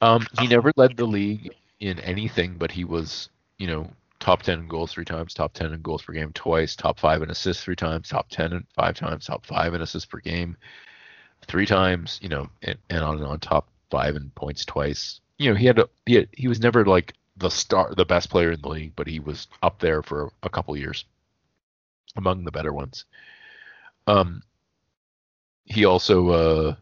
[0.00, 3.90] Um, he never led the league in anything, but he was, you know,
[4.20, 7.22] top 10 in goals three times, top 10 in goals per game twice, top five
[7.22, 10.56] in assists three times, top 10 and five times, top five in assists per game
[11.46, 15.20] three times, you know, and, and on and on, top five in points twice.
[15.38, 18.30] You know, he had, a, he had, he was never like the star, the best
[18.30, 21.04] player in the league, but he was up there for a couple years
[22.16, 23.04] among the better ones.
[24.06, 24.42] Um,
[25.64, 26.76] he also, uh,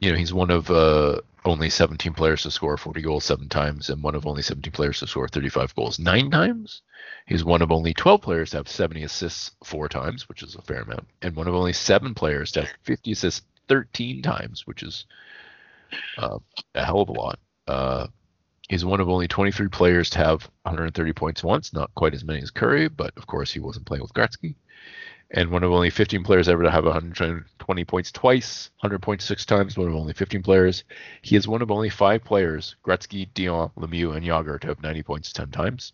[0.00, 3.90] you know, he's one of uh, only 17 players to score 40 goals seven times,
[3.90, 6.82] and one of only 17 players to score 35 goals nine times.
[7.26, 10.62] He's one of only 12 players to have 70 assists four times, which is a
[10.62, 14.82] fair amount, and one of only seven players to have 50 assists 13 times, which
[14.82, 15.04] is
[16.16, 16.38] uh,
[16.74, 17.38] a hell of a lot.
[17.66, 18.06] Uh,
[18.68, 22.40] he's one of only 23 players to have 130 points once, not quite as many
[22.42, 24.54] as Kurri, but of course he wasn't playing with Gretzky
[25.30, 29.44] and one of only 15 players ever to have 120 points twice, 100 points six
[29.44, 30.84] times, one of only 15 players.
[31.22, 35.02] He is one of only five players, Gretzky, Dionne, Lemieux, and Jagr, to have 90
[35.02, 35.92] points 10 times.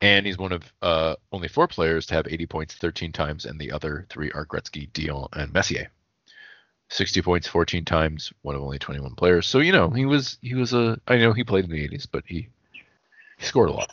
[0.00, 3.58] And he's one of uh, only four players to have 80 points 13 times, and
[3.58, 5.90] the other three are Gretzky, Dionne, and Messier.
[6.94, 9.48] 60 points 14 times, one of only 21 players.
[9.48, 12.06] So you know he was he was a I know he played in the 80s,
[12.10, 12.48] but he
[13.36, 13.90] he scored a lot.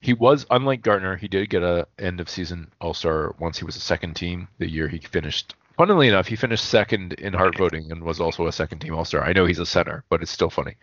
[0.00, 1.16] He was unlike Gartner.
[1.16, 4.48] He did get a end of season All Star once he was a second team.
[4.58, 8.46] The year he finished, funnily enough, he finished second in Hart voting and was also
[8.46, 9.24] a second team All Star.
[9.24, 10.76] I know he's a center, but it's still funny.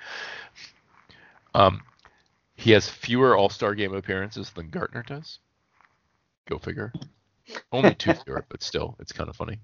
[1.53, 1.83] Um,
[2.55, 5.37] he has fewer All Star game appearances than Gartner does.
[6.49, 6.91] Go figure.
[7.71, 9.59] Only two fewer, but still, it's kind of funny.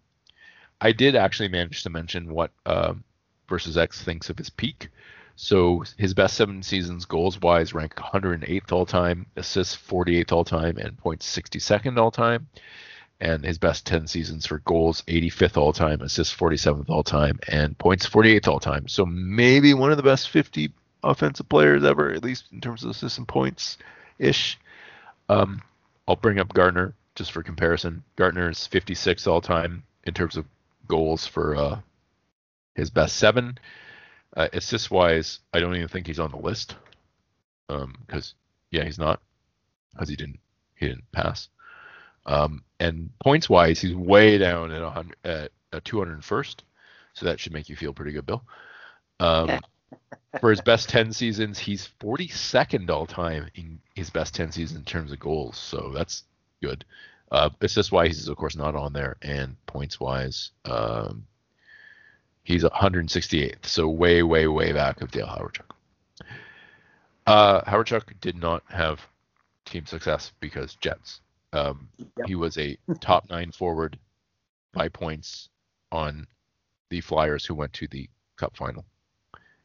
[0.81, 3.03] I did actually manage to mention what um,
[3.47, 4.89] versus X thinks of his peak.
[5.35, 10.77] So his best seven seasons goals wise rank 108th all time, assists 48th all time,
[10.77, 12.47] and points 62nd all time.
[13.19, 17.77] And his best 10 seasons for goals 85th all time, assists 47th all time, and
[17.77, 18.87] points 48th all time.
[18.87, 20.71] So maybe one of the best 50
[21.03, 23.77] offensive players ever, at least in terms of assists and points
[24.17, 24.59] ish.
[25.29, 25.61] Um,
[26.07, 28.03] I'll bring up Gartner just for comparison.
[28.15, 30.45] Gartner is 56th all time in terms of
[30.87, 31.79] goals for uh,
[32.75, 33.57] his best seven.
[34.35, 36.75] Uh, assist wise, I don't even think he's on the list.
[37.69, 38.33] Um, because
[38.71, 39.21] yeah, he's not,
[39.93, 40.39] because he didn't
[40.75, 41.49] he didn't pass.
[42.25, 46.59] Um, and points wise, he's way down at 100 at, at 201st,
[47.13, 48.43] so that should make you feel pretty good, Bill.
[49.19, 49.59] Um,
[50.39, 54.85] for his best 10 seasons, he's 42nd all time in his best 10 seasons in
[54.85, 56.23] terms of goals, so that's
[56.61, 56.85] good.
[57.31, 61.25] Uh, assist wise, he's of course not on there, and points wise, um,
[62.43, 65.69] He's 168th, so way, way, way back of Dale Hawerchuk.
[67.27, 68.99] Uh, Hawerchuk did not have
[69.65, 71.21] team success because Jets.
[71.53, 72.27] Um, yep.
[72.27, 73.99] He was a top nine forward
[74.73, 75.49] by points
[75.91, 76.25] on
[76.89, 78.85] the Flyers who went to the Cup final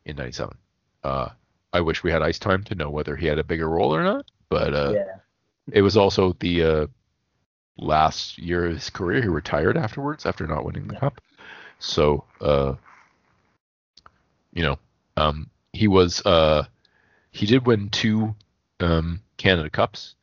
[0.04, 0.56] in '97.
[1.02, 1.30] Uh,
[1.72, 4.04] I wish we had ice time to know whether he had a bigger role or
[4.04, 5.16] not, but uh, yeah.
[5.72, 6.86] it was also the uh,
[7.76, 9.22] last year of his career.
[9.22, 11.00] He retired afterwards after not winning the Yeah.
[11.00, 11.20] cup.
[11.78, 12.74] So, uh,
[14.52, 14.78] you know,
[15.16, 16.64] um, he was uh,
[17.30, 18.34] he did win two
[18.80, 20.14] um, Canada Cups,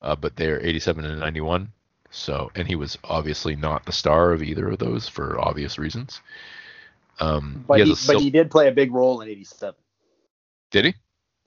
[0.00, 1.70] uh, but they're 87 and 91.
[2.10, 6.20] So, and he was obviously not the star of either of those for obvious reasons.
[7.20, 9.74] Um, But he he, but sil- he did play a big role in '87.
[10.70, 10.94] did he?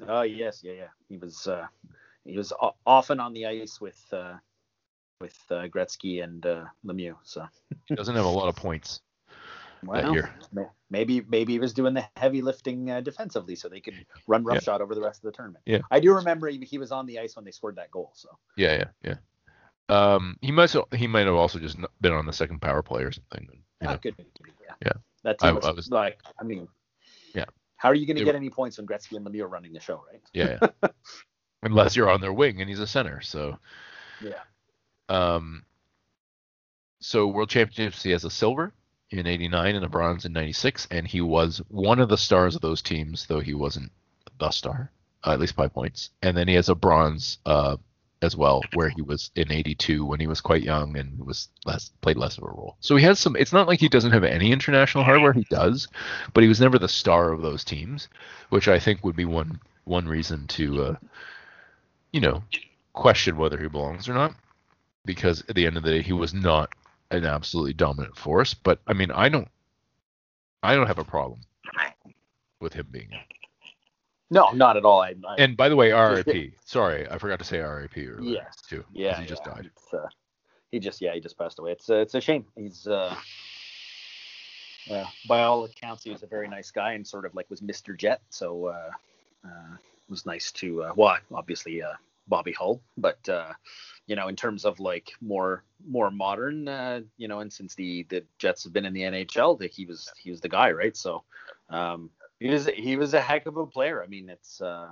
[0.08, 0.88] Oh yes, yeah, yeah.
[1.10, 1.68] He was uh,
[2.24, 4.36] he was o- often on the ice with uh,
[5.22, 7.16] with uh, Gretzky and uh, Lemieux.
[7.24, 7.46] So
[7.88, 9.02] He doesn't have a lot of points.
[9.84, 10.16] well,
[10.90, 13.94] maybe maybe he was doing the heavy lifting uh, defensively, so they could
[14.28, 14.54] run Yeah.
[14.56, 15.64] roughshod over the rest of the tournament.
[15.66, 15.82] Yeah.
[15.92, 18.12] I do remember he, he was on the ice when they scored that goal.
[18.16, 19.16] So Yeah, yeah, yeah.
[19.88, 23.12] Um, he might he might have also just been on the second power play or
[23.12, 23.48] something.
[23.82, 24.16] You good.
[24.18, 24.74] Yeah.
[24.86, 24.92] Yeah.
[25.24, 26.68] That I- was, I was- like, I mean,
[27.36, 27.46] Yeah.
[27.78, 29.80] How are you going to get any points when Gretzky and Lemieux are running the
[29.82, 30.22] show, right?
[30.34, 30.90] Yeah, yeah.
[31.64, 33.22] Unless you're on their wing and he's a center.
[33.22, 33.60] So,
[34.24, 34.40] Yeah.
[35.10, 35.64] Um,
[37.00, 38.74] so World Championships he has a silver
[39.12, 42.62] in '89 and a bronze in '96, and he was one of the stars of
[42.62, 43.92] those teams, though he wasn't
[44.40, 44.92] the star,
[45.24, 46.10] uh, at least by points.
[46.22, 47.78] And then he has a bronze uh,
[48.22, 51.92] as well, where he was in '82 when he was quite young and was less
[52.02, 52.76] played less of a role.
[52.80, 53.36] So he has some.
[53.36, 55.34] It's not like he doesn't have any international hardware.
[55.34, 55.88] He does,
[56.34, 58.10] but he was never the star of those teams,
[58.50, 60.96] which I think would be one one reason to, uh,
[62.12, 62.44] you know,
[62.94, 64.34] question whether he belongs or not.
[65.06, 66.74] Because at the end of the day, he was not
[67.12, 68.54] an absolutely dominant force.
[68.54, 69.48] But I mean, I don't,
[70.64, 71.42] I don't have a problem
[72.60, 73.20] with him being in.
[74.32, 75.02] No, not at all.
[75.02, 76.54] I, I And by the way, RIP.
[76.66, 78.62] Sorry, I forgot to say RIP earlier Yes.
[78.68, 78.84] too.
[78.92, 79.54] yeah, he just yeah.
[79.54, 79.72] died.
[79.72, 80.08] It's, uh,
[80.72, 81.72] he just yeah, he just passed away.
[81.74, 82.46] It's uh, it's a shame.
[82.56, 83.16] He's uh,
[84.90, 87.62] uh, by all accounts, he was a very nice guy and sort of like was
[87.62, 87.98] Mr.
[87.98, 88.22] Jet.
[88.30, 88.92] So uh,
[89.46, 91.94] uh, it was nice to uh, well, obviously uh,
[92.28, 93.54] Bobby Hull, but uh,
[94.08, 98.04] you know, in terms of like more more modern, uh, you know, and since the
[98.10, 100.96] the Jets have been in the NHL, that he was he was the guy, right?
[100.96, 101.24] So
[101.70, 102.10] um,
[102.40, 104.04] he was he was a heck of a player.
[104.04, 104.90] I mean, it's uh,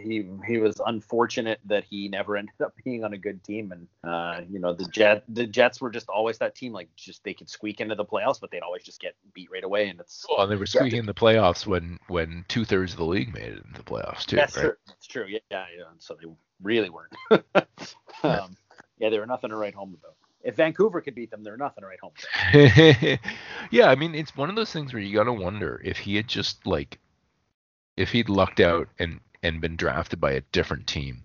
[0.00, 3.86] he he was unfortunate that he never ended up being on a good team and
[4.10, 7.34] uh you know the jet the jets were just always that team like just they
[7.34, 10.24] could squeak into the playoffs but they'd always just get beat right away and it's
[10.28, 13.32] Well, and they were squeaking in the playoffs when when two thirds of the league
[13.34, 14.62] made it into the playoffs too, that's right?
[14.62, 15.84] true that's true yeah yeah, yeah.
[15.90, 16.28] And so they
[16.62, 17.12] really weren't.
[18.24, 18.56] Um
[18.98, 20.14] yeah they were nothing to write home about.
[20.44, 22.12] If vancouver could beat them they're nothing to write home
[22.52, 23.18] about.
[23.70, 26.28] Yeah, I mean, it's one of those things where you gotta wonder if he had
[26.28, 26.98] just like,
[27.96, 31.22] if he'd lucked out and and been drafted by a different team,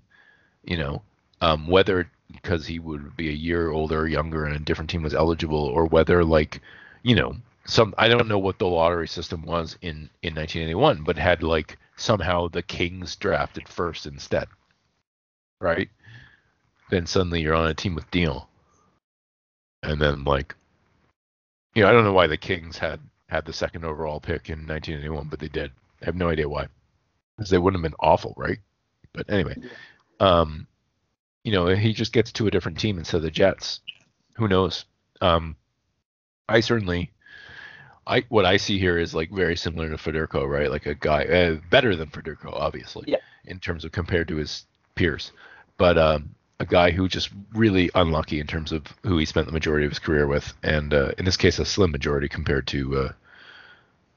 [0.64, 1.02] you know,
[1.42, 5.04] um, whether because he would be a year older or younger and a different team
[5.04, 6.62] was eligible, or whether like,
[7.04, 7.36] you know,
[7.66, 11.78] some I don't know what the lottery system was in in 1981, but had like
[11.98, 14.48] somehow the Kings drafted first instead,
[15.60, 15.90] right?
[16.90, 18.46] Then suddenly you're on a team with Dionne,
[19.84, 20.56] and then like
[21.76, 24.60] you know, I don't know why the Kings had had the second overall pick in
[24.66, 25.72] 1981, but they did.
[26.02, 26.68] I have no idea why,
[27.36, 28.60] because they wouldn't have been awful, right?
[29.14, 29.56] But anyway,
[30.20, 30.66] um,
[31.44, 33.82] you know, he just gets to a different team instead of the Jets.
[34.38, 34.86] Who knows?
[35.22, 35.56] Um,
[36.48, 37.12] I certainly,
[38.06, 40.72] I what I see here is like very similar to Federko, right?
[40.72, 43.18] Like a guy uh, better than Federko, obviously, Yeah.
[43.46, 44.66] in terms of compared to his
[44.98, 45.32] peers,
[45.78, 49.54] but um, a guy who just really unlucky in terms of who he spent the
[49.54, 52.98] majority of his career with, and uh, in this case, a slim majority compared to
[52.98, 53.12] uh,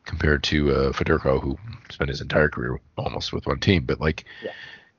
[0.04, 1.58] compared to uh, Federko, who
[1.90, 4.52] spent his entire career almost with one team, but like Yeah.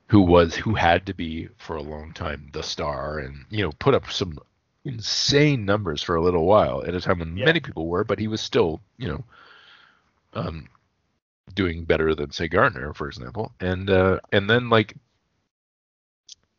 [0.06, 3.72] who was who had to be for a long time the star, and you know
[3.72, 4.38] put up some
[4.84, 7.44] insane numbers for a little while at a time when Yeah.
[7.44, 9.24] many people were, but he was still you know
[10.34, 10.68] um,
[11.54, 14.94] doing better than say Gartner, for example, and uh, and then like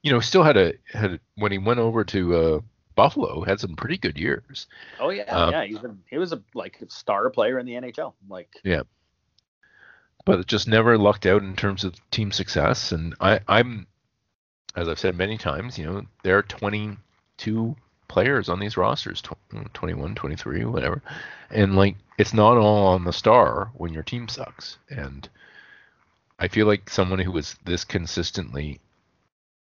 [0.03, 2.59] you know still had a had a, when he went over to uh,
[2.95, 4.67] Buffalo had some pretty good years.
[4.99, 8.13] oh yeah Um, yeah he's a, he was a like star player in the nhl
[8.30, 8.84] like yeah,
[10.25, 12.91] but it just never lucked out in terms of team success.
[12.91, 13.88] And I, I'm,
[14.75, 17.75] as I've said many times, you know, there are 22
[18.07, 19.34] players on these rosters, tw-
[19.73, 21.01] 21, 23, whatever.
[21.49, 24.77] And like, it's not all on the star when your team sucks.
[24.89, 25.27] And
[26.39, 28.80] I feel like someone who was this consistently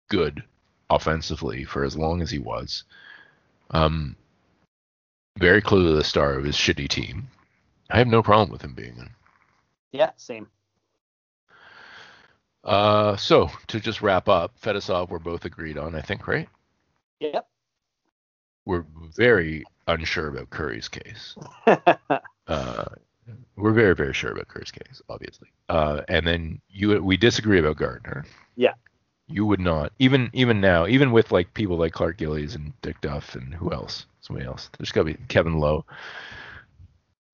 [0.09, 0.43] good
[0.89, 2.83] offensively for as long as he was,
[3.71, 4.15] um,
[5.37, 7.27] very clearly the star of his shitty team.
[7.89, 9.09] I have no problem with him being in.
[9.91, 10.47] yeah same
[12.63, 16.49] Uh, so to just wrap up, Fetisov we're both agreed on, I think, right?
[17.19, 17.47] yep
[18.65, 21.35] We're very unsure about Kurri's case.
[22.47, 22.85] Uh,
[23.55, 25.49] we're very very sure about Kurri's case, obviously.
[25.69, 28.25] Uh, and then you we disagree about Gartner.
[28.55, 28.73] Yeah.
[29.29, 29.93] You would not.
[29.99, 33.71] Even even now, even with like people like Clark Gillies and Dick Duff and who
[33.71, 34.07] else?
[34.21, 34.69] Somebody else.
[34.77, 35.85] There's got to be Kevin Lowe.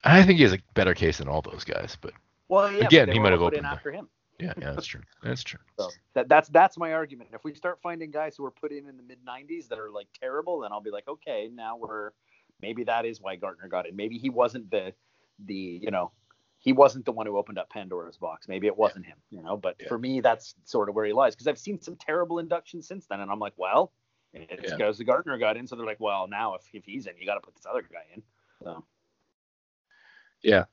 [0.03, 2.13] I think he has a better case than all those guys, but
[2.49, 4.07] well, yeah, again, but he might have opened in after him.
[4.39, 5.01] Yeah, yeah, that's true.
[5.23, 5.59] That's true.
[5.79, 7.29] So that, that's that's my argument.
[7.33, 9.89] If we start finding guys who were put in in the mid '90s that are
[9.89, 12.11] like terrible, then I'll be like, okay, now we're
[12.61, 13.95] maybe that is why Gartner got in.
[13.95, 14.93] Maybe he wasn't the
[15.45, 16.11] the you know
[16.65, 18.47] he wasn't the one who opened up Pandora's box.
[18.47, 19.55] Maybe it wasn't him, you know.
[19.55, 19.87] But yeah.
[19.87, 23.05] for me, that's sort of where he lies because I've seen some terrible inductions since
[23.05, 23.93] then, and I'm like, well,
[24.33, 24.75] it's yeah.
[24.75, 27.27] because the Gartner got in, so they're like, well, now if, if he's in, you
[27.27, 28.23] got to put this other guy in.
[28.63, 28.83] So
[30.41, 30.65] yeah.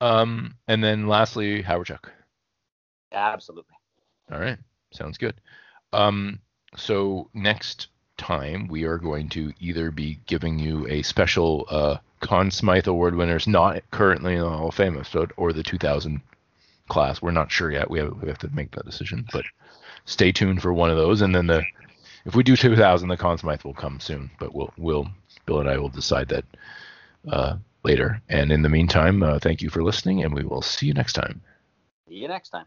[0.00, 2.08] Um, and then lastly, Hawerchuk.
[3.12, 3.74] Absolutely.
[4.32, 4.58] All right.
[4.92, 5.40] Sounds good.
[5.92, 6.38] Um,
[6.76, 12.50] so next time we are going to either be giving you a special uh, Conn
[12.50, 16.20] Smythe Award winners not currently in the Hall of Fame episode or the 2000
[16.88, 17.22] class.
[17.22, 17.90] We're not sure yet.
[17.90, 19.44] We have we have to make that decision, but
[20.04, 21.22] stay tuned for one of those.
[21.22, 21.64] And then the
[22.26, 24.30] if we do 2000, the Conn Smythe will come soon.
[24.38, 25.08] But we'll we'll
[25.46, 26.44] Bill and I will decide that
[27.30, 28.20] uh, later.
[28.28, 31.14] And in the meantime, uh, thank you for listening, and we will see you next
[31.14, 31.40] time.
[32.08, 32.66] See you next time.